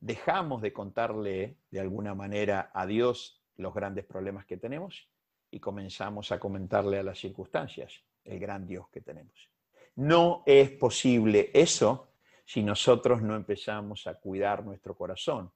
dejamos 0.00 0.60
de 0.60 0.72
contarle 0.72 1.58
de 1.70 1.80
alguna 1.80 2.14
manera 2.14 2.70
a 2.74 2.84
Dios 2.84 3.42
los 3.56 3.72
grandes 3.72 4.04
problemas 4.04 4.44
que 4.44 4.56
tenemos 4.56 5.08
y 5.50 5.60
comenzamos 5.60 6.32
a 6.32 6.40
comentarle 6.40 6.98
a 6.98 7.02
las 7.02 7.18
circunstancias 7.18 7.92
el 8.24 8.40
gran 8.40 8.66
Dios 8.66 8.88
que 8.90 9.00
tenemos. 9.00 9.50
No 9.96 10.42
es 10.46 10.70
posible 10.72 11.50
eso 11.54 12.08
si 12.44 12.62
nosotros 12.62 13.22
no 13.22 13.36
empezamos 13.36 14.06
a 14.06 14.14
cuidar 14.14 14.64
nuestro 14.64 14.96
corazón 14.96 15.52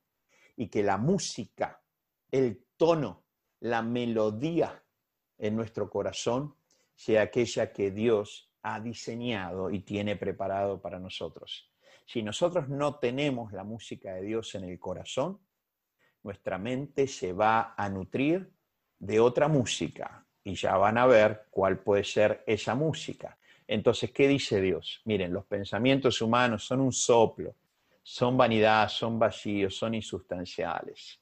y 0.56 0.68
que 0.68 0.82
la 0.82 0.98
música, 0.98 1.82
el 2.30 2.64
tono, 2.76 3.24
la 3.60 3.82
melodía 3.82 4.84
en 5.38 5.56
nuestro 5.56 5.90
corazón 5.90 6.54
sea 6.94 7.22
aquella 7.22 7.72
que 7.72 7.90
Dios 7.90 8.53
ha 8.64 8.80
diseñado 8.80 9.70
y 9.70 9.80
tiene 9.80 10.16
preparado 10.16 10.80
para 10.80 10.98
nosotros. 10.98 11.70
Si 12.06 12.22
nosotros 12.22 12.68
no 12.68 12.96
tenemos 12.96 13.52
la 13.52 13.62
música 13.62 14.14
de 14.14 14.22
Dios 14.22 14.54
en 14.54 14.64
el 14.64 14.78
corazón, 14.78 15.38
nuestra 16.22 16.56
mente 16.58 17.06
se 17.06 17.34
va 17.34 17.74
a 17.76 17.88
nutrir 17.90 18.50
de 18.98 19.20
otra 19.20 19.48
música 19.48 20.26
y 20.42 20.54
ya 20.54 20.76
van 20.78 20.96
a 20.96 21.06
ver 21.06 21.46
cuál 21.50 21.78
puede 21.78 22.04
ser 22.04 22.42
esa 22.46 22.74
música. 22.74 23.38
Entonces, 23.66 24.10
¿qué 24.12 24.28
dice 24.28 24.60
Dios? 24.62 25.02
Miren, 25.04 25.32
los 25.32 25.44
pensamientos 25.44 26.22
humanos 26.22 26.64
son 26.64 26.80
un 26.80 26.92
soplo, 26.92 27.54
son 28.02 28.36
vanidad, 28.36 28.88
son 28.88 29.18
vacíos, 29.18 29.76
son 29.76 29.94
insustanciales. 29.94 31.20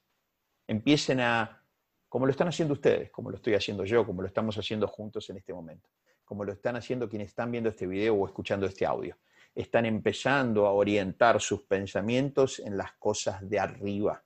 Empiecen 0.65 1.19
a, 1.19 1.61
como 2.07 2.25
lo 2.25 2.31
están 2.31 2.47
haciendo 2.47 2.73
ustedes, 2.73 3.11
como 3.11 3.29
lo 3.29 3.35
estoy 3.35 3.55
haciendo 3.55 3.83
yo, 3.83 4.05
como 4.05 4.21
lo 4.21 4.29
estamos 4.29 4.57
haciendo 4.57 4.87
juntos 4.87 5.29
en 5.29 5.37
este 5.37 5.53
momento 5.53 5.89
como 6.23 6.43
lo 6.43 6.53
están 6.53 6.75
haciendo 6.75 7.09
quienes 7.09 7.29
están 7.29 7.51
viendo 7.51 7.69
este 7.69 7.87
video 7.87 8.15
o 8.15 8.25
escuchando 8.25 8.65
este 8.65 8.85
audio. 8.85 9.17
Están 9.53 9.85
empezando 9.85 10.65
a 10.65 10.71
orientar 10.71 11.39
sus 11.41 11.61
pensamientos 11.63 12.59
en 12.59 12.77
las 12.77 12.93
cosas 12.93 13.47
de 13.47 13.59
arriba, 13.59 14.23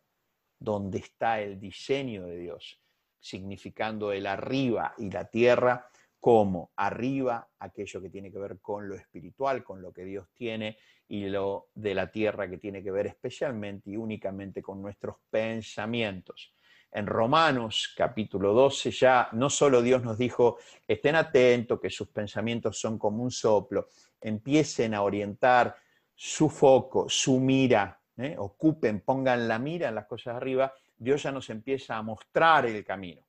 donde 0.57 0.99
está 0.99 1.41
el 1.41 1.59
diseño 1.59 2.25
de 2.25 2.37
Dios, 2.37 2.79
significando 3.19 4.11
el 4.11 4.25
arriba 4.25 4.93
y 4.97 5.09
la 5.09 5.25
tierra 5.25 5.89
como 6.19 6.71
arriba 6.75 7.47
aquello 7.59 8.01
que 8.01 8.09
tiene 8.09 8.31
que 8.31 8.39
ver 8.39 8.59
con 8.59 8.87
lo 8.87 8.95
espiritual, 8.95 9.63
con 9.63 9.81
lo 9.81 9.93
que 9.93 10.03
Dios 10.03 10.27
tiene, 10.33 10.77
y 11.09 11.27
lo 11.27 11.69
de 11.73 11.93
la 11.93 12.11
tierra 12.11 12.49
que 12.49 12.57
tiene 12.57 12.83
que 12.83 12.91
ver 12.91 13.07
especialmente 13.07 13.91
y 13.91 13.97
únicamente 13.97 14.61
con 14.61 14.81
nuestros 14.81 15.17
pensamientos 15.29 16.53
en 16.91 17.05
Romanos 17.05 17.93
capítulo 17.95 18.53
12 18.53 18.91
ya 18.91 19.29
no 19.33 19.49
solo 19.49 19.81
Dios 19.81 20.03
nos 20.03 20.17
dijo, 20.17 20.57
estén 20.87 21.15
atentos, 21.15 21.79
que 21.79 21.89
sus 21.89 22.07
pensamientos 22.09 22.79
son 22.79 22.97
como 22.97 23.23
un 23.23 23.31
soplo, 23.31 23.87
empiecen 24.21 24.93
a 24.93 25.01
orientar 25.01 25.75
su 26.15 26.49
foco, 26.49 27.07
su 27.09 27.39
mira, 27.39 27.99
¿eh? 28.17 28.35
ocupen, 28.37 29.01
pongan 29.01 29.47
la 29.47 29.59
mira 29.59 29.89
en 29.89 29.95
las 29.95 30.07
cosas 30.07 30.35
arriba, 30.35 30.73
Dios 30.97 31.23
ya 31.23 31.31
nos 31.31 31.49
empieza 31.49 31.97
a 31.97 32.01
mostrar 32.01 32.65
el 32.65 32.83
camino. 32.83 33.21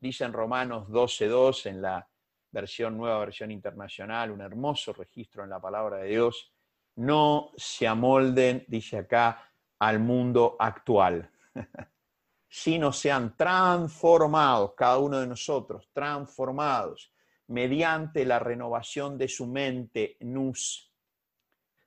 Dice 0.00 0.24
en 0.24 0.32
Romanos 0.32 0.88
12.2, 0.88 1.66
en 1.66 1.82
la 1.82 2.06
versión 2.50 2.96
nueva, 2.96 3.20
versión 3.20 3.50
internacional, 3.50 4.30
un 4.30 4.40
hermoso 4.40 4.92
registro 4.92 5.44
en 5.44 5.50
la 5.50 5.60
palabra 5.60 5.98
de 5.98 6.08
Dios, 6.08 6.52
no 6.96 7.52
se 7.56 7.86
amolden, 7.86 8.64
dice 8.68 8.98
acá, 8.98 9.50
al 9.78 10.00
mundo 10.00 10.56
actual. 10.58 11.30
sino 12.56 12.92
sean 12.92 13.36
transformados, 13.36 14.74
cada 14.76 14.98
uno 14.98 15.18
de 15.18 15.26
nosotros, 15.26 15.90
transformados 15.92 17.12
mediante 17.48 18.24
la 18.24 18.38
renovación 18.38 19.18
de 19.18 19.26
su 19.26 19.48
mente, 19.48 20.16
nus. 20.20 20.94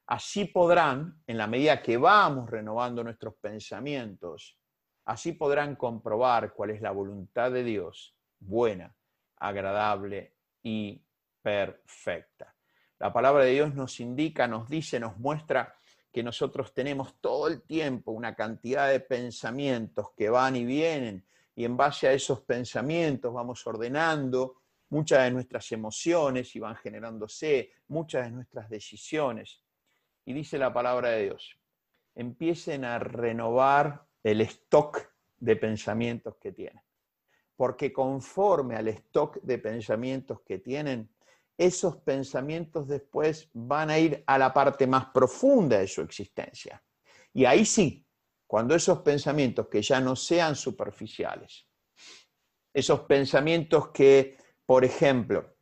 Así 0.08 0.44
podrán, 0.44 1.24
en 1.26 1.38
la 1.38 1.48
medida 1.48 1.82
que 1.82 1.96
vamos 1.96 2.50
renovando 2.50 3.02
nuestros 3.02 3.36
pensamientos, 3.36 4.60
así 5.06 5.32
podrán 5.32 5.78
comprobar 5.78 6.52
cuál 6.52 6.72
es 6.72 6.82
la 6.82 6.92
voluntad 6.92 7.50
de 7.50 7.64
Dios, 7.64 8.14
buena, 8.38 8.94
agradable 9.38 10.36
y 10.62 11.02
perfecta. 11.42 12.54
La 13.00 13.14
palabra 13.14 13.46
de 13.46 13.52
Dios 13.52 13.74
nos 13.74 14.02
indica, 14.02 14.50
nos 14.50 14.68
dice, 14.68 15.00
nos 15.00 15.18
muestra 15.18 15.77
que 16.12 16.24
nosotros 16.24 16.74
tenemos 16.74 17.20
todo 17.22 17.48
el 17.48 17.62
tiempo 17.62 18.12
una 18.12 18.36
cantidad 18.36 18.90
de 18.90 19.00
pensamientos 19.00 20.12
que 20.16 20.30
van 20.30 20.56
y 20.56 20.66
vienen 20.66 21.26
y 21.56 21.66
en 21.66 21.76
base 21.76 22.08
a 22.08 22.14
esos 22.14 22.42
pensamientos 22.42 23.34
vamos 23.34 23.66
ordenando 23.66 24.62
muchas 24.90 25.24
de 25.24 25.32
nuestras 25.32 25.72
emociones 25.72 26.56
y 26.56 26.60
van 26.60 26.76
generándose 26.76 27.72
muchas 27.88 28.26
de 28.26 28.32
nuestras 28.32 28.70
decisiones. 28.70 29.64
Y 30.26 30.34
dice 30.34 30.58
la 30.58 30.74
palabra 30.74 31.10
de 31.10 31.24
Dios, 31.24 31.58
empiecen 32.16 32.86
a 32.86 33.00
renovar 33.00 34.06
el 34.24 34.42
stock 34.42 35.10
de 35.40 35.56
pensamientos 35.56 36.36
que 36.38 36.52
tienen. 36.52 36.82
Porque 37.56 37.92
conforme 37.92 38.76
al 38.76 38.88
stock 38.90 39.42
de 39.42 39.58
pensamientos 39.58 40.42
que 40.42 40.60
tienen, 40.60 41.10
esos 41.58 41.98
pensamientos 41.98 42.88
después 42.88 43.50
van 43.54 43.90
a 43.90 43.98
ir 43.98 44.24
a 44.28 44.38
la 44.38 44.54
parte 44.54 44.86
más 44.86 45.08
profunda 45.08 45.80
de 45.80 45.88
su 45.88 46.02
existencia. 46.02 46.84
Y 47.34 47.46
ahí 47.46 47.66
sí, 47.66 48.06
cuando 48.46 48.76
esos 48.76 49.00
pensamientos 49.00 49.68
que 49.68 49.82
ya 49.82 50.00
no 50.00 50.16
sean 50.16 50.56
superficiales, 50.56 51.68
esos 52.74 53.02
pensamientos 53.02 53.90
que, 53.90 54.38
por 54.66 54.86
ejemplo, 54.86 55.56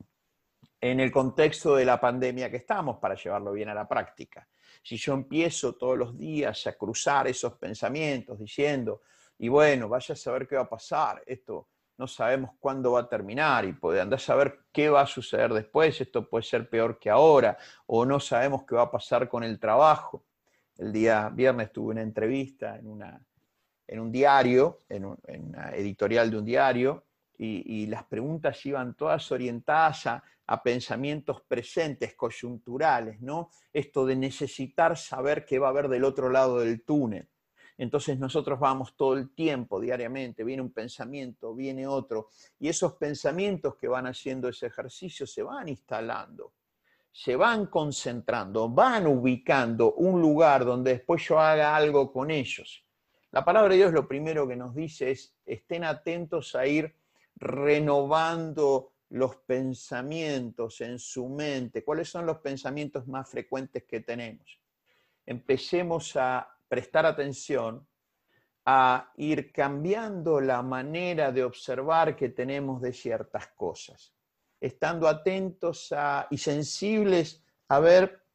en 0.81 0.99
el 0.99 1.12
contexto 1.12 1.75
de 1.75 1.86
la 1.86 1.99
pandemia 1.99 2.51
que 2.51 2.58
estamos 2.58 2.97
para 2.97 3.15
llevarlo 3.15 3.53
bien 3.53 3.69
a 3.69 3.73
la 3.73 3.88
práctica. 3.88 4.47
Si 4.84 4.97
yo 4.97 5.13
empiezo 5.13 5.75
todos 5.75 5.97
los 5.97 6.17
días 6.17 6.67
a 6.67 6.73
cruzar 6.73 7.27
esos 7.27 7.53
pensamientos 7.53 8.38
diciendo, 8.38 9.01
y 9.39 9.47
bueno, 9.47 9.89
vaya 9.89 10.13
a 10.13 10.17
saber 10.17 10.47
qué 10.47 10.55
va 10.55 10.63
a 10.63 10.69
pasar, 10.69 11.23
esto 11.25 11.69
no 11.97 12.08
sabemos 12.08 12.51
cuándo 12.60 12.93
va 12.93 13.01
a 13.01 13.10
terminar 13.10 13.65
y 13.65 13.73
puede 13.73 14.01
andar 14.01 14.17
a 14.17 14.21
saber 14.21 14.60
qué 14.71 14.89
va 14.89 15.01
a 15.01 15.08
suceder 15.08 15.53
después, 15.53 15.99
esto 16.01 16.27
puede 16.29 16.43
ser 16.43 16.69
peor 16.69 16.99
que 16.99 17.10
ahora, 17.10 17.58
o 17.86 18.05
no 18.05 18.19
sabemos 18.19 18.63
qué 18.65 18.75
va 18.75 18.84
a 18.84 18.91
pasar 18.91 19.29
con 19.29 19.43
el 19.43 19.60
trabajo. 19.60 20.25
El 20.77 20.91
día 20.91 21.29
viernes 21.29 21.71
tuve 21.71 21.91
una 21.91 22.01
entrevista 22.01 22.77
en, 22.77 22.88
una, 22.88 23.25
en 23.88 23.99
un 23.99 24.12
diario, 24.12 24.81
en, 24.89 25.05
una 25.05 25.69
editorial 25.73 26.29
de 26.29 26.38
un 26.38 26.45
diario, 26.45 27.05
y, 27.38 27.86
las 27.88 28.05
preguntas 28.05 28.65
iban 28.65 28.93
todas 28.93 29.29
orientadas 29.29 30.08
a, 30.08 30.23
a, 30.47 30.63
pensamientos 30.63 31.41
presentes, 31.41 32.15
coyunturales, 32.15 33.19
¿no? 33.19 33.49
Esto 33.73 34.05
de 34.05 34.15
necesitar 34.15 34.97
saber 34.97 35.43
qué 35.43 35.60
va 35.60 35.67
a 35.67 35.71
haber 35.71 35.89
del 35.89 36.05
otro 36.05 36.29
lado 36.29 36.60
del 36.60 36.84
túnel. 36.84 37.27
Entonces 37.77 38.17
nosotros 38.17 38.59
vamos 38.59 38.95
todo 38.95 39.15
el 39.15 39.33
tiempo, 39.33 39.79
diariamente, 39.79 40.43
viene 40.43 40.61
un 40.61 40.71
pensamiento, 40.71 41.53
viene 41.53 41.85
otro, 41.85 42.29
y 42.59 42.69
esos 42.69 42.93
pensamientos 42.93 43.75
que 43.75 43.88
van 43.88 44.07
haciendo 44.07 44.47
ese 44.47 44.67
ejercicio 44.67 45.27
se 45.27 45.43
van 45.43 45.67
instalando, 45.67 46.53
se 47.11 47.35
van 47.35 47.65
concentrando, 47.67 48.69
van 48.69 49.07
ubicando 49.07 49.93
un 49.93 50.21
lugar 50.21 50.63
donde 50.63 50.91
después 50.91 51.27
yo 51.27 51.39
haga 51.39 51.75
algo 51.75 52.11
con 52.13 52.31
ellos. 52.31 52.85
La 53.31 53.43
palabra 53.43 53.71
de 53.71 53.77
Dios 53.77 53.91
lo 53.91 54.07
primero 54.07 54.47
que 54.47 54.55
nos 54.55 54.73
dice 54.73 55.11
es, 55.11 55.35
estén 55.45 55.83
atentos 55.83 56.55
a 56.55 56.65
ir 56.65 56.95
renovando 57.35 58.93
los 59.09 59.35
pensamientos 59.35 60.79
en 60.79 60.97
su 60.99 61.27
mente. 61.27 61.83
¿Cuáles 61.83 62.09
son 62.09 62.25
los 62.25 62.38
pensamientos 62.38 63.07
más 63.07 63.29
frecuentes 63.29 63.83
que 63.83 63.99
tenemos? 63.99 64.57
Empecemos 65.25 66.15
a 66.15 66.55
prestar 66.75 67.05
atención 67.05 67.88
a 68.65 69.09
ir 69.15 69.53
cambiando 69.53 70.41
la 70.41 70.61
manera 70.61 71.31
de 71.31 71.41
observar 71.41 72.17
que 72.17 72.27
tenemos 72.27 72.81
de 72.81 72.91
ciertas 72.91 73.47
cosas, 73.55 74.13
estando 74.59 75.07
atentos 75.07 75.95
y 76.31 76.38
sensibles 76.38 77.45
a 77.69 77.79
ver 77.79 78.25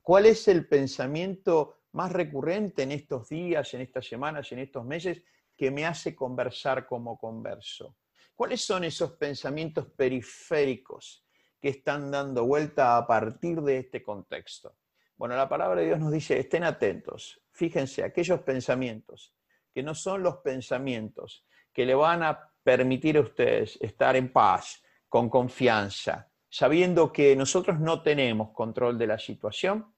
cuál 0.00 0.24
es 0.24 0.48
el 0.48 0.66
pensamiento 0.66 1.80
más 1.92 2.10
recurrente 2.12 2.84
en 2.84 2.92
estos 2.92 3.28
días, 3.28 3.74
en 3.74 3.82
estas 3.82 4.06
semanas, 4.08 4.50
en 4.52 4.60
estos 4.60 4.82
meses, 4.86 5.22
que 5.54 5.70
me 5.70 5.84
hace 5.84 6.16
conversar 6.16 6.86
como 6.86 7.18
converso. 7.18 7.98
¿Cuáles 8.34 8.62
son 8.62 8.84
esos 8.84 9.12
pensamientos 9.18 9.86
periféricos 9.90 11.26
que 11.60 11.68
están 11.68 12.10
dando 12.10 12.46
vuelta 12.46 12.96
a 12.96 13.06
partir 13.06 13.60
de 13.60 13.76
este 13.80 14.02
contexto? 14.02 14.74
Bueno, 15.16 15.34
la 15.34 15.48
palabra 15.48 15.80
de 15.80 15.86
Dios 15.86 15.98
nos 15.98 16.12
dice, 16.12 16.38
estén 16.38 16.64
atentos, 16.64 17.40
fíjense, 17.50 18.04
aquellos 18.04 18.40
pensamientos 18.40 19.34
que 19.72 19.82
no 19.82 19.94
son 19.94 20.22
los 20.22 20.36
pensamientos 20.38 21.46
que 21.72 21.86
le 21.86 21.94
van 21.94 22.22
a 22.22 22.52
permitir 22.62 23.16
a 23.16 23.20
ustedes 23.20 23.78
estar 23.80 24.14
en 24.16 24.32
paz, 24.32 24.82
con 25.08 25.30
confianza, 25.30 26.30
sabiendo 26.50 27.12
que 27.12 27.34
nosotros 27.36 27.80
no 27.80 28.02
tenemos 28.02 28.50
control 28.50 28.98
de 28.98 29.06
la 29.06 29.18
situación, 29.18 29.94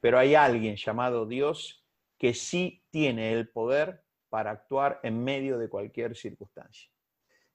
pero 0.00 0.18
hay 0.18 0.34
alguien 0.34 0.76
llamado 0.76 1.24
Dios 1.24 1.86
que 2.18 2.34
sí 2.34 2.84
tiene 2.90 3.32
el 3.32 3.48
poder 3.48 4.04
para 4.28 4.50
actuar 4.50 5.00
en 5.02 5.22
medio 5.22 5.58
de 5.58 5.70
cualquier 5.70 6.14
circunstancia. 6.16 6.90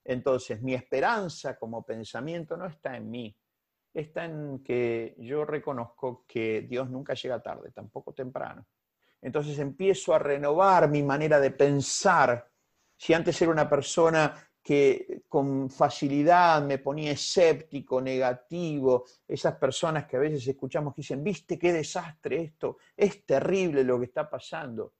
Entonces, 0.03 0.61
mi 0.61 0.73
esperanza 0.73 1.57
como 1.57 1.85
pensamiento 1.85 2.57
no 2.57 2.65
está 2.65 2.97
en 2.97 3.09
mí, 3.09 3.35
está 3.95 4.25
en 4.25 4.59
que 4.59 5.15
yo 5.19 5.45
reconozco 5.45 6.25
que 6.27 6.61
Dios 6.61 6.89
nunca 6.89 7.13
llega 7.13 7.41
tarde, 7.41 7.71
tampoco 7.71 8.13
temprano. 8.13 8.67
Entonces 9.21 9.57
empiezo 9.57 10.13
a 10.13 10.19
renovar 10.19 10.89
mi 10.89 11.01
manera 11.01 11.39
de 11.39 11.51
pensar. 11.51 12.51
Si 12.97 13.13
antes 13.13 13.41
era 13.41 13.51
una 13.51 13.69
persona 13.69 14.35
que 14.61 15.23
con 15.29 15.69
facilidad 15.69 16.61
me 16.61 16.79
ponía 16.79 17.11
escéptico, 17.11 18.01
negativo, 18.01 19.05
esas 19.27 19.55
personas 19.55 20.05
que 20.05 20.17
a 20.17 20.19
veces 20.19 20.45
escuchamos 20.45 20.93
que 20.93 21.01
dicen, 21.01 21.23
viste 21.23 21.57
qué 21.57 21.71
desastre 21.71 22.41
esto, 22.41 22.77
es 22.97 23.25
terrible 23.25 23.83
lo 23.83 23.99
que 23.99 24.05
está 24.05 24.29
pasando. 24.29 24.95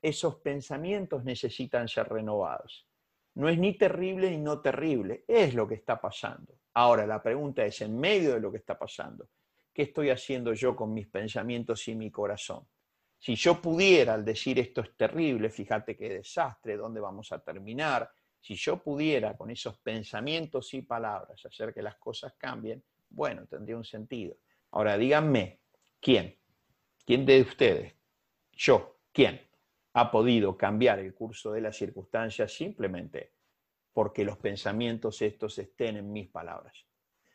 Esos 0.00 0.36
pensamientos 0.36 1.22
necesitan 1.22 1.86
ser 1.86 2.08
renovados. 2.08 2.88
No 3.34 3.48
es 3.48 3.58
ni 3.58 3.74
terrible 3.78 4.30
ni 4.30 4.38
no 4.38 4.60
terrible, 4.60 5.24
es 5.26 5.54
lo 5.54 5.66
que 5.66 5.74
está 5.74 6.00
pasando. 6.00 6.58
Ahora, 6.74 7.06
la 7.06 7.22
pregunta 7.22 7.64
es, 7.64 7.80
en 7.80 7.98
medio 7.98 8.34
de 8.34 8.40
lo 8.40 8.50
que 8.50 8.58
está 8.58 8.78
pasando, 8.78 9.28
¿qué 9.72 9.82
estoy 9.82 10.10
haciendo 10.10 10.52
yo 10.52 10.76
con 10.76 10.92
mis 10.92 11.08
pensamientos 11.08 11.86
y 11.88 11.94
mi 11.94 12.10
corazón? 12.10 12.66
Si 13.18 13.34
yo 13.36 13.60
pudiera, 13.62 14.14
al 14.14 14.24
decir 14.24 14.58
esto 14.58 14.80
es 14.80 14.96
terrible, 14.96 15.48
fíjate 15.48 15.96
qué 15.96 16.08
desastre, 16.08 16.76
dónde 16.76 17.00
vamos 17.00 17.30
a 17.32 17.38
terminar, 17.38 18.10
si 18.40 18.56
yo 18.56 18.82
pudiera 18.82 19.36
con 19.36 19.50
esos 19.50 19.78
pensamientos 19.78 20.74
y 20.74 20.82
palabras 20.82 21.44
hacer 21.46 21.72
que 21.72 21.82
las 21.82 21.96
cosas 21.96 22.34
cambien, 22.36 22.82
bueno, 23.08 23.46
tendría 23.46 23.76
un 23.76 23.84
sentido. 23.84 24.36
Ahora, 24.72 24.98
díganme, 24.98 25.60
¿quién? 26.00 26.36
¿Quién 27.06 27.24
de 27.24 27.42
ustedes? 27.42 27.94
Yo, 28.52 28.98
¿quién? 29.12 29.40
Ha 29.94 30.10
podido 30.10 30.56
cambiar 30.56 30.98
el 30.98 31.14
curso 31.14 31.52
de 31.52 31.60
las 31.60 31.76
circunstancias 31.76 32.52
simplemente 32.52 33.32
porque 33.92 34.24
los 34.24 34.38
pensamientos 34.38 35.20
estos 35.22 35.58
estén 35.58 35.96
en 35.96 36.12
mis 36.12 36.28
palabras. 36.28 36.86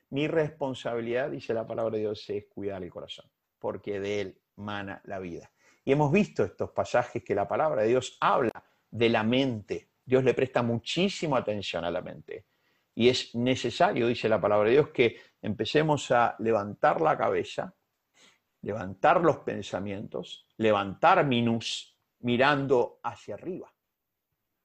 Mi 0.10 0.28
responsabilidad, 0.28 1.30
dice 1.30 1.54
la 1.54 1.68
palabra 1.68 1.96
de 1.96 2.02
Dios, 2.02 2.30
es 2.30 2.46
cuidar 2.48 2.84
el 2.84 2.90
corazón, 2.90 3.30
porque 3.60 4.00
de 4.00 4.22
él 4.22 4.42
mana 4.56 5.02
la 5.06 5.20
vida. 5.20 5.52
Y 5.84 5.92
hemos 5.92 6.12
visto 6.12 6.44
estos 6.44 6.72
pasajes 6.72 7.24
que 7.24 7.36
la 7.36 7.48
palabra 7.48 7.84
de 7.84 7.90
Dios 7.90 8.18
habla 8.20 8.64
de 8.90 9.10
la 9.10 9.24
mente. 9.24 9.92
Dios 10.04 10.24
le 10.24 10.34
presta 10.34 10.64
muchísima 10.64 11.38
atención 11.38 11.84
a 11.84 11.92
la 11.92 12.02
mente. 12.02 12.46
Y 12.96 13.10
es 13.10 13.36
necesario, 13.36 14.08
dice 14.08 14.28
la 14.28 14.42
palabra 14.42 14.70
de 14.70 14.76
Dios, 14.76 14.90
que 14.90 15.18
empecemos 15.42 16.10
a 16.12 16.36
levantar 16.40 17.00
la 17.02 17.18
cabeza, 17.18 17.76
levantar 18.62 19.22
los 19.22 19.38
pensamientos, 19.40 20.48
levantar 20.58 21.26
minus, 21.26 21.97
mirando 22.20 23.00
hacia 23.04 23.36
arriba 23.36 23.72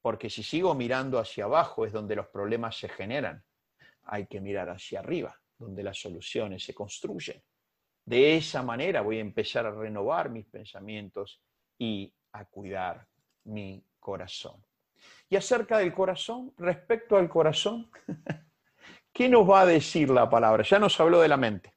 porque 0.02 0.28
si 0.28 0.42
sigo 0.42 0.74
mirando 0.74 1.18
hacia 1.18 1.44
abajo 1.44 1.86
es 1.86 1.92
donde 1.92 2.16
los 2.16 2.26
problemas 2.26 2.76
se 2.76 2.88
generan. 2.88 3.42
Hay 4.02 4.26
que 4.26 4.40
mirar 4.40 4.68
hacia 4.68 4.98
arriba, 4.98 5.40
donde 5.56 5.84
las 5.84 5.98
soluciones 5.98 6.64
se 6.64 6.74
construyen. 6.74 7.40
De 8.04 8.36
esa 8.36 8.64
manera 8.64 9.00
voy 9.00 9.18
a 9.18 9.20
empezar 9.20 9.64
a 9.64 9.70
renovar 9.70 10.28
mis 10.28 10.46
pensamientos 10.46 11.40
y 11.78 12.12
a 12.32 12.44
cuidar 12.46 13.06
mi 13.44 13.86
corazón. 14.00 14.60
Y 15.28 15.36
acerca 15.36 15.78
del 15.78 15.94
corazón, 15.94 16.52
respecto 16.58 17.16
al 17.16 17.28
corazón, 17.28 17.88
¿qué 19.12 19.28
nos 19.28 19.48
va 19.48 19.60
a 19.60 19.66
decir 19.66 20.10
la 20.10 20.28
palabra? 20.28 20.64
Ya 20.64 20.80
nos 20.80 20.98
habló 20.98 21.20
de 21.20 21.28
la 21.28 21.36
mente. 21.36 21.74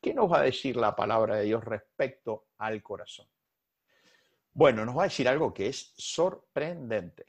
¿Qué 0.00 0.14
nos 0.14 0.32
va 0.32 0.38
a 0.38 0.42
decir 0.42 0.76
la 0.76 0.96
palabra 0.96 1.36
de 1.36 1.44
Dios 1.44 1.62
respecto 1.62 2.46
al 2.56 2.82
corazón? 2.82 3.26
Bueno, 4.54 4.84
nos 4.84 4.96
va 4.96 5.02
a 5.02 5.06
decir 5.06 5.26
algo 5.28 5.52
que 5.52 5.68
es 5.68 5.94
sorprendente. 5.96 7.24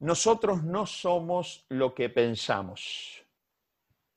Nosotros 0.00 0.62
no 0.62 0.86
somos 0.86 1.64
lo 1.70 1.94
que 1.94 2.10
pensamos. 2.10 3.24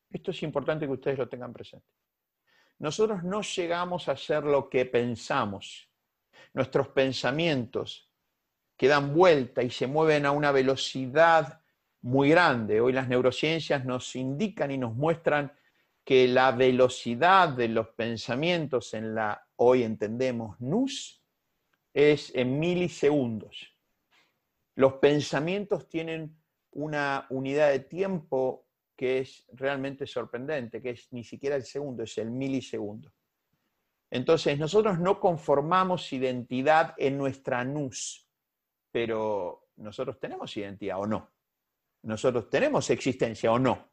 Esto 0.10 0.32
es 0.32 0.44
importante 0.44 0.86
que 0.86 0.92
ustedes 0.92 1.18
lo 1.18 1.30
tengan 1.30 1.54
presente. 1.54 1.88
Nosotros 2.80 3.24
no 3.24 3.42
llegamos 3.42 4.10
a 4.10 4.18
ser 4.18 4.44
lo 4.44 4.70
que 4.70 4.86
pensamos. 4.86 5.88
Nuestros 6.54 6.90
pensamientos 6.90 8.10
que 8.76 8.88
dan 8.88 9.14
vuelta 9.14 9.64
y 9.64 9.70
se 9.70 9.88
mueven 9.88 10.26
a 10.26 10.32
una 10.32 10.52
velocidad 10.52 11.62
muy 12.02 12.30
grande. 12.30 12.82
Hoy 12.82 12.94
las 12.94 13.08
neurociencias 13.08 13.86
nos 13.86 14.16
indican 14.16 14.72
y 14.72 14.78
nos 14.78 14.96
muestran 14.96 15.54
que 16.04 16.28
la 16.28 16.52
velocidad 16.52 17.50
de 17.50 17.70
los 17.70 17.90
pensamientos 17.90 18.94
en 18.94 19.16
la, 19.16 19.48
hoy 19.58 19.84
entendemos, 19.84 20.60
NUS, 20.60 21.21
es 21.94 22.34
en 22.36 22.60
milisegundos. 22.60 23.76
Los 24.76 24.94
pensamientos 24.94 25.88
tienen 25.90 26.38
una 26.72 27.26
unidad 27.30 27.72
de 27.72 27.80
tiempo 27.80 28.68
que 28.96 29.20
es 29.20 29.46
realmente 29.54 30.06
sorprendente, 30.06 30.82
que 30.82 30.92
es 30.92 31.12
ni 31.12 31.24
siquiera 31.24 31.56
el 31.56 31.64
segundo, 31.64 32.04
es 32.04 32.18
el 32.18 32.30
milisegundo. 32.30 33.12
Entonces, 34.10 34.60
nosotros 34.60 35.00
no 35.00 35.20
conformamos 35.20 36.12
identidad 36.14 36.94
en 36.98 37.18
nuestra 37.18 37.64
nus, 37.64 38.30
pero 38.92 39.70
nosotros 39.78 40.20
tenemos 40.20 40.56
identidad 40.56 41.00
o 41.00 41.08
no. 41.08 41.32
Nosotros 42.04 42.50
tenemos 42.50 42.90
existencia 42.90 43.52
o 43.52 43.60
no. 43.60 43.90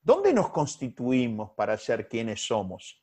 ¿Dónde 0.00 0.32
nos 0.32 0.50
constituimos 0.50 1.50
para 1.52 1.76
ser 1.76 2.08
quienes 2.08 2.46
somos? 2.46 3.02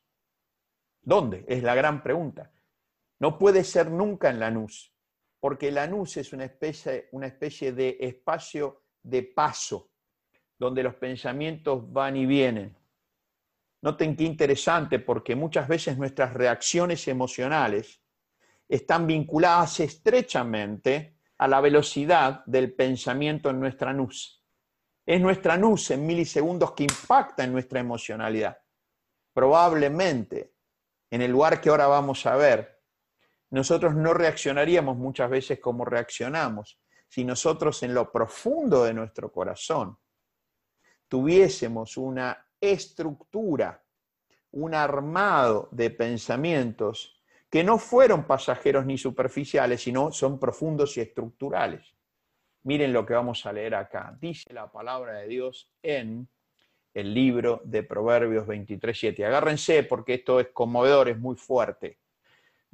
¿Dónde? 1.02 1.44
Es 1.48 1.62
la 1.62 1.74
gran 1.74 2.02
pregunta. 2.02 2.52
No 3.22 3.38
puede 3.38 3.62
ser 3.62 3.90
nunca 3.90 4.30
en 4.30 4.40
la 4.40 4.50
nus 4.50 4.92
porque 5.42 5.72
la 5.72 5.88
nus 5.88 6.16
es 6.18 6.32
una 6.32 6.44
especie, 6.44 7.08
una 7.10 7.26
especie 7.26 7.72
de 7.72 7.96
espacio 8.00 8.84
de 9.02 9.22
paso. 9.24 9.88
donde 10.56 10.84
los 10.84 10.94
pensamientos 10.94 11.92
van 11.92 12.16
y 12.16 12.24
vienen. 12.24 12.76
Noten 13.80 14.14
qué 14.14 14.22
interesante, 14.22 15.00
porque 15.00 15.34
muchas 15.34 15.66
veces 15.66 15.98
nuestras 15.98 16.34
reacciones 16.34 17.08
emocionales 17.08 18.00
están 18.68 19.08
vinculadas 19.08 19.80
estrechamente 19.80 21.18
a 21.38 21.48
la 21.48 21.60
velocidad 21.60 22.44
del 22.46 22.72
pensamiento 22.74 23.50
en 23.50 23.58
nuestra 23.58 23.92
nus. 23.92 24.44
Es 25.04 25.20
nuestra 25.20 25.56
nus 25.56 25.90
en 25.90 26.06
milisegundos 26.06 26.74
que 26.74 26.84
impacta 26.84 27.42
en 27.42 27.50
nuestra 27.50 27.80
emocionalidad. 27.80 28.56
Probablemente, 29.32 30.54
en 31.10 31.22
el 31.22 31.32
lugar 31.32 31.60
que 31.60 31.70
ahora 31.70 31.88
vamos 31.88 32.24
a 32.24 32.36
ver, 32.36 32.81
nosotros 33.52 33.94
no 33.94 34.14
reaccionaríamos 34.14 34.96
muchas 34.96 35.28
veces 35.28 35.60
como 35.60 35.84
reaccionamos 35.84 36.80
si 37.06 37.22
nosotros 37.22 37.82
en 37.82 37.92
lo 37.92 38.10
profundo 38.10 38.84
de 38.84 38.94
nuestro 38.94 39.30
corazón 39.30 39.98
tuviésemos 41.06 41.98
una 41.98 42.46
estructura, 42.58 43.84
un 44.52 44.74
armado 44.74 45.68
de 45.70 45.90
pensamientos 45.90 47.20
que 47.50 47.62
no 47.62 47.76
fueron 47.76 48.26
pasajeros 48.26 48.86
ni 48.86 48.96
superficiales, 48.96 49.82
sino 49.82 50.10
son 50.12 50.40
profundos 50.40 50.96
y 50.96 51.02
estructurales. 51.02 51.94
Miren 52.62 52.94
lo 52.94 53.04
que 53.04 53.12
vamos 53.12 53.44
a 53.44 53.52
leer 53.52 53.74
acá. 53.74 54.16
Dice 54.18 54.50
la 54.54 54.72
palabra 54.72 55.18
de 55.18 55.28
Dios 55.28 55.70
en 55.82 56.26
el 56.94 57.12
libro 57.12 57.60
de 57.64 57.82
Proverbios 57.82 58.46
23.7. 58.46 59.26
Agárrense 59.26 59.82
porque 59.82 60.14
esto 60.14 60.40
es 60.40 60.48
conmovedor, 60.54 61.10
es 61.10 61.18
muy 61.18 61.36
fuerte. 61.36 61.98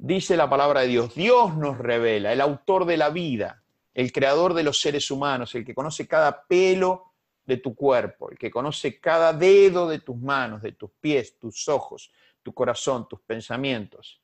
Dice 0.01 0.37
la 0.37 0.49
palabra 0.49 0.81
de 0.81 0.87
Dios, 0.87 1.13
Dios 1.13 1.57
nos 1.57 1.77
revela, 1.77 2.31
el 2.31 2.39
autor 2.39 2.85
de 2.85 2.95
la 2.95 3.09
vida, 3.09 3.61
el 3.93 4.13
creador 4.13 4.53
de 4.53 4.63
los 4.63 4.79
seres 4.79 5.11
humanos, 5.11 5.53
el 5.55 5.65
que 5.65 5.75
conoce 5.75 6.07
cada 6.07 6.47
pelo 6.47 7.11
de 7.45 7.57
tu 7.57 7.75
cuerpo, 7.75 8.31
el 8.31 8.37
que 8.37 8.49
conoce 8.49 8.97
cada 9.01 9.33
dedo 9.33 9.89
de 9.89 9.99
tus 9.99 10.15
manos, 10.15 10.61
de 10.61 10.71
tus 10.71 10.89
pies, 11.01 11.37
tus 11.37 11.67
ojos, 11.67 12.13
tu 12.41 12.53
corazón, 12.53 13.09
tus 13.09 13.19
pensamientos. 13.19 14.21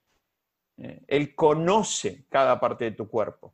Eh, 0.78 1.04
él 1.08 1.36
conoce 1.36 2.24
cada 2.30 2.58
parte 2.58 2.86
de 2.86 2.92
tu 2.92 3.10
cuerpo, 3.10 3.54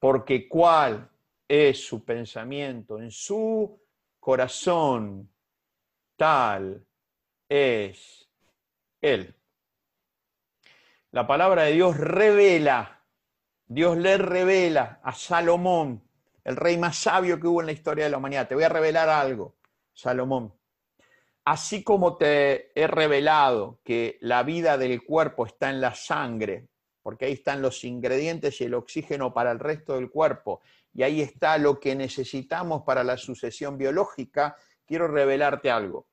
porque 0.00 0.48
cuál 0.48 1.08
es 1.46 1.86
su 1.86 2.04
pensamiento 2.04 3.00
en 3.00 3.12
su 3.12 3.80
corazón, 4.18 5.30
tal 6.16 6.84
es 7.48 8.28
Él. 9.00 9.37
La 11.10 11.26
palabra 11.26 11.62
de 11.62 11.72
Dios 11.72 11.96
revela, 11.96 13.02
Dios 13.66 13.96
le 13.96 14.18
revela 14.18 15.00
a 15.02 15.14
Salomón, 15.14 16.06
el 16.44 16.54
rey 16.54 16.76
más 16.76 16.98
sabio 16.98 17.40
que 17.40 17.46
hubo 17.46 17.60
en 17.60 17.66
la 17.66 17.72
historia 17.72 18.04
de 18.04 18.10
la 18.10 18.18
humanidad. 18.18 18.46
Te 18.46 18.54
voy 18.54 18.64
a 18.64 18.68
revelar 18.68 19.08
algo, 19.08 19.56
Salomón. 19.94 20.54
Así 21.46 21.82
como 21.82 22.18
te 22.18 22.78
he 22.78 22.86
revelado 22.86 23.80
que 23.84 24.18
la 24.20 24.42
vida 24.42 24.76
del 24.76 25.02
cuerpo 25.02 25.46
está 25.46 25.70
en 25.70 25.80
la 25.80 25.94
sangre, 25.94 26.68
porque 27.02 27.24
ahí 27.24 27.32
están 27.32 27.62
los 27.62 27.84
ingredientes 27.84 28.60
y 28.60 28.64
el 28.64 28.74
oxígeno 28.74 29.32
para 29.32 29.50
el 29.50 29.60
resto 29.60 29.94
del 29.94 30.10
cuerpo, 30.10 30.60
y 30.92 31.04
ahí 31.04 31.22
está 31.22 31.56
lo 31.56 31.80
que 31.80 31.96
necesitamos 31.96 32.82
para 32.82 33.02
la 33.02 33.16
sucesión 33.16 33.78
biológica, 33.78 34.56
quiero 34.84 35.08
revelarte 35.08 35.70
algo. 35.70 36.06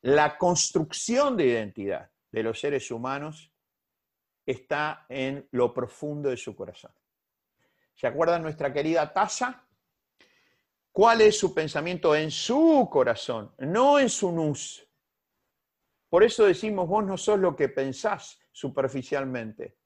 La 0.00 0.36
construcción 0.36 1.36
de 1.36 1.46
identidad 1.46 2.10
de 2.32 2.42
los 2.42 2.58
seres 2.58 2.90
humanos 2.90 3.52
está 4.50 5.04
en 5.10 5.46
lo 5.52 5.74
profundo 5.74 6.30
de 6.30 6.36
su 6.38 6.56
corazón. 6.56 6.90
¿Se 7.94 8.06
acuerdan 8.06 8.40
nuestra 8.40 8.72
querida 8.72 9.12
Tasa? 9.12 9.66
¿Cuál 10.90 11.20
es 11.20 11.38
su 11.38 11.52
pensamiento 11.52 12.16
en 12.16 12.30
su 12.30 12.88
corazón, 12.90 13.52
no 13.58 13.98
en 13.98 14.08
su 14.08 14.32
nus? 14.32 14.88
Por 16.08 16.24
eso 16.24 16.46
decimos, 16.46 16.88
vos 16.88 17.04
no 17.04 17.18
sos 17.18 17.38
lo 17.38 17.54
que 17.54 17.68
pensás 17.68 18.40
superficialmente, 18.50 19.76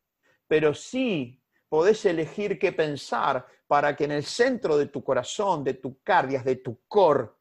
pero 0.47 0.73
sí 0.73 1.43
podés 1.69 2.05
elegir 2.07 2.57
qué 2.57 2.71
pensar 2.71 3.45
para 3.67 3.97
que 3.97 4.05
en 4.05 4.13
el 4.13 4.23
centro 4.23 4.77
de 4.79 4.87
tu 4.87 5.03
corazón, 5.03 5.65
de 5.65 5.75
tu 5.75 6.01
cardias, 6.03 6.45
de 6.45 6.57
tu 6.57 6.83
cor, 6.87 7.37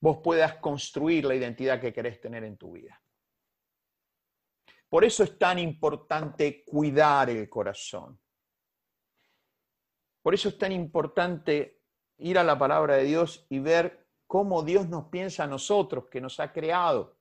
vos 0.00 0.20
puedas 0.24 0.54
construir 0.54 1.26
la 1.26 1.34
identidad 1.34 1.78
que 1.78 1.92
querés 1.92 2.18
tener 2.20 2.42
en 2.44 2.56
tu 2.56 2.72
vida. 2.72 3.02
Por 4.90 5.04
eso 5.04 5.22
es 5.22 5.38
tan 5.38 5.58
importante 5.60 6.64
cuidar 6.64 7.30
el 7.30 7.48
corazón. 7.48 8.20
Por 10.20 10.34
eso 10.34 10.48
es 10.48 10.58
tan 10.58 10.72
importante 10.72 11.80
ir 12.18 12.36
a 12.36 12.44
la 12.44 12.58
palabra 12.58 12.96
de 12.96 13.04
Dios 13.04 13.46
y 13.48 13.60
ver 13.60 14.08
cómo 14.26 14.62
Dios 14.62 14.88
nos 14.88 15.06
piensa 15.06 15.44
a 15.44 15.46
nosotros, 15.46 16.08
que 16.10 16.20
nos 16.20 16.38
ha 16.40 16.52
creado. 16.52 17.16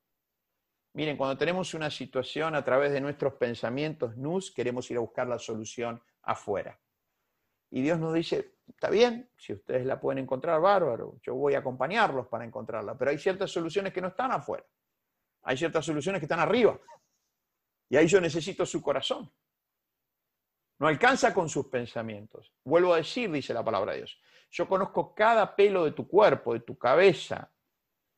Miren, 0.93 1.15
cuando 1.15 1.37
tenemos 1.37 1.73
una 1.75 1.91
situación 1.91 2.55
a 2.55 2.65
través 2.65 2.91
de 2.91 2.99
nuestros 2.99 3.33
pensamientos 3.35 4.17
nus, 4.17 4.51
queremos 4.51 4.89
ir 4.89 4.97
a 4.97 5.01
buscar 5.01 5.27
la 5.27 5.37
solución 5.37 6.01
afuera. 6.23 6.77
Y 7.69 7.83
Dios 7.83 7.99
nos 7.99 8.15
dice, 8.15 8.55
está 8.67 8.89
bien, 8.89 9.29
si 9.37 9.53
ustedes 9.53 9.85
la 9.85 10.01
pueden 10.01 10.23
encontrar, 10.23 10.59
bárbaro, 10.59 11.19
yo 11.21 11.35
voy 11.35 11.53
a 11.53 11.59
acompañarlos 11.59 12.27
para 12.27 12.45
encontrarla, 12.45 12.97
pero 12.97 13.11
hay 13.11 13.19
ciertas 13.19 13.51
soluciones 13.51 13.93
que 13.93 14.01
no 14.01 14.07
están 14.07 14.31
afuera. 14.31 14.65
Hay 15.43 15.55
ciertas 15.55 15.85
soluciones 15.85 16.19
que 16.19 16.25
están 16.25 16.39
arriba. 16.39 16.79
Y 17.89 17.97
ahí 17.97 18.07
yo 18.07 18.21
necesito 18.21 18.65
su 18.65 18.81
corazón. 18.81 19.29
No 20.79 20.87
alcanza 20.87 21.33
con 21.33 21.49
sus 21.49 21.67
pensamientos. 21.67 22.53
Vuelvo 22.63 22.93
a 22.93 22.97
decir, 22.97 23.29
dice 23.31 23.53
la 23.53 23.63
palabra 23.63 23.91
de 23.91 23.99
Dios. 23.99 24.17
Yo 24.51 24.67
conozco 24.67 25.13
cada 25.13 25.55
pelo 25.55 25.83
de 25.85 25.91
tu 25.91 26.07
cuerpo, 26.07 26.53
de 26.53 26.61
tu 26.61 26.77
cabeza, 26.77 27.51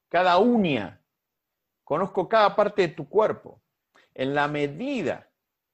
cada 0.08 0.38
uña. 0.38 1.02
Conozco 1.84 2.30
cada 2.30 2.56
parte 2.56 2.84
de 2.84 2.88
tu 2.90 3.10
cuerpo. 3.10 3.62
En 4.14 4.36
la 4.36 4.48
medida 4.48 5.30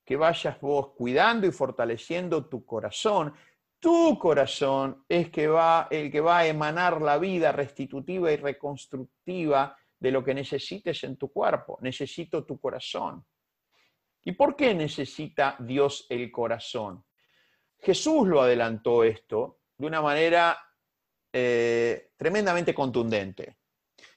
que 0.06 0.16
vayas 0.16 0.60
vos 0.62 0.94
cuidando 0.96 1.46
y 1.46 1.52
fortaleciendo 1.52 2.46
tu 2.46 2.66
corazón, 2.66 3.34
tu 3.80 4.18
corazón 4.18 5.04
es 5.10 5.30
que 5.30 5.48
va, 5.48 5.88
el 5.92 6.10
que 6.10 6.22
va 6.22 6.40
a 6.40 6.48
emanar 6.48 7.02
la 7.02 7.18
vida 7.18 7.52
restitutiva 7.52 8.32
y 8.32 8.38
reconstructiva 8.38 9.78
de 10.00 10.12
lo 10.12 10.24
que 10.24 10.34
necesites 10.34 11.04
en 11.04 11.18
tu 11.18 11.32
cuerpo. 11.32 11.78
Necesito 11.82 12.46
tu 12.46 12.60
corazón. 12.60 13.26
¿Y 14.28 14.34
por 14.34 14.58
qué 14.58 14.74
necesita 14.74 15.56
Dios 15.58 16.06
el 16.10 16.30
corazón? 16.30 17.02
Jesús 17.80 18.28
lo 18.28 18.42
adelantó 18.42 19.06
esto 19.06 19.60
de 19.78 19.88
una 19.88 20.02
manera 20.02 20.58
eh, 21.32 22.10
tremendamente 22.18 22.76
contundente. 22.76 23.60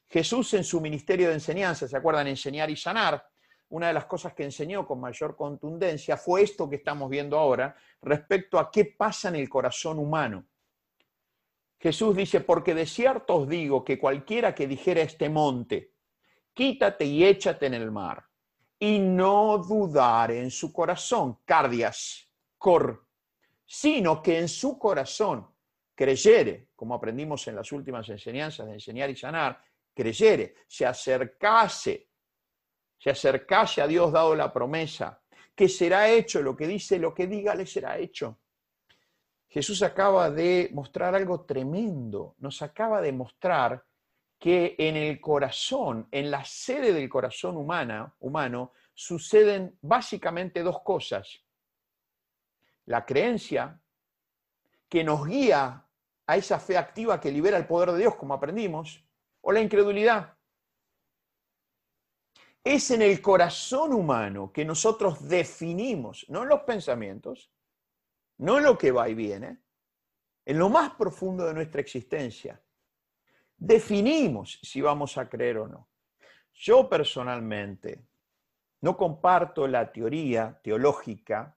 Jesús 0.09 0.53
en 0.55 0.65
su 0.65 0.81
ministerio 0.81 1.29
de 1.29 1.35
enseñanza, 1.35 1.87
¿se 1.87 1.97
acuerdan? 1.97 2.27
Enseñar 2.27 2.69
y 2.71 2.77
sanar. 2.77 3.25
Una 3.69 3.87
de 3.87 3.93
las 3.93 4.07
cosas 4.07 4.35
que 4.35 4.43
enseñó 4.43 4.85
con 4.85 4.99
mayor 4.99 5.37
contundencia 5.37 6.17
fue 6.17 6.43
esto 6.43 6.69
que 6.69 6.75
estamos 6.75 7.09
viendo 7.09 7.39
ahora 7.39 7.77
respecto 8.03 8.59
a 8.59 8.69
qué 8.69 8.87
pasa 8.87 9.29
en 9.29 9.37
el 9.37 9.49
corazón 9.49 10.01
humano. 10.01 10.45
Jesús 11.79 12.17
dice, 12.17 12.41
porque 12.41 12.75
de 12.75 12.87
cierto 12.87 13.37
os 13.37 13.49
digo 13.49 13.85
que 13.85 13.97
cualquiera 13.97 14.57
que 14.57 14.67
dijera 14.67 15.03
este 15.03 15.29
monte, 15.29 15.93
quítate 16.53 17.05
y 17.05 17.25
échate 17.25 17.67
en 17.67 17.75
el 17.75 17.93
mar, 17.93 18.30
y 18.83 18.99
no 18.99 19.59
dudar 19.59 20.31
en 20.33 20.51
su 20.51 20.73
corazón, 20.73 21.41
cardias, 21.45 22.27
cor, 22.57 23.07
sino 23.67 24.23
que 24.23 24.39
en 24.39 24.49
su 24.49 24.79
corazón 24.79 25.47
creyere, 25.95 26.69
como 26.75 26.95
aprendimos 26.95 27.47
en 27.47 27.57
las 27.57 27.71
últimas 27.73 28.09
enseñanzas 28.09 28.67
de 28.67 28.73
enseñar 28.73 29.11
y 29.11 29.17
sanar, 29.17 29.63
creyere, 29.95 30.55
se 30.67 30.87
acercase, 30.87 32.09
se 32.99 33.11
acercase 33.11 33.83
a 33.83 33.87
Dios 33.87 34.11
dado 34.11 34.35
la 34.35 34.51
promesa, 34.51 35.23
que 35.55 35.69
será 35.69 36.09
hecho 36.09 36.41
lo 36.41 36.57
que 36.57 36.67
dice, 36.67 36.99
lo 36.99 37.13
que 37.13 37.27
diga 37.27 37.55
le 37.55 37.67
será 37.67 37.99
hecho. 37.99 38.41
Jesús 39.47 39.83
acaba 39.83 40.31
de 40.31 40.71
mostrar 40.73 41.15
algo 41.15 41.43
tremendo, 41.43 42.35
nos 42.39 42.63
acaba 42.63 43.03
de 43.03 43.13
mostrar 43.13 43.85
que 44.41 44.75
en 44.79 44.97
el 44.97 45.21
corazón, 45.21 46.09
en 46.11 46.31
la 46.31 46.43
sede 46.47 46.95
del 46.95 47.11
corazón 47.11 47.59
humana, 47.59 48.17
humano, 48.21 48.73
suceden 48.95 49.79
básicamente 49.83 50.63
dos 50.63 50.81
cosas. 50.83 51.45
La 52.87 53.05
creencia, 53.05 53.79
que 54.89 55.05
nos 55.05 55.27
guía 55.27 55.87
a 56.27 56.37
esa 56.37 56.59
fe 56.59 56.79
activa 56.79 57.21
que 57.21 57.31
libera 57.31 57.59
el 57.59 57.67
poder 57.67 57.93
de 57.93 57.99
Dios, 57.99 58.17
como 58.17 58.33
aprendimos, 58.33 59.05
o 59.43 59.53
la 59.53 59.61
incredulidad. 59.61 60.39
Es 62.65 62.91
en 62.91 63.03
el 63.03 63.21
corazón 63.21 63.93
humano 63.93 64.51
que 64.53 64.65
nosotros 64.65 65.29
definimos, 65.29 66.25
no 66.31 66.45
en 66.45 66.49
los 66.49 66.61
pensamientos, 66.63 67.53
no 68.39 68.57
en 68.57 68.65
lo 68.65 68.79
que 68.79 68.91
va 68.91 69.07
y 69.07 69.15
viene, 69.15 69.59
en 70.47 70.59
lo 70.59 70.71
más 70.71 70.95
profundo 70.95 71.45
de 71.45 71.53
nuestra 71.53 71.83
existencia, 71.83 72.61
definimos 73.61 74.59
si 74.63 74.81
vamos 74.81 75.17
a 75.19 75.29
creer 75.29 75.59
o 75.59 75.69
no. 75.69 75.89
Yo 76.53 76.89
personalmente 76.89 78.05
no 78.81 78.97
comparto 78.97 79.69
la 79.69 79.93
teoría 79.93 80.59
teológica 80.65 81.57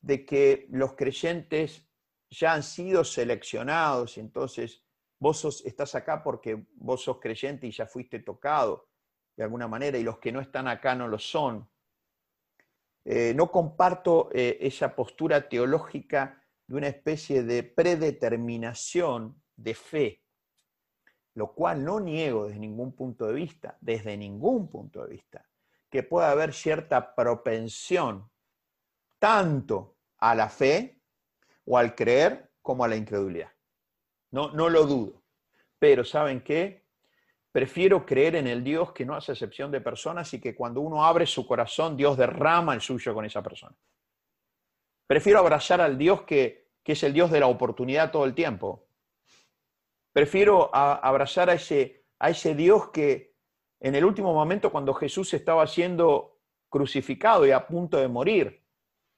de 0.00 0.24
que 0.24 0.66
los 0.70 0.94
creyentes 0.94 1.86
ya 2.30 2.54
han 2.54 2.62
sido 2.62 3.04
seleccionados 3.04 4.18
entonces 4.18 4.82
vos 5.18 5.62
estás 5.64 5.94
acá 5.94 6.22
porque 6.22 6.66
vos 6.74 7.02
sos 7.02 7.18
creyente 7.20 7.66
y 7.66 7.70
ya 7.70 7.86
fuiste 7.86 8.20
tocado 8.20 8.88
de 9.36 9.44
alguna 9.44 9.68
manera, 9.68 9.96
y 9.96 10.02
los 10.02 10.18
que 10.18 10.32
no 10.32 10.40
están 10.40 10.66
acá 10.66 10.96
no 10.96 11.06
lo 11.06 11.16
son. 11.16 11.70
Eh, 13.04 13.32
no 13.36 13.52
comparto 13.52 14.30
eh, 14.32 14.58
esa 14.60 14.96
postura 14.96 15.48
teológica 15.48 16.44
de 16.66 16.74
una 16.74 16.88
especie 16.88 17.44
de 17.44 17.62
predeterminación 17.62 19.40
de 19.54 19.74
fe, 19.74 20.24
lo 21.38 21.54
cual 21.54 21.84
no 21.84 22.00
niego 22.00 22.46
desde 22.46 22.58
ningún 22.58 22.92
punto 22.96 23.28
de 23.28 23.32
vista, 23.32 23.78
desde 23.80 24.16
ningún 24.16 24.68
punto 24.68 25.04
de 25.04 25.10
vista, 25.10 25.46
que 25.88 26.02
pueda 26.02 26.32
haber 26.32 26.52
cierta 26.52 27.14
propensión 27.14 28.28
tanto 29.20 29.96
a 30.18 30.34
la 30.34 30.48
fe 30.48 31.00
o 31.64 31.78
al 31.78 31.94
creer 31.94 32.50
como 32.60 32.82
a 32.82 32.88
la 32.88 32.96
incredulidad. 32.96 33.52
No, 34.32 34.50
no 34.50 34.68
lo 34.68 34.84
dudo. 34.84 35.22
Pero 35.78 36.02
¿saben 36.02 36.42
qué? 36.42 36.88
Prefiero 37.52 38.04
creer 38.04 38.34
en 38.34 38.48
el 38.48 38.64
Dios 38.64 38.92
que 38.92 39.06
no 39.06 39.14
hace 39.14 39.30
excepción 39.30 39.70
de 39.70 39.80
personas 39.80 40.34
y 40.34 40.40
que 40.40 40.56
cuando 40.56 40.80
uno 40.80 41.04
abre 41.04 41.24
su 41.24 41.46
corazón, 41.46 41.96
Dios 41.96 42.18
derrama 42.18 42.74
el 42.74 42.80
suyo 42.80 43.14
con 43.14 43.24
esa 43.24 43.44
persona. 43.44 43.76
Prefiero 45.06 45.38
abrazar 45.38 45.80
al 45.80 45.96
Dios 45.96 46.22
que, 46.22 46.66
es 46.84 47.02
el 47.04 47.12
Dios 47.12 47.30
de 47.30 47.38
la 47.38 47.46
oportunidad 47.46 48.10
todo 48.10 48.24
el 48.24 48.34
tiempo. 48.34 48.87
Prefiero 50.12 50.74
abrazar 50.74 51.50
a 51.50 51.54
ese, 51.54 52.04
a 52.18 52.30
ese 52.30 52.54
Dios 52.54 52.90
que 52.90 53.34
en 53.80 53.94
el 53.94 54.04
último 54.04 54.34
momento, 54.34 54.72
cuando 54.72 54.92
Jesús 54.94 55.32
estaba 55.34 55.66
siendo 55.66 56.38
crucificado 56.68 57.46
y 57.46 57.52
a 57.52 57.66
punto 57.66 57.98
de 57.98 58.08
morir, 58.08 58.64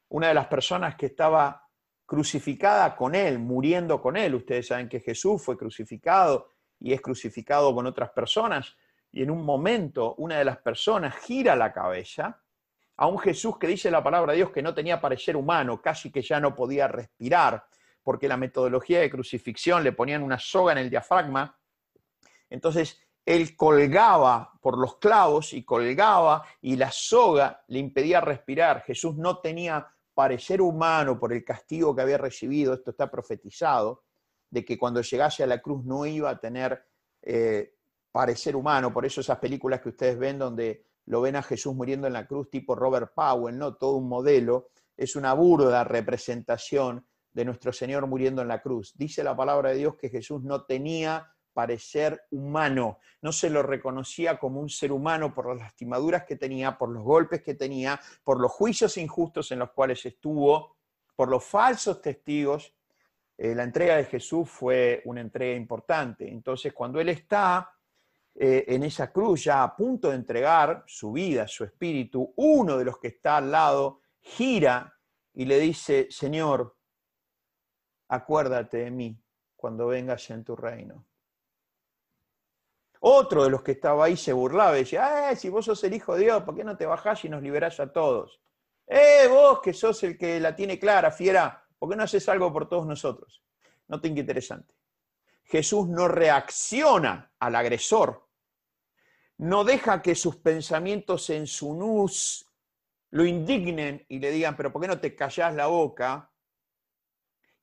una 0.09 0.29
de 0.29 0.35
las 0.35 0.47
personas 0.49 0.97
que 0.97 1.07
estaba 1.07 1.67
crucificada 2.05 2.97
con 2.97 3.15
él, 3.15 3.39
muriendo 3.39 4.03
con 4.03 4.17
él, 4.17 4.35
ustedes 4.35 4.67
saben 4.67 4.89
que 4.89 5.01
Jesús 5.01 5.43
fue 5.43 5.57
crucificado 5.57 6.49
y 6.79 6.93
es 6.93 7.01
crucificado 7.01 7.75
con 7.75 7.87
otras 7.87 8.11
personas, 8.11 8.77
y 9.13 9.23
en 9.23 9.31
un 9.31 9.45
momento 9.45 10.15
una 10.17 10.39
de 10.39 10.45
las 10.45 10.59
personas 10.59 11.17
gira 11.17 11.57
la 11.57 11.73
cabeza 11.73 12.43
a 12.97 13.07
un 13.07 13.19
Jesús 13.19 13.59
que 13.59 13.67
dice 13.67 13.91
la 13.91 14.03
palabra 14.03 14.33
de 14.33 14.39
Dios 14.39 14.51
que 14.51 14.63
no 14.63 14.75
tenía 14.75 15.01
parecer 15.01 15.37
humano, 15.37 15.81
casi 15.81 16.11
que 16.13 16.23
ya 16.23 16.39
no 16.39 16.55
podía 16.55 16.87
respirar, 16.87 17.65
porque 18.03 18.29
la 18.29 18.37
metodología 18.37 19.01
de 19.01 19.11
crucifixión 19.11 19.85
le 19.85 19.93
ponían 19.93 20.23
una 20.23 20.39
soga 20.39 20.73
en 20.73 20.79
el 20.79 20.91
diafragma. 20.91 21.59
Entonces 22.49 23.01
él 23.25 23.57
colgaba 23.57 24.53
por 24.61 24.79
los 24.79 24.97
clavos 24.97 25.53
y 25.53 25.65
colgaba 25.65 26.45
y 26.61 26.77
la 26.77 26.91
soga 26.91 27.63
le 27.69 27.79
impedía 27.79 28.21
respirar. 28.21 28.83
Jesús 28.83 29.17
no 29.17 29.39
tenía 29.39 29.87
parecer 30.15 30.61
humano 30.61 31.19
por 31.19 31.33
el 31.33 31.45
castigo 31.45 31.95
que 31.95 32.03
había 32.03 32.19
recibido, 32.19 32.75
esto 32.75 32.91
está 32.91 33.11
profetizado, 33.11 34.05
de 34.51 34.65
que 34.65 34.79
cuando 34.79 35.01
llegase 35.01 35.43
a 35.43 35.47
la 35.47 35.63
cruz 35.63 35.85
no 35.85 36.05
iba 36.05 36.31
a 36.31 36.41
tener 36.41 36.85
eh, 37.23 37.75
parecer 38.11 38.57
humano, 38.57 38.93
por 38.93 39.07
eso 39.07 39.21
esas 39.21 39.39
películas 39.39 39.81
que 39.81 39.91
ustedes 39.91 40.19
ven 40.19 40.39
donde 40.39 40.85
lo 41.07 41.21
ven 41.21 41.37
a 41.37 41.43
Jesús 41.43 41.75
muriendo 41.75 42.07
en 42.07 42.13
la 42.13 42.27
cruz 42.27 42.51
tipo 42.51 42.75
Robert 42.75 43.13
Powell, 43.15 43.57
¿no? 43.57 43.77
Todo 43.77 43.93
un 43.93 44.09
modelo, 44.09 44.69
es 44.97 45.17
una 45.17 45.33
burda 45.33 45.85
representación 45.85 47.07
de 47.33 47.45
nuestro 47.45 47.73
Señor 47.73 48.07
muriendo 48.07 48.43
en 48.43 48.49
la 48.49 48.61
cruz. 48.61 48.93
Dice 48.97 49.23
la 49.25 49.37
palabra 49.37 49.71
de 49.71 49.77
Dios 49.77 49.97
que 49.97 50.09
Jesús 50.09 50.43
no 50.43 50.65
tenía 50.65 51.35
parecer 51.53 52.23
humano, 52.31 52.99
no 53.23 53.33
se 53.33 53.51
lo 53.51 53.63
reconocía 53.63 54.39
como 54.39 54.61
un 54.61 54.69
ser 54.69 54.93
humano 54.93 55.35
por 55.35 55.49
las 55.49 55.59
lastimaduras 55.59 56.25
que 56.25 56.37
tenía, 56.37 56.79
por 56.79 56.91
los 56.91 57.03
golpes 57.03 57.43
que 57.43 57.55
tenía, 57.55 58.01
por 58.23 58.41
los 58.41 58.53
juicios 58.53 58.97
injustos 58.97 59.51
en 59.51 59.59
los 59.59 59.73
cuales 59.73 60.07
estuvo, 60.07 60.77
por 61.17 61.29
los 61.29 61.45
falsos 61.45 62.01
testigos 62.01 62.73
eh, 63.43 63.55
la 63.55 63.63
entrega 63.63 63.97
de 63.97 64.05
Jesús 64.05 64.51
fue 64.51 65.01
una 65.07 65.23
entrega 65.23 65.57
importante. 65.57 66.31
Entonces, 66.31 66.75
cuando 66.75 67.01
Él 67.01 67.09
está 67.09 67.73
eh, 68.35 68.67
en 68.69 68.83
esa 68.83 69.11
cruz, 69.11 69.45
ya 69.45 69.63
a 69.63 69.75
punto 69.75 70.11
de 70.11 70.17
entregar 70.17 70.85
su 70.87 71.13
vida, 71.13 71.49
su 71.49 71.65
espíritu, 71.65 72.35
uno 72.37 72.77
de 72.77 72.85
los 72.85 72.99
que 72.99 73.09
está 73.09 73.39
al 73.39 73.51
lado 73.51 74.03
gira 74.21 74.95
y 75.33 75.47
le 75.47 75.59
dice, 75.59 76.09
Señor, 76.11 76.77
acuérdate 78.11 78.79
de 78.79 78.91
mí 78.91 79.17
cuando 79.57 79.87
vengas 79.87 80.29
en 80.31 80.45
tu 80.45 80.57
reino. 80.57 81.07
Otro 83.01 83.45
de 83.45 83.51
los 83.51 83.63
que 83.63 83.73
estaba 83.73 84.05
ahí 84.05 84.17
se 84.17 84.33
burlaba 84.33 84.77
y 84.77 84.81
decía, 84.81 85.35
si 85.37 85.49
vos 85.49 85.65
sos 85.65 85.83
el 85.85 85.95
Hijo 85.95 86.15
de 86.15 86.25
Dios, 86.25 86.43
¿por 86.43 86.55
qué 86.55 86.65
no 86.65 86.77
te 86.77 86.87
bajás 86.87 87.25
y 87.25 87.29
nos 87.29 87.43
liberás 87.43 87.79
a 87.81 87.93
todos? 87.93 88.41
¡Eh, 88.87 89.27
vos 89.29 89.61
que 89.61 89.73
sos 89.73 90.03
el 90.03 90.19
que 90.19 90.41
la 90.41 90.55
tiene 90.55 90.79
clara, 90.79 91.11
fiera! 91.11 91.65
¿Por 91.79 91.89
qué 91.89 91.97
no 91.97 92.03
haces 92.03 92.29
algo 92.29 92.53
por 92.53 92.69
todos 92.69 92.85
nosotros? 92.85 93.43
Noten 93.89 94.15
qué 94.15 94.21
interesante. 94.21 94.75
Jesús 95.45 95.89
no 95.89 96.09
reacciona 96.09 97.33
al 97.39 97.55
agresor, 97.55 98.29
no 99.39 99.65
deja 99.65 100.03
que 100.03 100.15
sus 100.15 100.37
pensamientos 100.37 101.31
en 101.31 101.47
su 101.47 101.75
nus 101.75 102.47
lo 103.11 103.25
indignen 103.25 104.05
y 104.09 104.19
le 104.19 104.31
digan, 104.31 104.57
pero 104.57 104.73
¿por 104.73 104.83
qué 104.83 104.89
no 104.89 105.01
te 105.01 105.15
callás 105.15 105.55
la 105.55 105.67
boca? 105.67 106.30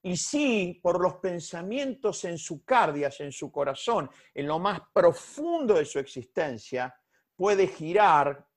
Y 0.04 0.16
sí, 0.16 0.80
por 0.82 1.02
los 1.02 1.16
pensamientos 1.16 2.24
en 2.26 2.38
su 2.38 2.64
cardias, 2.64 3.20
en 3.20 3.32
su 3.32 3.52
corazón, 3.52 4.10
en 4.34 4.48
lo 4.48 4.60
más 4.60 4.82
profundo 4.94 5.74
de 5.74 5.86
su 5.86 6.00
existencia, 6.00 6.96
puede 7.36 7.68
girar 7.68 8.48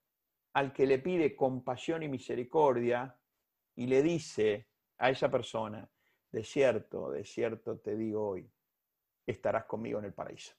al 0.55 0.73
que 0.73 0.87
le 0.87 0.99
pide 0.99 1.35
compasión 1.35 2.03
y 2.03 2.09
misericordia 2.09 3.17
y 3.77 3.87
le 3.87 4.03
dice, 4.03 4.69
a 4.99 5.11
esa 5.11 5.31
persona, 5.31 5.89
de 6.31 6.45
cierto, 6.45 7.11
de 7.11 7.25
cierto 7.25 7.79
te 7.79 7.97
digo 7.97 8.29
hoy, 8.29 8.51
estarás 9.27 9.65
conmigo 9.65 9.99
en 9.99 10.07
el 10.07 10.15
paraíso. 10.15 10.55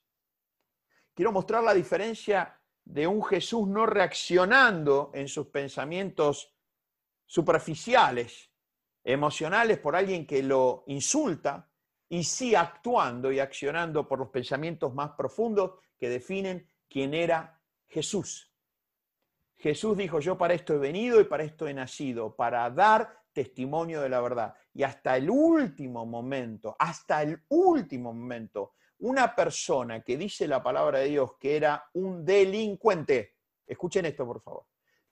Quiero 1.14 1.32
mostrar 1.32 1.64
la 1.64 1.74
diferencia 1.74 2.60
de 2.84 3.06
un 3.06 3.24
Jesús 3.24 3.68
no 3.68 3.86
reaccionando 3.86 5.12
en 5.14 5.28
sus 5.28 5.48
pensamientos 5.48 6.56
superficiales, 7.26 8.51
emocionales 9.04 9.80
por 9.80 9.96
alguien 9.96 10.26
que 10.26 10.44
lo 10.44 10.84
insulta, 10.88 11.68
y 12.12 12.26
sí 12.26 12.56
actuando 12.56 13.32
y 13.32 13.40
accionando 13.40 14.06
por 14.06 14.20
los 14.20 14.30
pensamientos 14.30 14.94
más 14.94 15.12
profundos 15.12 15.80
que 15.98 16.10
definen 16.10 16.68
quién 16.90 17.14
era 17.14 17.62
Jesús. 17.88 18.52
Jesús 19.56 19.96
dijo, 19.96 20.20
yo 20.20 20.38
para 20.38 20.54
esto 20.54 20.74
he 20.74 20.78
venido 20.78 21.22
y 21.22 21.24
para 21.24 21.44
esto 21.44 21.70
he 21.70 21.74
nacido, 21.74 22.36
para 22.36 22.70
dar 22.70 23.22
testimonio 23.32 24.02
de 24.02 24.10
la 24.10 24.20
verdad. 24.20 24.54
Y 24.74 24.84
hasta 24.84 25.16
el 25.16 25.30
último 25.30 26.06
momento, 26.06 26.76
hasta 26.78 27.22
el 27.22 27.42
último 27.48 28.12
momento, 28.12 28.74
una 29.00 29.34
persona 29.34 30.02
que 30.02 30.18
dice 30.18 30.48
la 30.48 30.62
palabra 30.62 31.00
de 31.00 31.10
Dios 31.10 31.38
que 31.40 31.56
era 31.56 31.90
un 31.94 32.26
delincuente, 32.26 33.36
escuchen 33.66 34.06
esto 34.06 34.26
por 34.26 34.42
favor, 34.42 34.66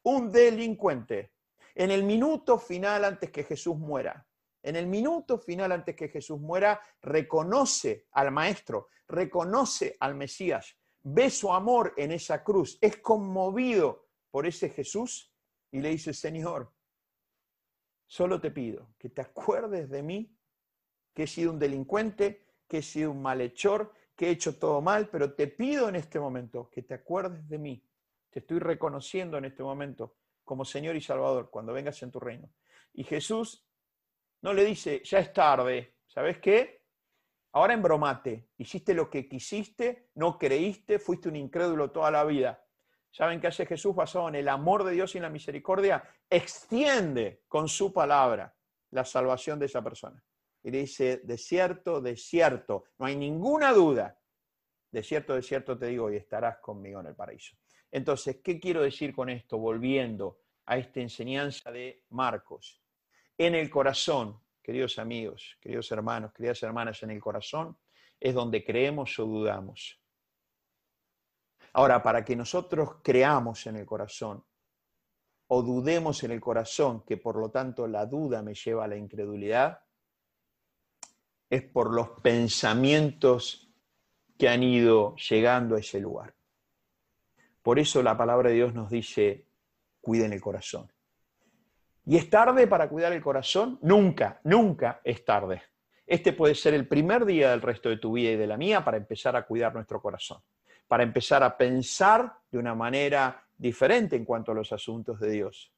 un 0.04 0.32
delincuente, 0.32 1.32
en 1.76 1.92
el 1.92 2.04
minuto 2.04 2.58
final 2.60 3.06
antes 3.06 3.32
que 3.32 3.44
Jesús 3.44 3.78
muera, 3.78 4.28
en 4.62 4.76
el 4.76 4.88
minuto 4.88 5.38
final 5.38 5.72
antes 5.72 5.96
que 5.96 6.10
Jesús 6.10 6.40
muera, 6.40 6.82
reconoce 7.02 8.08
al 8.12 8.32
Maestro, 8.32 8.90
reconoce 9.08 9.96
al 10.00 10.16
Mesías, 10.16 10.76
ve 11.02 11.30
su 11.30 11.52
amor 11.52 11.94
en 11.98 12.12
esa 12.12 12.44
cruz, 12.44 12.78
es 12.82 12.98
conmovido 12.98 14.10
por 14.30 14.46
ese 14.46 14.70
Jesús 14.70 15.34
y 15.72 15.80
le 15.80 15.90
dice, 15.90 16.14
Señor, 16.14 16.74
Solo 18.10 18.42
te 18.42 18.50
pido 18.50 18.96
que 18.98 19.10
te 19.10 19.22
acuerdes 19.22 19.88
de 19.88 20.02
mí, 20.02 20.36
que 21.14 21.24
he 21.24 21.28
sido 21.28 21.52
un 21.52 21.60
delincuente, 21.60 22.48
que 22.68 22.80
he 22.80 22.82
sido 22.82 23.12
un 23.12 23.22
malhechor, 23.22 23.94
que 24.16 24.28
he 24.28 24.32
hecho 24.32 24.58
todo 24.58 24.82
mal, 24.82 25.10
pero 25.10 25.36
te 25.36 25.46
pido 25.46 25.88
en 25.88 25.96
este 25.96 26.20
momento 26.20 26.72
que 26.72 26.82
te 26.82 26.96
acuerdes 26.96 27.48
de 27.48 27.60
mí. 27.60 27.88
Te 28.32 28.40
estoy 28.40 28.58
reconociendo 28.58 29.38
en 29.38 29.46
este 29.46 29.62
momento 29.62 30.16
como 30.50 30.66
Señor 30.66 30.96
y 30.96 31.02
Salvador 31.02 31.52
cuando 31.52 31.74
vengas 31.74 32.02
en 32.02 32.10
tu 32.10 32.20
reino. 32.20 32.50
Y 32.94 33.04
Jesús 33.04 33.68
no 34.42 34.52
le 34.52 34.66
dice, 34.66 35.00
ya 35.06 35.20
es 35.20 35.32
tarde, 35.32 35.98
¿sabes 36.08 36.40
qué? 36.40 36.82
Ahora 37.52 37.76
embromate, 37.76 38.50
hiciste 38.58 38.96
lo 38.96 39.12
que 39.12 39.30
quisiste, 39.30 40.10
no 40.16 40.40
creíste, 40.40 40.98
fuiste 40.98 41.30
un 41.30 41.36
incrédulo 41.36 41.92
toda 41.92 42.10
la 42.10 42.24
vida. 42.24 42.66
¿Saben 43.12 43.40
qué 43.40 43.46
hace 43.46 43.68
Jesús 43.68 43.94
basado 43.94 44.28
en 44.28 44.34
el 44.34 44.50
amor 44.50 44.84
de 44.84 44.94
Dios 44.94 45.14
y 45.14 45.20
en 45.20 45.26
la 45.26 45.30
misericordia? 45.30 46.04
Extiende 46.28 47.44
con 47.48 47.68
su 47.68 47.94
palabra 47.94 48.58
la 48.90 49.06
salvación 49.06 49.60
de 49.60 49.68
esa 49.68 49.84
persona. 49.84 50.24
Y 50.64 50.72
le 50.72 50.80
dice, 50.80 51.18
de 51.18 51.38
cierto, 51.38 52.02
de 52.02 52.18
cierto, 52.18 52.86
no 52.98 53.06
hay 53.06 53.16
ninguna 53.16 53.72
duda. 53.72 54.20
De 54.90 55.04
cierto, 55.04 55.36
de 55.36 55.44
cierto 55.44 55.78
te 55.78 55.86
digo, 55.86 56.12
y 56.12 56.16
estarás 56.16 56.58
conmigo 56.58 57.02
en 57.02 57.06
el 57.06 57.16
paraíso. 57.16 57.56
Entonces, 57.92 58.38
¿qué 58.44 58.60
quiero 58.60 58.82
decir 58.82 59.14
con 59.14 59.30
esto? 59.30 59.58
Volviendo 59.58 60.40
a 60.66 60.78
esta 60.78 61.00
enseñanza 61.00 61.72
de 61.72 62.04
Marcos. 62.10 62.82
En 63.38 63.56
el 63.56 63.70
corazón, 63.70 64.40
queridos 64.62 65.00
amigos, 65.00 65.58
queridos 65.60 65.92
hermanos, 65.92 66.32
queridas 66.34 66.62
hermanas, 66.62 67.02
en 67.04 67.12
el 67.12 67.20
corazón 67.20 67.78
es 68.20 68.34
donde 68.34 68.64
creemos 68.64 69.18
o 69.18 69.26
dudamos. 69.26 70.00
Ahora, 71.74 72.04
para 72.04 72.26
que 72.26 72.36
nosotros 72.36 72.98
creamos 73.02 73.66
en 73.68 73.78
el 73.78 73.86
corazón 73.86 74.44
o 75.48 75.64
dudemos 75.64 76.24
en 76.24 76.32
el 76.32 76.40
corazón, 76.40 77.04
que 77.06 77.18
por 77.18 77.38
lo 77.38 77.50
tanto 77.50 77.88
la 77.88 78.06
duda 78.06 78.42
me 78.44 78.54
lleva 78.54 78.86
a 78.86 78.88
la 78.88 78.98
incredulidad, 78.98 79.82
es 81.50 81.64
por 81.64 81.92
los 81.92 82.10
pensamientos 82.22 83.72
que 84.38 84.48
han 84.48 84.62
ido 84.62 85.16
llegando 85.16 85.76
a 85.76 85.80
ese 85.80 86.00
lugar. 86.00 86.36
Por 87.70 87.78
eso 87.78 88.02
la 88.02 88.18
palabra 88.18 88.50
de 88.50 88.56
Dios 88.56 88.74
nos 88.74 88.90
dice, 88.90 89.46
cuiden 90.02 90.34
el 90.34 90.42
corazón. 90.42 90.92
¿Y 92.04 92.18
es 92.18 92.28
tarde 92.28 92.66
para 92.66 92.90
cuidar 92.90 93.14
el 93.14 93.22
corazón? 93.22 93.78
Nunca, 93.84 94.42
nunca 94.46 95.02
es 95.04 95.24
tarde. 95.24 95.62
Este 96.08 96.34
puede 96.34 96.56
ser 96.56 96.74
el 96.74 96.88
primer 96.88 97.26
día 97.26 97.52
del 97.52 97.62
resto 97.62 97.90
de 97.90 97.98
tu 97.98 98.14
vida 98.14 98.32
y 98.32 98.38
de 98.38 98.48
la 98.48 98.58
mía 98.58 98.84
para 98.84 98.98
empezar 98.98 99.36
a 99.36 99.46
cuidar 99.46 99.76
nuestro 99.76 100.02
corazón, 100.02 100.42
para 100.88 101.04
empezar 101.04 101.44
a 101.44 101.56
pensar 101.56 102.40
de 102.50 102.58
una 102.58 102.74
manera 102.74 103.46
diferente 103.56 104.16
en 104.16 104.26
cuanto 104.26 104.52
a 104.52 104.56
los 104.56 104.74
asuntos 104.74 105.20
de 105.20 105.30
Dios. 105.30 105.72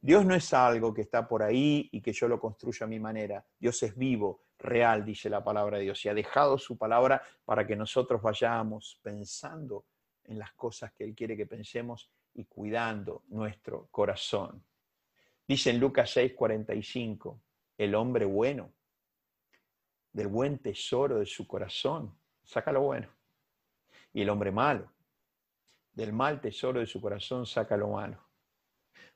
Dios 0.00 0.24
no 0.24 0.34
es 0.34 0.54
algo 0.54 0.94
que 0.94 1.02
está 1.02 1.28
por 1.28 1.42
ahí 1.42 1.86
y 1.92 2.00
que 2.00 2.14
yo 2.14 2.28
lo 2.28 2.40
construyo 2.40 2.86
a 2.86 2.88
mi 2.88 2.98
manera. 2.98 3.44
Dios 3.58 3.82
es 3.82 3.94
vivo, 3.94 4.44
real, 4.58 5.04
dice 5.04 5.28
la 5.28 5.44
palabra 5.44 5.76
de 5.76 5.82
Dios, 5.82 6.02
y 6.02 6.08
ha 6.08 6.14
dejado 6.14 6.56
su 6.56 6.78
palabra 6.78 7.20
para 7.44 7.66
que 7.66 7.76
nosotros 7.76 8.22
vayamos 8.22 8.98
pensando 9.02 9.84
en 10.28 10.38
las 10.38 10.52
cosas 10.52 10.92
que 10.92 11.04
Él 11.04 11.14
quiere 11.14 11.36
que 11.36 11.46
pensemos 11.46 12.10
y 12.34 12.44
cuidando 12.44 13.24
nuestro 13.28 13.88
corazón. 13.90 14.64
Dice 15.46 15.70
en 15.70 15.80
Lucas 15.80 16.16
6:45, 16.16 17.40
el 17.78 17.94
hombre 17.94 18.24
bueno, 18.24 18.72
del 20.12 20.28
buen 20.28 20.58
tesoro 20.58 21.18
de 21.18 21.26
su 21.26 21.46
corazón, 21.46 22.18
saca 22.42 22.72
lo 22.72 22.82
bueno. 22.82 23.08
Y 24.12 24.22
el 24.22 24.30
hombre 24.30 24.50
malo, 24.50 24.90
del 25.92 26.12
mal 26.12 26.40
tesoro 26.40 26.80
de 26.80 26.86
su 26.86 27.00
corazón, 27.00 27.46
saca 27.46 27.76
lo 27.76 27.88
malo. 27.88 28.22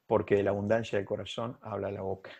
Porque 0.06 0.36
de 0.36 0.42
la 0.42 0.50
abundancia 0.50 0.98
del 0.98 1.06
corazón 1.06 1.58
habla 1.62 1.90
la 1.90 2.02
boca. 2.02 2.30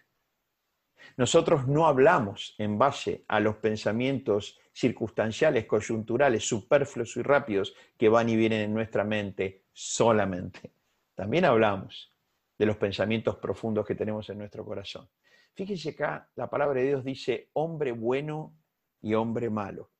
Nosotros 1.16 1.66
no 1.68 1.86
hablamos 1.86 2.54
en 2.58 2.78
base 2.78 3.24
a 3.28 3.40
los 3.40 3.56
pensamientos 3.56 4.58
circunstanciales, 4.72 5.66
coyunturales, 5.66 6.46
superfluos 6.46 7.16
y 7.16 7.22
rápidos 7.22 7.74
que 7.96 8.08
van 8.08 8.28
y 8.28 8.36
vienen 8.36 8.60
en 8.60 8.74
nuestra 8.74 9.04
mente 9.04 9.64
solamente. 9.72 10.72
También 11.14 11.44
hablamos 11.44 12.12
de 12.58 12.66
los 12.66 12.76
pensamientos 12.76 13.36
profundos 13.36 13.86
que 13.86 13.94
tenemos 13.94 14.28
en 14.30 14.38
nuestro 14.38 14.64
corazón. 14.64 15.08
Fíjense 15.54 15.90
acá, 15.90 16.30
la 16.36 16.48
palabra 16.48 16.80
de 16.80 16.86
Dios 16.86 17.04
dice 17.04 17.50
hombre 17.54 17.92
bueno 17.92 18.54
y 19.02 19.14
hombre 19.14 19.50
malo. 19.50 19.90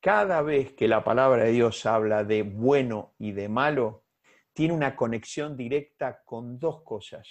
Cada 0.00 0.42
vez 0.42 0.72
que 0.72 0.88
la 0.88 1.04
palabra 1.04 1.44
de 1.44 1.52
Dios 1.52 1.86
habla 1.86 2.24
de 2.24 2.42
bueno 2.42 3.14
y 3.18 3.32
de 3.32 3.48
malo, 3.48 4.04
tiene 4.52 4.74
una 4.74 4.96
conexión 4.96 5.56
directa 5.56 6.22
con 6.24 6.58
dos 6.58 6.82
cosas, 6.82 7.28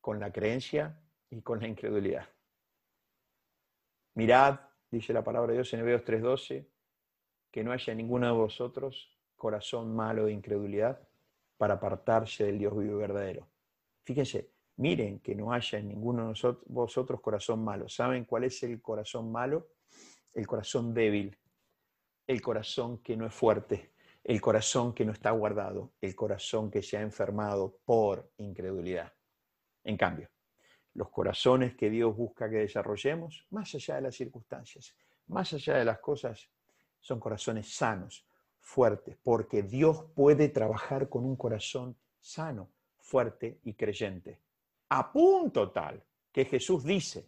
con 0.00 0.18
la 0.18 0.32
creencia 0.32 0.98
y 1.32 1.40
con 1.40 1.60
la 1.60 1.66
incredulidad. 1.66 2.28
Mirad, 4.14 4.60
dice 4.90 5.14
la 5.14 5.24
palabra 5.24 5.52
de 5.52 5.58
Dios 5.58 5.72
en 5.72 5.80
Hebreos 5.80 6.04
3:12, 6.04 6.68
que 7.50 7.64
no 7.64 7.72
haya 7.72 7.94
ninguno 7.94 8.26
de 8.26 8.32
vosotros 8.32 9.18
corazón 9.36 9.96
malo 9.96 10.26
de 10.26 10.32
incredulidad 10.32 11.00
para 11.56 11.74
apartarse 11.74 12.44
del 12.44 12.58
Dios 12.58 12.76
vivo 12.76 12.98
y 12.98 13.00
verdadero. 13.00 13.48
Fíjense, 14.04 14.52
miren 14.76 15.20
que 15.20 15.34
no 15.34 15.52
haya 15.52 15.78
en 15.78 15.88
ninguno 15.88 16.32
de 16.32 16.56
vosotros 16.66 17.20
corazón 17.20 17.64
malo. 17.64 17.88
¿Saben 17.88 18.24
cuál 18.26 18.44
es 18.44 18.62
el 18.62 18.82
corazón 18.82 19.32
malo? 19.32 19.68
El 20.34 20.46
corazón 20.46 20.92
débil, 20.92 21.36
el 22.26 22.42
corazón 22.42 22.98
que 22.98 23.16
no 23.16 23.26
es 23.26 23.34
fuerte, 23.34 23.94
el 24.22 24.40
corazón 24.40 24.94
que 24.94 25.04
no 25.04 25.12
está 25.12 25.30
guardado, 25.30 25.94
el 26.00 26.14
corazón 26.14 26.70
que 26.70 26.82
se 26.82 26.98
ha 26.98 27.00
enfermado 27.00 27.78
por 27.84 28.32
incredulidad. 28.36 29.12
En 29.84 29.96
cambio, 29.96 30.31
los 30.94 31.08
corazones 31.10 31.74
que 31.74 31.90
Dios 31.90 32.16
busca 32.16 32.50
que 32.50 32.56
desarrollemos, 32.56 33.46
más 33.50 33.74
allá 33.74 33.96
de 33.96 34.02
las 34.02 34.14
circunstancias, 34.14 34.94
más 35.28 35.52
allá 35.52 35.76
de 35.76 35.84
las 35.84 35.98
cosas, 35.98 36.48
son 37.00 37.18
corazones 37.18 37.74
sanos, 37.74 38.26
fuertes, 38.60 39.16
porque 39.22 39.62
Dios 39.62 40.04
puede 40.14 40.48
trabajar 40.48 41.08
con 41.08 41.24
un 41.24 41.36
corazón 41.36 41.96
sano, 42.20 42.70
fuerte 42.98 43.58
y 43.64 43.74
creyente. 43.74 44.38
A 44.90 45.10
punto 45.12 45.70
tal 45.70 46.02
que 46.30 46.44
Jesús 46.44 46.84
dice 46.84 47.26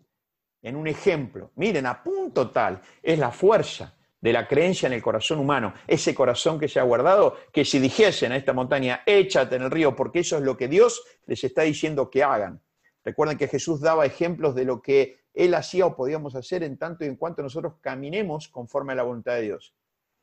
en 0.62 0.76
un 0.76 0.86
ejemplo, 0.86 1.50
miren, 1.56 1.86
a 1.86 2.02
punto 2.02 2.50
tal 2.50 2.80
es 3.02 3.18
la 3.18 3.30
fuerza 3.30 3.94
de 4.20 4.32
la 4.32 4.48
creencia 4.48 4.86
en 4.86 4.94
el 4.94 5.02
corazón 5.02 5.38
humano, 5.38 5.74
ese 5.86 6.14
corazón 6.14 6.58
que 6.58 6.68
se 6.68 6.80
ha 6.80 6.82
guardado, 6.82 7.36
que 7.52 7.64
si 7.64 7.78
dijesen 7.78 8.32
a 8.32 8.36
esta 8.36 8.54
montaña, 8.54 9.02
échate 9.04 9.56
en 9.56 9.62
el 9.62 9.70
río, 9.70 9.94
porque 9.94 10.20
eso 10.20 10.38
es 10.38 10.42
lo 10.42 10.56
que 10.56 10.68
Dios 10.68 11.04
les 11.26 11.44
está 11.44 11.62
diciendo 11.62 12.08
que 12.08 12.22
hagan, 12.22 12.62
Recuerden 13.04 13.36
que 13.36 13.48
Jesús 13.48 13.80
daba 13.80 14.06
ejemplos 14.06 14.54
de 14.54 14.64
lo 14.64 14.80
que 14.80 15.24
él 15.34 15.54
hacía 15.54 15.86
o 15.86 15.96
podíamos 15.96 16.34
hacer 16.34 16.62
en 16.62 16.78
tanto 16.78 17.04
y 17.04 17.08
en 17.08 17.16
cuanto 17.16 17.42
nosotros 17.42 17.74
caminemos 17.80 18.48
conforme 18.48 18.92
a 18.92 18.96
la 18.96 19.02
voluntad 19.02 19.34
de 19.34 19.42
Dios. 19.42 19.74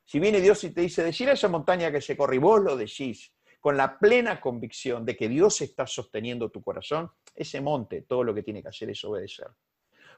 Si 0.06 0.20
viene 0.20 0.42
Dios 0.42 0.64
y 0.64 0.72
te 0.72 0.82
dice, 0.82 1.04
decir 1.04 1.30
a 1.30 1.34
esa 1.34 1.48
montaña 1.48 1.92
que 1.92 2.02
se 2.02 2.18
corre 2.18 2.38
y 2.38 2.40
vos 2.40 2.62
lo 2.62 2.76
decís 2.76 3.34
con 3.60 3.78
la 3.78 4.00
plena 4.00 4.42
convicción 4.42 5.06
de 5.06 5.16
que 5.16 5.30
Dios 5.30 5.62
está 5.62 5.86
sosteniendo 5.86 6.50
tu 6.50 6.64
corazón, 6.64 7.12
ese 7.36 7.62
monte 7.62 8.02
todo 8.02 8.24
lo 8.24 8.34
que 8.34 8.42
tiene 8.42 8.64
que 8.64 8.70
hacer 8.70 8.90
es 8.90 9.04
obedecer. 9.06 9.48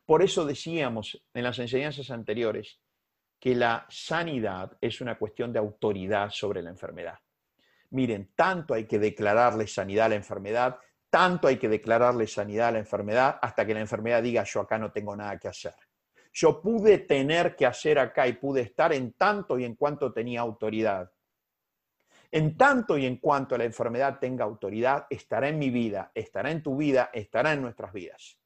Por 0.05 0.23
eso 0.23 0.45
decíamos 0.45 1.21
en 1.33 1.43
las 1.43 1.59
enseñanzas 1.59 2.09
anteriores 2.09 2.79
que 3.39 3.55
la 3.55 3.85
sanidad 3.89 4.77
es 4.79 5.01
una 5.01 5.17
cuestión 5.17 5.51
de 5.51 5.59
autoridad 5.59 6.29
sobre 6.29 6.61
la 6.61 6.69
enfermedad. 6.69 7.19
Miren, 7.89 8.31
tanto 8.35 8.73
hay 8.73 8.85
que 8.85 8.99
declararle 8.99 9.67
sanidad 9.67 10.05
a 10.05 10.09
la 10.09 10.15
enfermedad 10.15 10.77
tanto 11.13 11.47
hay 11.47 11.57
que 11.57 11.69
declararle 11.69 12.25
sanidad 12.25 12.69
a 12.69 12.71
la 12.71 12.79
enfermedad 12.79 13.37
hasta 13.39 13.67
que 13.67 13.75
la 13.75 13.81
enfermedad 13.81 14.23
diga 14.23 14.43
yo 14.45 14.61
acá 14.61 14.79
no 14.79 14.91
tengo 14.91 15.15
nada 15.15 15.37
que 15.37 15.47
hacer. 15.47 15.75
Yo 16.33 16.59
pude 16.59 16.97
tener 16.97 17.55
que 17.55 17.67
hacer 17.67 17.99
acá 17.99 18.27
y 18.27 18.33
pude 18.33 18.61
estar 18.61 18.91
en 18.93 19.13
tanto 19.13 19.59
y 19.59 19.63
en 19.63 19.75
cuanto 19.75 20.11
tenía 20.11 20.41
autoridad. 20.41 21.11
En 22.31 22.57
tanto 22.57 22.97
y 22.97 23.05
en 23.05 23.17
cuanto 23.17 23.55
la 23.55 23.63
enfermedad 23.63 24.17
tenga 24.17 24.43
autoridad, 24.43 25.05
estará 25.07 25.49
en 25.49 25.59
mi 25.59 25.69
vida, 25.69 26.11
estará 26.15 26.49
en 26.49 26.63
tu 26.63 26.75
vida, 26.75 27.11
estará 27.13 27.53
en 27.53 27.61
nuestras 27.61 27.93
vidas. 27.93 28.39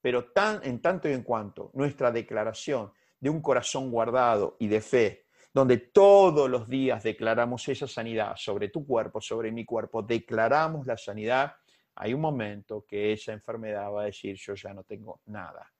Pero 0.00 0.32
tan, 0.32 0.60
en 0.64 0.80
tanto 0.80 1.10
y 1.10 1.12
en 1.12 1.24
cuanto 1.24 1.70
nuestra 1.74 2.10
declaración 2.10 2.90
de 3.20 3.28
un 3.28 3.42
corazón 3.42 3.90
guardado 3.90 4.56
y 4.60 4.68
de 4.68 4.80
fe 4.80 5.23
donde 5.54 5.78
todos 5.78 6.50
los 6.50 6.68
días 6.68 7.04
declaramos 7.04 7.68
esa 7.68 7.86
sanidad 7.86 8.34
sobre 8.36 8.70
tu 8.70 8.84
cuerpo, 8.84 9.20
sobre 9.20 9.52
mi 9.52 9.64
cuerpo, 9.64 10.02
declaramos 10.02 10.84
la 10.84 10.96
sanidad, 10.96 11.54
hay 11.94 12.12
un 12.12 12.20
momento 12.20 12.84
que 12.84 13.12
esa 13.12 13.32
enfermedad 13.32 13.92
va 13.92 14.02
a 14.02 14.06
decir, 14.06 14.34
yo 14.36 14.54
ya 14.56 14.74
no 14.74 14.82
tengo 14.82 15.20
nada 15.26 15.72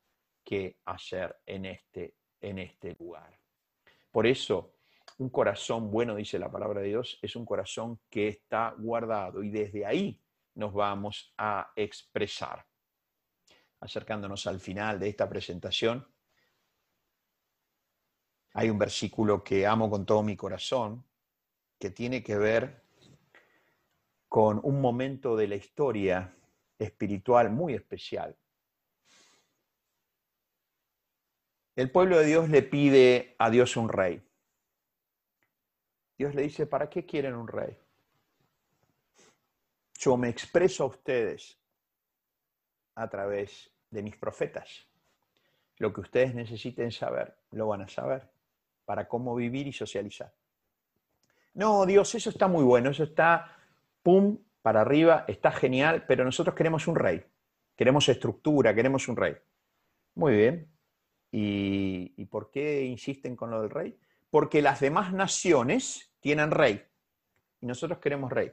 que 0.45 0.79
hacer 0.85 1.41
en 1.45 1.65
este, 1.65 2.15
en 2.41 2.61
este 2.61 2.95
lugar. 2.95 3.37
Por 4.13 4.29
eso, 4.29 4.77
un 5.19 5.29
corazón 5.31 5.91
bueno, 5.91 6.15
dice 6.15 6.39
la 6.39 6.53
palabra 6.53 6.81
de 6.81 6.89
Dios, 6.89 7.19
es 7.21 7.35
un 7.35 7.45
corazón 7.45 7.99
que 8.09 8.29
está 8.29 8.77
guardado 8.79 9.43
y 9.43 9.51
desde 9.51 9.85
ahí 9.85 10.23
nos 10.55 10.73
vamos 10.73 11.35
a 11.37 11.73
expresar. 11.75 12.65
Acercándonos 13.81 14.47
al 14.47 14.61
final 14.61 15.01
de 15.01 15.09
esta 15.09 15.29
presentación, 15.29 16.07
hay 18.55 18.71
un 18.71 18.79
versículo 18.79 19.43
que 19.43 19.67
amo 19.67 19.91
con 19.91 20.07
todo 20.07 20.23
mi 20.23 20.37
corazón, 20.37 21.05
que 21.79 21.91
tiene 21.91 22.23
que 22.23 22.39
ver 22.39 22.83
con 24.29 24.61
un 24.63 24.81
momento 24.81 25.37
de 25.37 25.49
la 25.49 25.57
historia 25.57 26.33
espiritual 26.79 27.51
muy 27.51 27.75
especial. 27.75 28.37
El 31.75 31.91
pueblo 31.91 32.19
de 32.19 32.27
Dios 32.27 32.49
le 32.49 32.63
pide 32.63 33.35
a 33.39 33.51
Dios 33.51 33.77
un 33.77 33.89
rey. 33.89 34.23
Dios 36.17 36.37
le 36.37 36.43
dice, 36.43 36.67
¿para 36.67 36.89
qué 36.89 37.05
quieren 37.05 37.35
un 37.35 37.49
rey? 37.49 37.77
Yo 39.99 40.17
me 40.17 40.29
expreso 40.29 40.85
a 40.85 40.87
ustedes 40.87 41.59
a 42.95 43.11
través 43.11 43.69
de 43.91 44.03
mis 44.03 44.17
profetas. 44.17 44.87
Lo 45.79 45.93
que 45.93 46.03
ustedes 46.03 46.37
necesiten 46.37 46.93
saber, 46.93 47.37
lo 47.51 47.67
van 47.67 47.83
a 47.83 47.89
saber 47.89 48.34
para 48.85 49.09
cómo 49.09 49.35
vivir 49.35 49.67
y 49.67 49.73
socializar. 49.73 50.33
No, 51.55 51.87
Dios, 51.87 52.15
eso 52.15 52.31
está 52.31 52.49
muy 52.49 52.65
bueno, 52.65 52.91
eso 52.91 53.05
está, 53.05 53.57
pum, 54.03 54.39
para 54.61 54.81
arriba, 54.81 55.25
está 55.29 55.53
genial, 55.53 56.05
pero 56.07 56.25
nosotros 56.25 56.55
queremos 56.55 56.89
un 56.89 56.97
rey, 56.97 57.23
queremos 57.77 58.09
estructura, 58.09 58.75
queremos 58.75 59.09
un 59.09 59.17
rey. 59.17 59.37
Muy 60.17 60.35
bien. 60.35 60.69
¿Y, 61.31 62.13
¿Y 62.17 62.25
por 62.27 62.51
qué 62.51 62.85
insisten 62.85 63.37
con 63.37 63.51
lo 63.51 63.61
del 63.63 63.71
rey? 63.71 63.97
Porque 64.31 64.63
las 64.63 64.81
demás 64.81 65.13
naciones 65.13 66.13
tienen 66.21 66.51
rey 66.51 66.83
y 67.61 67.67
nosotros 67.67 67.99
queremos 67.99 68.33
rey. 68.33 68.53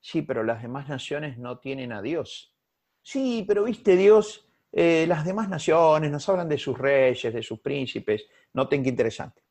Sí, 0.00 0.22
pero 0.22 0.42
las 0.42 0.62
demás 0.62 0.88
naciones 0.88 1.38
no 1.38 1.58
tienen 1.58 1.92
a 1.92 2.02
Dios. 2.02 2.54
Sí, 3.02 3.44
pero 3.46 3.64
viste 3.64 3.96
Dios, 3.96 4.48
eh, 4.72 5.04
las 5.08 5.24
demás 5.24 5.48
naciones 5.48 6.10
nos 6.10 6.28
hablan 6.28 6.48
de 6.48 6.58
sus 6.58 6.76
reyes, 6.76 7.32
de 7.32 7.42
sus 7.42 7.60
príncipes. 7.60 8.26
Noten 8.54 8.82
qué 8.82 8.88
interesante 8.88 9.42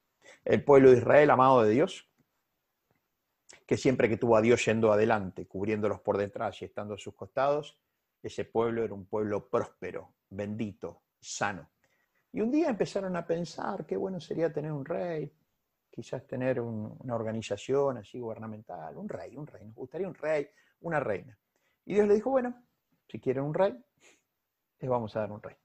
el 0.46 0.64
pueblo 0.64 0.92
de 0.92 0.98
Israel 0.98 1.30
amado 1.30 1.64
de 1.64 1.72
Dios, 1.72 2.10
que 3.66 3.78
siempre 3.78 4.10
que 4.10 4.18
tuvo 4.18 4.36
a 4.36 4.42
Dios 4.42 4.66
yendo 4.66 4.92
adelante, 4.92 5.48
cubriéndolos 5.48 6.00
por 6.02 6.18
detrás 6.18 6.62
y 6.62 6.66
estando 6.66 6.96
a 6.96 6.98
sus 6.98 7.14
costados, 7.14 7.78
ese 8.22 8.46
pueblo 8.46 8.84
era 8.84 8.94
un 8.94 9.06
pueblo 9.06 9.48
próspero, 9.48 10.16
bendito, 10.30 11.04
sano. 11.20 11.70
Y 12.32 12.42
un 12.42 12.52
día 12.52 12.70
empezaron 12.70 13.16
a 13.16 13.26
pensar 13.26 13.86
qué 13.86 13.96
bueno 13.96 14.20
sería 14.20 14.52
tener 14.52 14.72
un 14.72 14.86
rey, 14.86 15.32
quizás 15.90 16.26
tener 16.28 16.60
una 16.60 17.16
organización 17.16 17.98
así 17.98 18.20
gubernamental, 18.20 18.98
un 18.98 19.10
rey, 19.10 19.36
un 19.36 19.48
rey, 19.48 19.66
nos 19.66 19.76
gustaría 19.76 20.08
un 20.08 20.16
rey, 20.16 20.48
una 20.82 21.00
reina. 21.00 21.38
Y 21.86 21.96
Dios 21.96 22.08
le 22.08 22.16
dijo, 22.16 22.30
bueno, 22.30 22.64
si 23.08 23.20
quieren 23.20 23.44
un 23.44 23.54
rey, 23.54 23.76
les 24.80 24.90
vamos 24.90 25.16
a 25.16 25.22
dar 25.22 25.32
un 25.32 25.42
rey. 25.42 25.56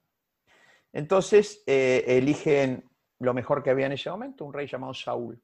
Entonces 0.93 1.63
eh, 1.67 2.05
eligen 2.07 2.85
lo 3.25 3.35
mejor 3.35 3.63
que 3.63 3.71
había 3.71 3.87
en 3.87 3.93
ese 3.93 4.11
momento, 4.11 4.45
un 4.45 4.53
rey 4.53 4.67
llamado 4.67 4.95
Saúl. 4.95 5.43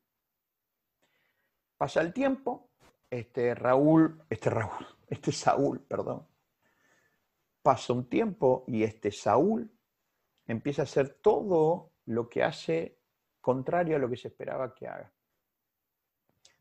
Pasa 1.76 2.01
el 2.01 2.12
tiempo, 2.12 2.70
este 3.09 3.55
Raúl, 3.55 4.22
este 4.28 4.51
Raúl, 4.51 4.87
este 5.09 5.33
Saúl, 5.33 5.81
perdón, 5.81 6.26
pasa 7.62 7.93
un 7.93 8.09
tiempo 8.09 8.64
y 8.66 8.83
este 8.83 9.11
Saúl 9.11 9.70
empieza 10.47 10.83
a 10.83 10.85
hacer 10.85 11.20
todo 11.22 11.93
lo 12.07 12.28
que 12.28 12.43
hace 12.43 12.99
contrario 13.41 13.97
a 13.97 13.99
lo 13.99 14.09
que 14.09 14.16
se 14.16 14.28
esperaba 14.28 14.74
que 14.74 14.89
haga. 14.89 15.12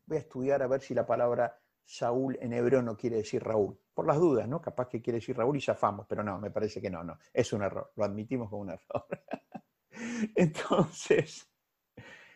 Voy 0.06 0.16
a 0.16 0.20
estudiar 0.20 0.62
a 0.62 0.66
ver 0.66 0.80
si 0.80 0.94
la 0.94 1.06
palabra 1.06 1.60
Saúl 1.84 2.38
en 2.40 2.52
hebreo 2.52 2.82
no 2.82 2.96
quiere 2.96 3.16
decir 3.16 3.42
Raúl. 3.42 3.78
Por 3.92 4.06
las 4.06 4.18
dudas, 4.18 4.48
¿no? 4.48 4.60
Capaz 4.60 4.88
que 4.88 5.02
quiere 5.02 5.18
decir 5.18 5.36
Raúl 5.36 5.56
y 5.56 5.60
zafamos, 5.60 6.06
pero 6.08 6.22
no, 6.22 6.38
me 6.38 6.50
parece 6.50 6.80
que 6.80 6.88
no, 6.88 7.02
no. 7.02 7.18
Es 7.32 7.52
un 7.52 7.62
error, 7.62 7.92
lo 7.96 8.04
admitimos 8.04 8.48
como 8.48 8.62
un 8.62 8.70
error. 8.70 9.06
Entonces, 10.34 11.48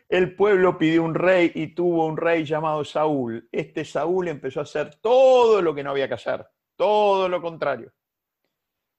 el 0.09 0.35
pueblo 0.35 0.77
pidió 0.77 1.03
un 1.03 1.15
rey 1.15 1.51
y 1.55 1.67
tuvo 1.67 2.05
un 2.05 2.17
rey 2.17 2.45
llamado 2.45 2.83
Saúl. 2.83 3.47
Este 3.51 3.83
Saúl 3.83 4.27
empezó 4.27 4.59
a 4.59 4.63
hacer 4.63 4.95
todo 4.95 5.61
lo 5.61 5.73
que 5.73 5.83
no 5.83 5.91
había 5.91 6.07
que 6.07 6.13
hacer, 6.13 6.45
todo 6.75 7.27
lo 7.27 7.41
contrario. 7.41 7.91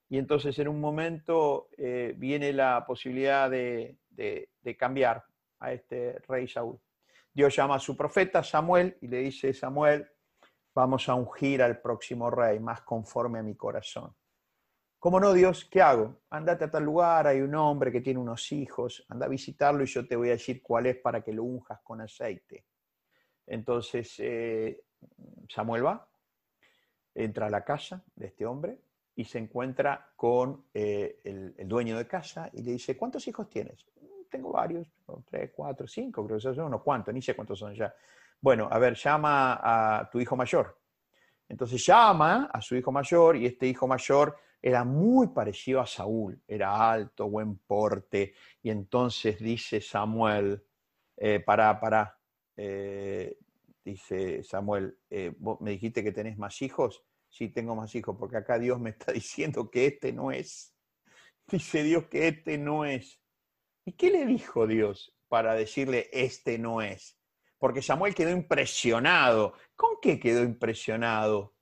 Y 0.09 0.17
entonces 0.17 0.57
en 0.59 0.67
un 0.67 0.79
momento 0.79 1.69
eh, 1.77 2.13
viene 2.17 2.53
la 2.53 2.85
posibilidad 2.85 3.49
de, 3.49 3.97
cambiar 4.77 5.23
a 5.59 5.73
este 5.73 6.19
rey 6.27 6.47
Saúl. 6.47 6.79
Dios 7.33 7.55
llama 7.55 7.75
a 7.75 7.79
su 7.79 7.95
profeta 7.95 8.43
Samuel 8.43 8.97
y 9.01 9.07
le 9.07 9.19
dice, 9.19 9.53
Samuel, 9.53 10.07
vamos 10.73 11.07
a 11.09 11.15
ungir 11.15 11.61
al 11.61 11.81
próximo 11.81 12.29
rey, 12.29 12.59
más 12.59 12.81
conforme 12.81 13.39
a 13.39 13.43
mi 13.43 13.55
corazón. 13.55 14.15
¿Cómo 14.99 15.19
no, 15.19 15.33
Dios? 15.33 15.65
¿Qué 15.65 15.81
hago? 15.81 16.21
Andate 16.29 16.65
a 16.65 16.71
tal 16.71 16.83
lugar, 16.83 17.27
hay 17.27 17.41
un 17.41 17.53
hombre 17.55 17.91
que 17.91 18.01
tiene 18.01 18.19
unos 18.19 18.51
hijos, 18.51 19.05
anda 19.09 19.27
a 19.27 19.29
visitarlo 19.29 19.83
y 19.83 19.87
yo 19.87 20.07
te 20.07 20.15
voy 20.15 20.29
a 20.29 20.31
decir 20.31 20.61
cuál 20.61 20.87
es 20.87 20.97
para 20.97 21.21
que 21.21 21.31
lo 21.31 21.43
unjas 21.43 21.79
con 21.83 22.01
aceite. 22.01 22.65
Entonces 23.45 24.15
eh, 24.19 24.83
Samuel 25.47 25.85
va, 25.85 26.09
entra 27.13 27.47
a 27.47 27.49
la 27.49 27.63
casa 27.63 28.03
de 28.15 28.27
este 28.27 28.45
hombre, 28.45 28.79
y 29.17 29.25
se 29.25 29.39
encuentra 29.39 30.11
con 30.15 30.65
eh, 30.73 31.21
el, 31.23 31.67
dueño 31.67 31.97
de 31.97 32.07
casa 32.07 32.51
y 32.53 32.61
le 32.61 32.73
dice, 32.73 32.95
¿cuántos 32.95 33.27
hijos 33.27 33.49
tienes? 33.49 33.83
Mm, 33.99 34.29
tengo 34.29 34.51
varios, 34.51 34.87
tres, 35.25 35.51
cuatro, 35.55 35.87
cinco, 35.87 36.23
creo 36.25 36.37
que 36.37 36.41
son 36.41 36.59
unos 36.59 36.83
cuantos, 36.83 37.11
ni 37.13 37.21
sé 37.21 37.35
cuántos 37.35 37.57
son 37.57 37.73
ya. 37.73 37.93
Bueno, 38.39 38.69
a 38.71 38.77
ver, 38.77 38.93
llama 38.93 39.59
a 39.59 40.07
tu 40.11 40.19
hijo 40.19 40.35
mayor. 40.35 40.79
Entonces 41.49 41.83
llama 41.83 42.51
a 42.53 42.61
su 42.61 42.75
hijo 42.75 42.91
mayor 42.91 43.37
y 43.37 43.47
este 43.47 43.65
hijo 43.65 43.87
mayor 43.87 44.37
era 44.61 44.83
muy 44.83 45.27
parecido 45.27 45.81
a 45.81 45.87
Saúl, 45.87 46.41
era 46.47 46.91
alto, 46.91 47.29
buen 47.29 47.57
porte, 47.57 48.33
y 48.61 48.69
entonces 48.69 49.39
dice 49.39 49.81
Samuel, 49.81 50.63
eh, 51.15 51.39
para, 51.39 51.79
para, 51.79 52.19
eh, 52.55 53.37
dice 53.83 54.43
Samuel, 54.43 54.97
¿vos 55.37 55.61
me 55.61 55.71
dijiste 55.71 56.03
que 56.03 56.11
tenés 56.11 56.37
más 56.37 56.61
hijos? 56.61 57.07
si 57.29 57.49
tengo 57.49 57.75
más 57.75 57.93
hijos, 57.95 58.15
porque 58.17 58.37
acá 58.37 58.57
Dios 58.59 58.79
me 58.79 58.91
está 58.91 59.11
diciendo 59.13 59.69
que 59.69 59.87
este 59.87 60.13
no 60.13 60.31
es. 60.31 60.73
Dice 61.47 61.83
Dios 61.83 62.05
que 62.07 62.27
este 62.27 62.57
no 62.57 62.85
es. 62.85 63.21
¿Y 63.85 63.93
qué 63.93 64.09
le 64.11 64.25
dijo 64.25 64.67
Dios 64.67 65.15
para 65.27 65.53
decirle 65.55 66.09
este 66.11 66.57
no 66.57 66.81
es? 66.81 67.17
Porque 67.57 67.81
Samuel 67.81 68.13
quedó 68.13 68.31
impresionado. 68.31 69.53
¿Con 69.75 69.97
qué 70.01 70.19
quedó 70.19 70.43
impresionado 70.43 71.55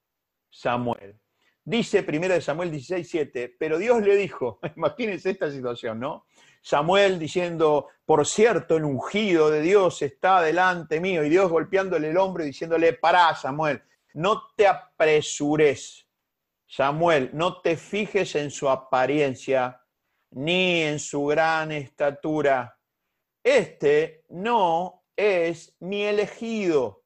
Samuel? 0.50 1.20
Dice 1.68 2.06
1 2.08 2.42
Samuel 2.42 2.70
16, 2.70 3.10
7, 3.10 3.56
pero 3.58 3.80
Dios 3.80 4.04
le 4.04 4.16
dijo, 4.16 4.60
imagínense 4.76 5.32
esta 5.32 5.50
situación, 5.50 6.00
¿no? 6.00 6.28
Samuel 6.62 7.18
diciendo, 7.18 7.88
por 8.06 8.26
cierto, 8.28 8.78
el 8.78 8.86
ungido 8.86 9.50
de 9.50 9.62
Dios 9.62 10.04
está 10.04 10.42
delante 10.42 11.00
mío, 11.00 11.24
y 11.24 11.30
Dios 11.30 11.50
golpeándole 11.50 12.12
el 12.12 12.18
hombro 12.18 12.44
y 12.44 12.48
diciéndole, 12.48 12.94
pará, 12.94 13.36
Samuel, 13.36 13.82
no 14.14 14.44
te 14.56 14.68
apresures, 14.68 16.08
Samuel, 16.68 17.32
no 17.34 17.62
te 17.62 17.78
fijes 17.78 18.36
en 18.36 18.52
su 18.52 18.70
apariencia 18.70 19.82
ni 20.32 20.82
en 20.82 21.00
su 21.00 21.26
gran 21.26 21.72
estatura. 21.72 22.78
Este 23.44 24.26
no 24.30 25.04
es 25.16 25.76
mi 25.80 26.04
elegido. 26.04 27.04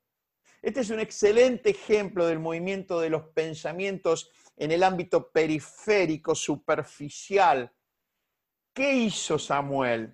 Este 0.62 0.82
es 0.82 0.90
un 0.90 1.00
excelente 1.00 1.70
ejemplo 1.70 2.26
del 2.26 2.40
movimiento 2.40 3.00
de 3.00 3.10
los 3.10 3.24
pensamientos 3.34 4.32
en 4.60 4.72
el 4.72 4.84
ámbito 4.84 5.32
periférico, 5.32 6.36
superficial. 6.36 7.72
¿Qué 8.74 8.94
hizo 8.94 9.40
Samuel? 9.40 10.14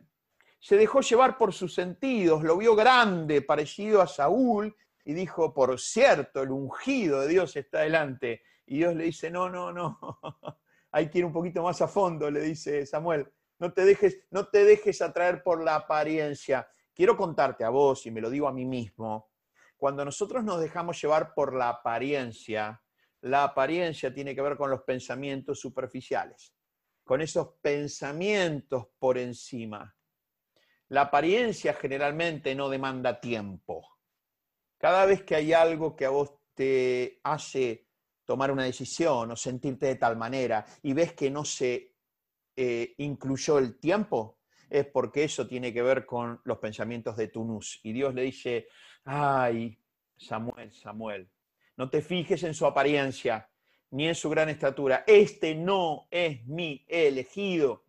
Se 0.59 0.77
dejó 0.77 1.01
llevar 1.01 1.35
por 1.35 1.51
sus 1.51 1.73
sentidos, 1.73 2.43
lo 2.43 2.55
vio 2.57 2.75
grande, 2.75 3.41
parecido 3.41 4.01
a 4.01 4.07
Saúl, 4.07 4.75
y 5.03 5.13
dijo, 5.13 5.51
por 5.51 5.79
cierto, 5.79 6.43
el 6.43 6.51
ungido 6.51 7.21
de 7.21 7.27
Dios 7.27 7.55
está 7.55 7.79
delante. 7.81 8.43
Y 8.67 8.77
Dios 8.77 8.95
le 8.95 9.05
dice, 9.05 9.31
no, 9.31 9.49
no, 9.49 9.73
no, 9.73 9.99
hay 10.91 11.09
que 11.09 11.19
ir 11.19 11.25
un 11.25 11.33
poquito 11.33 11.63
más 11.63 11.81
a 11.81 11.87
fondo, 11.87 12.29
le 12.29 12.41
dice 12.41 12.85
Samuel, 12.85 13.27
no 13.57 13.73
te 13.73 13.83
dejes, 13.83 14.19
no 14.29 14.47
te 14.47 14.63
dejes 14.63 15.01
atraer 15.01 15.41
por 15.41 15.63
la 15.63 15.75
apariencia. 15.75 16.67
Quiero 16.93 17.17
contarte 17.17 17.63
a 17.63 17.69
vos, 17.69 18.05
y 18.05 18.11
me 18.11 18.21
lo 18.21 18.29
digo 18.29 18.47
a 18.47 18.53
mí 18.53 18.65
mismo, 18.65 19.31
cuando 19.75 20.05
nosotros 20.05 20.43
nos 20.43 20.59
dejamos 20.59 21.01
llevar 21.01 21.33
por 21.33 21.55
la 21.55 21.69
apariencia, 21.69 22.81
la 23.25 23.43
apariencia 23.43 24.13
tiene 24.13 24.33
que 24.33 24.41
ver 24.41 24.57
con 24.57 24.69
los 24.69 24.81
pensamientos 24.81 25.59
superficiales, 25.59 26.53
con 27.03 27.21
esos 27.21 27.55
pensamientos 27.61 28.87
por 28.97 29.17
encima. 29.17 29.95
La 30.89 31.01
apariencia 31.01 31.73
generalmente 31.73 32.55
no 32.55 32.69
demanda 32.69 33.19
tiempo 33.19 33.95
cada 34.85 35.05
vez 35.05 35.23
que 35.23 35.35
hay 35.35 35.53
algo 35.53 35.95
que 35.95 36.05
a 36.05 36.09
vos 36.09 36.31
te 36.53 37.19
hace 37.23 37.87
tomar 38.23 38.51
una 38.51 38.65
decisión 38.65 39.31
o 39.31 39.35
sentirte 39.35 39.87
de 39.87 39.95
tal 39.95 40.17
manera 40.17 40.65
y 40.83 40.93
ves 40.93 41.13
que 41.13 41.31
no 41.31 41.45
se 41.45 41.95
eh, 42.55 42.93
incluyó 42.97 43.57
el 43.57 43.79
tiempo, 43.79 44.39
es 44.69 44.85
porque 44.85 45.23
eso 45.23 45.47
tiene 45.47 45.73
que 45.73 45.81
ver 45.81 46.05
con 46.05 46.39
los 46.43 46.57
pensamientos 46.57 47.17
de 47.17 47.29
Tunus. 47.29 47.79
Y 47.83 47.93
Dios 47.93 48.13
le 48.13 48.23
dice, 48.23 48.67
ay, 49.05 49.77
Samuel, 50.17 50.71
Samuel, 50.71 51.29
no 51.77 51.89
te 51.89 52.01
fijes 52.01 52.43
en 52.43 52.53
su 52.53 52.65
apariencia 52.65 53.49
ni 53.91 54.07
en 54.07 54.15
su 54.15 54.29
gran 54.29 54.49
estatura. 54.49 55.03
Este 55.07 55.55
no 55.55 56.07
es 56.11 56.45
mi 56.45 56.85
elegido. 56.87 57.85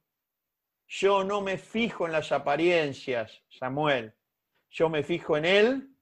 Yo 0.87 1.25
no 1.25 1.41
me 1.41 1.59
fijo 1.59 2.07
en 2.07 2.13
las 2.13 2.31
apariencias, 2.33 3.43
Samuel. 3.49 4.15
Yo 4.71 4.89
me 4.89 5.03
fijo 5.03 5.37
en 5.37 5.45
él 5.45 5.97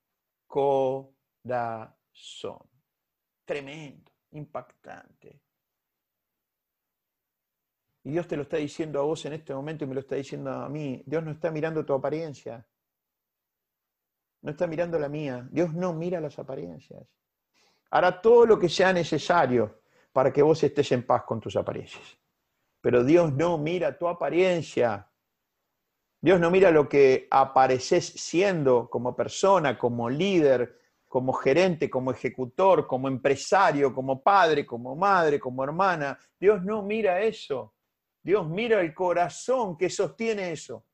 corazón. 0.47 1.49
Tremendo, 3.45 4.13
impactante. 4.33 5.41
Y 8.05 8.11
Dios 8.11 8.29
te 8.29 8.37
lo 8.37 8.43
está 8.43 8.59
diciendo 8.59 9.01
a 9.01 9.05
vos 9.05 9.25
en 9.25 9.33
este 9.33 9.55
momento 9.55 9.85
y 9.85 9.89
me 9.89 9.95
lo 9.95 10.01
está 10.01 10.17
diciendo 10.17 10.51
a 10.51 10.69
mí. 10.69 11.03
Dios 11.07 11.25
no 11.25 11.31
está 11.31 11.51
mirando 11.51 11.85
tu 11.85 11.95
apariencia. 11.95 12.67
No 14.43 14.51
está 14.51 14.67
mirando 14.67 14.99
la 14.99 15.09
mía. 15.09 15.49
Dios 15.51 15.73
no 15.73 15.95
mira 15.95 16.21
las 16.21 16.39
apariencias. 16.39 17.09
Hará 17.91 18.21
todo 18.21 18.47
lo 18.47 18.59
que 18.59 18.69
sea 18.69 18.93
necesario 18.93 19.81
para 20.13 20.33
que 20.33 20.43
vos 20.43 20.63
estés 20.63 20.93
en 20.93 21.05
paz 21.05 21.25
con 21.25 21.41
tus 21.41 21.57
apariencias. 21.57 22.19
Pero 22.81 23.03
Dios 23.03 23.33
no 23.33 23.59
mira 23.59 23.97
tu 23.97 24.07
apariencia. 24.07 25.09
Dios 26.21 26.41
no 26.41 26.51
mira 26.51 26.71
lo 26.71 26.89
que 26.89 27.29
apareces 27.31 28.07
siendo 28.07 28.89
como 28.89 29.15
persona, 29.15 29.79
como 29.79 30.09
líder, 30.09 30.79
como 31.07 31.33
gerente, 31.33 31.89
como 31.89 32.11
ejecutor, 32.11 32.87
como 32.87 33.09
empresario, 33.09 33.95
como 33.95 34.23
padre, 34.23 34.67
como 34.67 34.97
madre, 34.97 35.39
como 35.39 35.63
hermana. 35.63 36.19
Dios 36.41 36.65
no 36.65 36.83
mira 36.83 37.21
eso. 37.21 37.75
Dios 38.23 38.49
mira 38.49 38.81
el 38.81 38.93
corazón 38.95 39.77
que 39.77 39.91
sostiene 39.91 40.53
eso. 40.53 40.85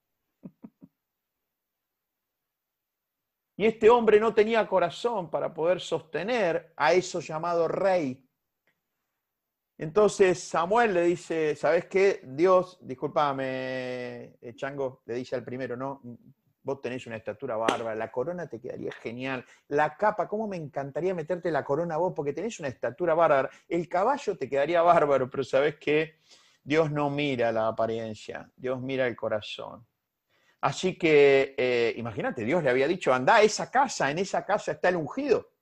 Y 3.61 3.67
este 3.67 3.91
hombre 3.91 4.19
no 4.19 4.33
tenía 4.33 4.67
corazón 4.67 5.29
para 5.29 5.53
poder 5.53 5.83
sostener 5.83 6.73
a 6.79 6.95
eso 6.95 7.21
llamado 7.21 7.69
rey. 7.69 8.27
Entonces 9.77 10.43
Samuel 10.43 10.95
le 10.95 11.03
dice, 11.03 11.55
¿sabes 11.57 11.85
qué? 11.85 12.23
Dios, 12.25 12.79
discúlpame, 12.81 14.39
eh, 14.41 14.55
Chango, 14.55 15.03
le 15.05 15.13
dice 15.13 15.37
al 15.37 15.45
primero, 15.45 15.77
¿no? 15.77 16.01
Vos 16.63 16.81
tenés 16.81 17.07
una 17.07 17.17
estatura 17.17 17.59
bárbara, 17.59 17.95
la 17.95 18.11
corona 18.11 18.49
te 18.49 18.59
quedaría 18.59 18.93
genial, 18.93 19.45
la 19.69 19.95
capa, 19.95 20.27
¿cómo 20.27 20.49
me 20.49 20.57
encantaría 20.57 21.15
meterte 21.15 21.51
la 21.51 21.63
corona 21.63 21.99
vos? 21.99 22.15
Porque 22.17 22.33
tenés 22.33 22.59
una 22.61 22.69
estatura 22.69 23.13
bárbara, 23.13 23.51
el 23.69 23.87
caballo 23.91 24.39
te 24.39 24.49
quedaría 24.49 24.81
bárbaro, 24.81 25.29
pero 25.29 25.45
¿sabes 25.45 25.77
qué? 25.77 26.15
Dios 26.63 26.91
no 26.91 27.11
mira 27.11 27.53
la 27.53 27.69
apariencia, 27.69 28.51
Dios 28.57 28.81
mira 28.81 29.07
el 29.07 29.15
corazón. 29.15 29.87
Así 30.61 30.99
que, 30.99 31.55
eh, 31.57 31.95
imagínate, 31.97 32.45
Dios 32.45 32.63
le 32.63 32.71
había 32.71 32.87
dicho, 32.87 33.15
anda 33.15 33.37
a 33.37 33.43
esa 33.43 33.71
casa, 33.71 34.11
en 34.11 34.19
esa 34.19 34.45
casa 34.45 34.73
está 34.73 34.91
el 34.91 34.97
ungido. 34.97 35.53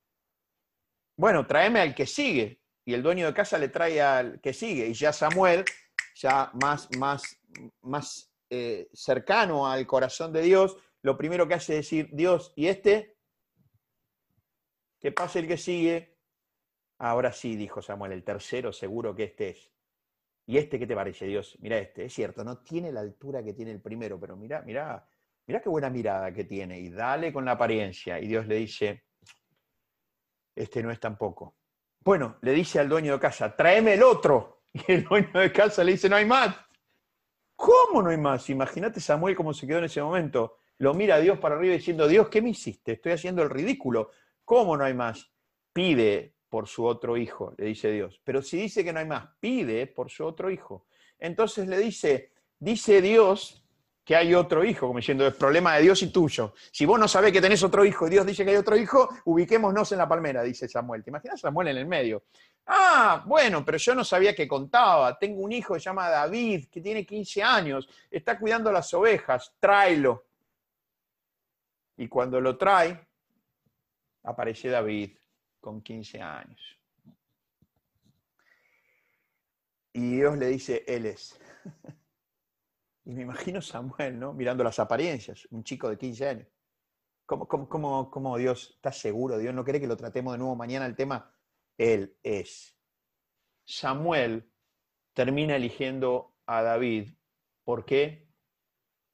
Bueno, 1.17 1.47
tráeme 1.47 1.81
al 1.81 1.95
que 1.95 2.07
sigue. 2.07 2.61
Y 2.85 2.95
el 2.95 3.03
dueño 3.03 3.27
de 3.27 3.35
casa 3.35 3.59
le 3.59 3.69
trae 3.69 4.01
al 4.01 4.41
que 4.41 4.53
sigue. 4.53 4.87
Y 4.87 4.95
ya 4.95 5.13
Samuel, 5.13 5.65
ya 6.15 6.51
más, 6.55 6.89
más, 6.97 7.39
más 7.83 8.33
eh, 8.51 8.89
cercano 8.93 9.71
al 9.71 9.87
corazón 9.87 10.33
de 10.33 10.43
Dios, 10.43 10.77
lo 11.03 11.17
primero 11.17 11.47
que 11.47 11.55
hace 11.55 11.75
es 11.75 11.85
decir, 11.85 12.09
Dios, 12.13 12.53
¿y 12.57 12.67
este? 12.67 13.19
Que 14.99 15.13
pase 15.13 15.41
el 15.41 15.49
que 15.49 15.59
sigue. 15.59 16.17
Ahora 16.99 17.33
sí, 17.33 17.57
dijo 17.57 17.83
Samuel, 17.83 18.13
el 18.13 18.25
tercero 18.25 18.73
seguro 18.73 19.15
que 19.15 19.25
este 19.25 19.51
es. 19.51 19.73
¿Y 20.49 20.57
este 20.57 20.79
qué 20.79 20.87
te 20.87 20.95
parece, 20.95 21.27
Dios? 21.27 21.59
Mira 21.61 21.77
este, 21.77 22.07
es 22.07 22.15
cierto, 22.15 22.43
no 22.43 22.57
tiene 22.63 22.91
la 22.91 23.01
altura 23.01 23.45
que 23.45 23.53
tiene 23.53 23.71
el 23.71 23.83
primero, 23.83 24.19
pero 24.19 24.35
mira, 24.35 24.63
mira, 24.63 25.07
mira 25.47 25.61
qué 25.61 25.69
buena 25.69 25.91
mirada 25.91 26.33
que 26.33 26.45
tiene. 26.45 26.81
Y 26.81 26.89
dale 26.89 27.35
con 27.35 27.45
la 27.45 27.53
apariencia. 27.53 28.19
Y 28.19 28.29
Dios 28.29 28.47
le 28.47 28.55
dice, 28.55 29.05
este 30.55 30.83
no 30.83 30.91
es 30.91 30.99
tampoco. 30.99 31.57
Bueno, 32.01 32.39
le 32.41 32.53
dice 32.53 32.81
al 32.81 32.89
dueño 32.89 33.13
de 33.13 33.21
casa, 33.21 33.55
tráeme 33.55 33.93
el 33.95 34.03
otro. 34.03 34.63
Y 34.73 34.93
el 34.93 35.05
dueño 35.05 35.39
de 35.39 35.53
casa 35.53 35.85
le 35.85 35.93
dice, 35.93 36.09
no 36.09 36.17
hay 36.17 36.25
más. 36.25 36.57
¿Cómo 37.55 38.03
no 38.03 38.09
hay 38.09 38.17
más? 38.17 38.49
Imagínate 38.49 39.01
Samuel 39.01 39.37
cómo 39.37 39.53
se 39.53 39.67
quedó 39.67 39.79
en 39.79 39.85
ese 39.85 40.01
momento. 40.01 40.61
Lo 40.79 40.95
mira 40.95 41.17
a 41.17 41.21
Dios 41.21 41.39
para 41.39 41.57
arriba 41.57 41.75
diciendo, 41.75 42.09
Dios, 42.09 42.29
¿qué 42.29 42.41
me 42.41 42.51
hiciste? 42.51 42.93
Estoy 42.93 43.13
haciendo 43.13 43.43
el 43.43 43.51
ridículo. 43.51 44.13
¿Cómo 44.47 44.79
no 44.79 44.85
hay 44.85 44.95
más? 44.95 45.31
Pide 45.75 46.38
por 46.49 46.67
su 46.67 46.85
otro 46.85 47.17
hijo, 47.17 47.55
le 47.57 47.67
dice 47.67 47.91
Dios. 47.91 48.21
Pero 48.25 48.43
si 48.43 48.57
dice 48.57 48.85
que 48.85 48.93
no 48.93 49.01
hay 49.01 49.07
más, 49.07 49.29
pide 49.41 49.87
por 49.87 50.11
su 50.11 50.25
otro 50.25 50.51
hijo. 50.51 50.87
Entonces 51.19 51.69
le 51.69 51.79
dice, 51.79 52.33
dice 52.59 53.03
Dios 53.03 53.65
que 54.05 54.17
hay 54.17 54.35
otro 54.35 54.65
hijo, 54.65 54.87
como 54.87 55.01
diciendo, 55.01 55.27
es 55.27 55.35
problema 55.35 55.77
de 55.77 55.83
Dios 55.83 56.03
y 56.03 56.11
tuyo. 56.11 56.55
Si 56.73 56.87
vos 56.87 56.99
no 56.99 57.07
sabés 57.07 57.31
que 57.31 57.43
tenés 57.43 57.63
otro 57.63 57.85
hijo 57.85 58.07
y 58.07 58.11
Dios 58.11 58.25
dice 58.25 58.43
que 58.43 58.53
hay 58.53 58.57
otro 58.57 58.75
hijo, 58.75 59.11
ubiquémonos 59.27 59.93
en 59.93 59.99
la 59.99 60.09
palmera, 60.09 60.43
dice 60.43 60.67
Samuel. 60.67 61.05
¿Te 61.05 61.11
imaginas 61.11 61.41
Samuel 61.41 61.69
en 61.69 61.77
el 61.77 61.87
medio? 61.87 62.25
Ah, 62.65 63.23
bueno, 63.27 63.63
pero 63.67 63.77
yo 63.77 63.95
no 63.95 64.05
sabía 64.05 64.35
que 64.35 64.49
contaba. 64.49 65.19
Tengo 65.19 65.43
un 65.43 65.53
hijo 65.53 65.75
que 65.75 65.81
se 65.81 65.85
llama 65.85 66.09
David, 66.09 66.69
que 66.71 66.81
tiene 66.81 67.05
15 67.05 67.43
años, 67.43 67.87
está 68.11 68.39
cuidando 68.39 68.73
las 68.73 68.95
ovejas, 68.95 69.53
tráelo. 69.61 70.25
Y 71.99 72.09
cuando 72.09 72.41
lo 72.41 72.57
trae, 72.57 73.07
aparece 74.23 74.69
David 74.69 75.18
con 75.69 75.83
15 75.83 76.23
años. 76.23 76.81
Y 79.93 80.17
Dios 80.17 80.39
le 80.39 80.47
dice, 80.47 80.83
Él 80.87 81.05
es. 81.07 81.39
Y 83.05 83.13
me 83.13 83.23
imagino 83.23 83.63
Samuel, 83.63 84.19
¿no? 84.19 84.35
Mirando 84.35 84.63
las 84.63 84.79
apariencias, 84.79 85.49
un 85.51 85.65
chico 85.65 85.89
de 85.89 85.97
15 85.97 86.29
años. 86.29 86.47
¿Cómo, 87.25 87.49
cómo, 87.49 88.11
cómo, 88.11 88.37
Dios 88.37 88.73
está 88.75 88.93
seguro? 88.93 89.39
Dios 89.39 89.55
no 89.55 89.65
quiere 89.65 89.81
que 89.81 89.87
lo 89.87 89.97
tratemos 89.97 90.35
de 90.35 90.39
nuevo 90.39 90.55
mañana 90.57 90.85
el 90.85 90.95
tema. 90.95 91.35
Él 91.79 92.19
es. 92.23 92.77
Samuel 93.65 94.53
termina 95.15 95.57
eligiendo 95.57 96.37
a 96.45 96.61
David. 96.61 97.15
¿Por 97.65 97.87
qué? 97.87 98.29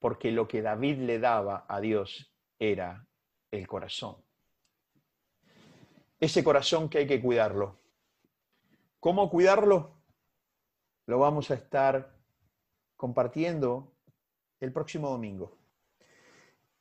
Porque 0.00 0.32
lo 0.32 0.48
que 0.48 0.60
David 0.60 0.98
le 0.98 1.20
daba 1.20 1.64
a 1.68 1.80
Dios 1.80 2.34
era 2.58 3.06
el 3.52 3.68
corazón 3.68 4.24
ese 6.20 6.44
corazón 6.44 6.88
que 6.88 6.98
hay 6.98 7.06
que 7.06 7.20
cuidarlo. 7.20 7.78
¿Cómo 9.00 9.28
cuidarlo? 9.28 10.02
Lo 11.06 11.18
vamos 11.18 11.50
a 11.50 11.54
estar 11.54 12.16
compartiendo 12.96 13.92
el 14.60 14.72
próximo 14.72 15.10
domingo. 15.10 15.58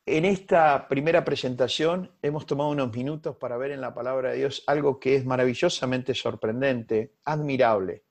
En 0.05 0.25
esta 0.25 0.87
primera 0.87 1.23
presentación 1.23 2.11
hemos 2.21 2.45
tomado 2.45 2.69
unos 2.69 2.93
minutos 2.93 3.37
para 3.37 3.57
ver 3.57 3.71
en 3.71 3.81
la 3.81 3.93
palabra 3.93 4.31
de 4.31 4.37
Dios 4.37 4.63
algo 4.67 4.99
que 4.99 5.15
es 5.15 5.25
maravillosamente 5.25 6.13
sorprendente, 6.13 7.15
admirable, 7.23 8.03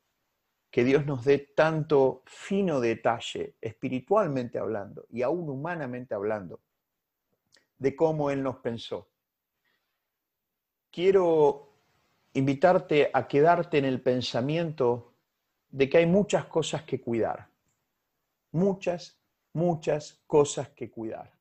que 0.70 0.84
Dios 0.84 1.04
nos 1.04 1.24
dé 1.24 1.38
tanto 1.38 2.22
fino 2.26 2.80
detalle, 2.80 3.56
espiritualmente 3.60 4.58
hablando 4.58 5.04
y 5.10 5.20
aún 5.22 5.48
humanamente 5.50 6.14
hablando, 6.14 6.60
de 7.76 7.94
cómo 7.94 8.30
Él 8.30 8.42
nos 8.42 8.56
pensó 8.58 9.11
quiero 10.93 11.70
invitarte 12.34 13.11
a 13.12 13.26
quedarte 13.26 13.78
en 13.78 13.86
el 13.86 14.01
pensamiento 14.01 15.14
de 15.70 15.88
que 15.88 15.99
hay 15.99 16.07
muchas 16.07 16.45
cosas 16.47 16.82
que 16.82 17.01
cuidar. 17.01 17.49
Muchas, 18.53 19.18
muchas 19.55 20.22
cosas 20.26 20.68
que 20.68 20.90
cuidar. 20.90 21.32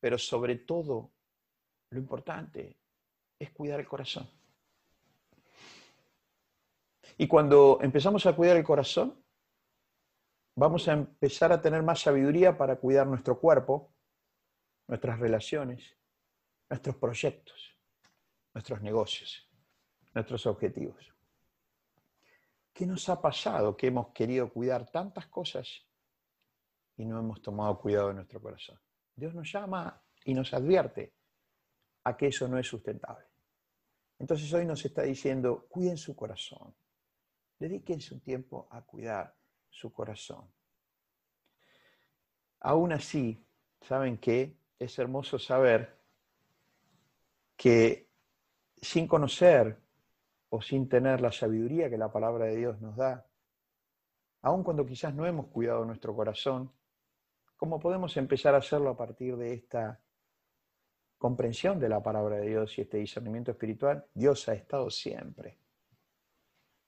Pero 0.00 0.16
sobre 0.16 0.56
todo, 0.56 1.10
lo 1.90 1.98
importante 1.98 2.76
es 3.38 3.50
cuidar 3.50 3.80
el 3.80 3.88
corazón. 3.88 4.28
Y 7.16 7.26
cuando 7.26 7.80
empezamos 7.82 8.24
a 8.26 8.36
cuidar 8.36 8.56
el 8.56 8.64
corazón, 8.64 9.20
vamos 10.56 10.86
a 10.86 10.92
empezar 10.92 11.50
a 11.50 11.60
tener 11.60 11.82
más 11.82 12.00
sabiduría 12.00 12.56
para 12.56 12.76
cuidar 12.76 13.08
nuestro 13.08 13.40
cuerpo, 13.40 13.90
nuestras 14.86 15.18
relaciones, 15.18 15.96
nuestros 16.70 16.94
proyectos 16.96 17.77
nuestros 18.58 18.82
negocios, 18.82 19.48
nuestros 20.12 20.44
objetivos. 20.46 21.14
¿Qué 22.72 22.86
nos 22.86 23.08
ha 23.08 23.22
pasado 23.22 23.76
que 23.76 23.86
hemos 23.86 24.08
querido 24.08 24.52
cuidar 24.52 24.90
tantas 24.90 25.28
cosas 25.28 25.86
y 26.96 27.04
no 27.04 27.20
hemos 27.20 27.40
tomado 27.40 27.78
cuidado 27.78 28.08
de 28.08 28.14
nuestro 28.14 28.42
corazón? 28.42 28.76
Dios 29.14 29.32
nos 29.32 29.52
llama 29.52 30.02
y 30.24 30.34
nos 30.34 30.52
advierte 30.52 31.14
a 32.02 32.16
que 32.16 32.26
eso 32.26 32.48
no 32.48 32.58
es 32.58 32.66
sustentable. 32.66 33.26
Entonces 34.18 34.52
hoy 34.52 34.66
nos 34.66 34.84
está 34.84 35.02
diciendo, 35.02 35.68
cuiden 35.68 35.96
su 35.96 36.16
corazón, 36.16 36.74
dediquen 37.60 38.00
su 38.00 38.18
tiempo 38.18 38.66
a 38.72 38.82
cuidar 38.82 39.36
su 39.70 39.92
corazón. 39.92 40.50
Aún 42.58 42.92
así, 42.92 43.40
¿saben 43.82 44.18
qué? 44.18 44.58
Es 44.80 44.98
hermoso 44.98 45.38
saber 45.38 45.96
que 47.56 48.07
sin 48.80 49.06
conocer 49.06 49.78
o 50.50 50.62
sin 50.62 50.88
tener 50.88 51.20
la 51.20 51.32
sabiduría 51.32 51.90
que 51.90 51.98
la 51.98 52.10
palabra 52.10 52.46
de 52.46 52.56
Dios 52.56 52.80
nos 52.80 52.96
da, 52.96 53.26
aun 54.42 54.62
cuando 54.62 54.86
quizás 54.86 55.14
no 55.14 55.26
hemos 55.26 55.46
cuidado 55.48 55.84
nuestro 55.84 56.14
corazón, 56.14 56.72
¿cómo 57.56 57.78
podemos 57.78 58.16
empezar 58.16 58.54
a 58.54 58.58
hacerlo 58.58 58.90
a 58.90 58.96
partir 58.96 59.36
de 59.36 59.54
esta 59.54 60.00
comprensión 61.18 61.80
de 61.80 61.88
la 61.88 62.02
palabra 62.02 62.36
de 62.36 62.48
Dios 62.48 62.78
y 62.78 62.82
este 62.82 62.98
discernimiento 62.98 63.50
espiritual? 63.50 64.06
Dios 64.14 64.48
ha 64.48 64.54
estado 64.54 64.90
siempre. 64.90 65.58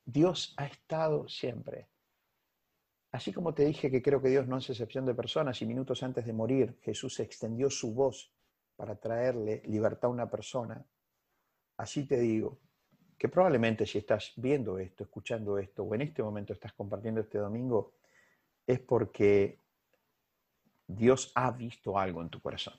Dios 0.04 0.54
ha 0.56 0.66
estado 0.66 1.28
siempre. 1.28 1.88
Así 3.12 3.32
como 3.32 3.52
te 3.54 3.64
dije 3.64 3.90
que 3.90 4.02
creo 4.02 4.22
que 4.22 4.28
Dios 4.28 4.46
no 4.46 4.56
hace 4.56 4.72
excepción 4.72 5.04
de 5.04 5.14
personas 5.14 5.60
y 5.62 5.66
minutos 5.66 6.02
antes 6.02 6.24
de 6.24 6.32
morir 6.32 6.78
Jesús 6.82 7.18
extendió 7.18 7.68
su 7.68 7.92
voz 7.92 8.32
para 8.76 8.94
traerle 8.96 9.62
libertad 9.66 10.10
a 10.10 10.12
una 10.12 10.30
persona, 10.30 10.84
Así 11.80 12.04
te 12.04 12.18
digo 12.18 12.58
que 13.16 13.30
probablemente 13.30 13.86
si 13.86 13.96
estás 13.96 14.34
viendo 14.36 14.78
esto, 14.78 15.02
escuchando 15.02 15.56
esto, 15.56 15.82
o 15.82 15.94
en 15.94 16.02
este 16.02 16.22
momento 16.22 16.52
estás 16.52 16.74
compartiendo 16.74 17.22
este 17.22 17.38
domingo, 17.38 17.94
es 18.66 18.80
porque 18.80 19.58
Dios 20.86 21.32
ha 21.34 21.50
visto 21.52 21.98
algo 21.98 22.20
en 22.20 22.28
tu 22.28 22.38
corazón. 22.42 22.74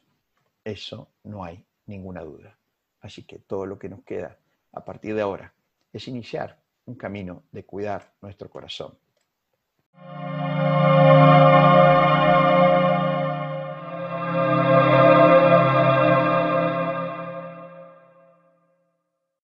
Eso 0.63 1.07
no 1.23 1.43
hay 1.43 1.65
ninguna 1.87 2.21
duda. 2.21 2.55
Así 2.99 3.23
que 3.23 3.39
todo 3.39 3.65
lo 3.65 3.79
que 3.79 3.89
nos 3.89 4.03
queda 4.03 4.37
a 4.71 4.85
partir 4.85 5.15
de 5.15 5.21
ahora 5.21 5.51
es 5.91 6.07
iniciar 6.07 6.59
un 6.85 6.93
camino 6.93 7.41
de 7.51 7.65
cuidar 7.65 8.13
nuestro 8.21 8.51
corazón. 8.51 8.95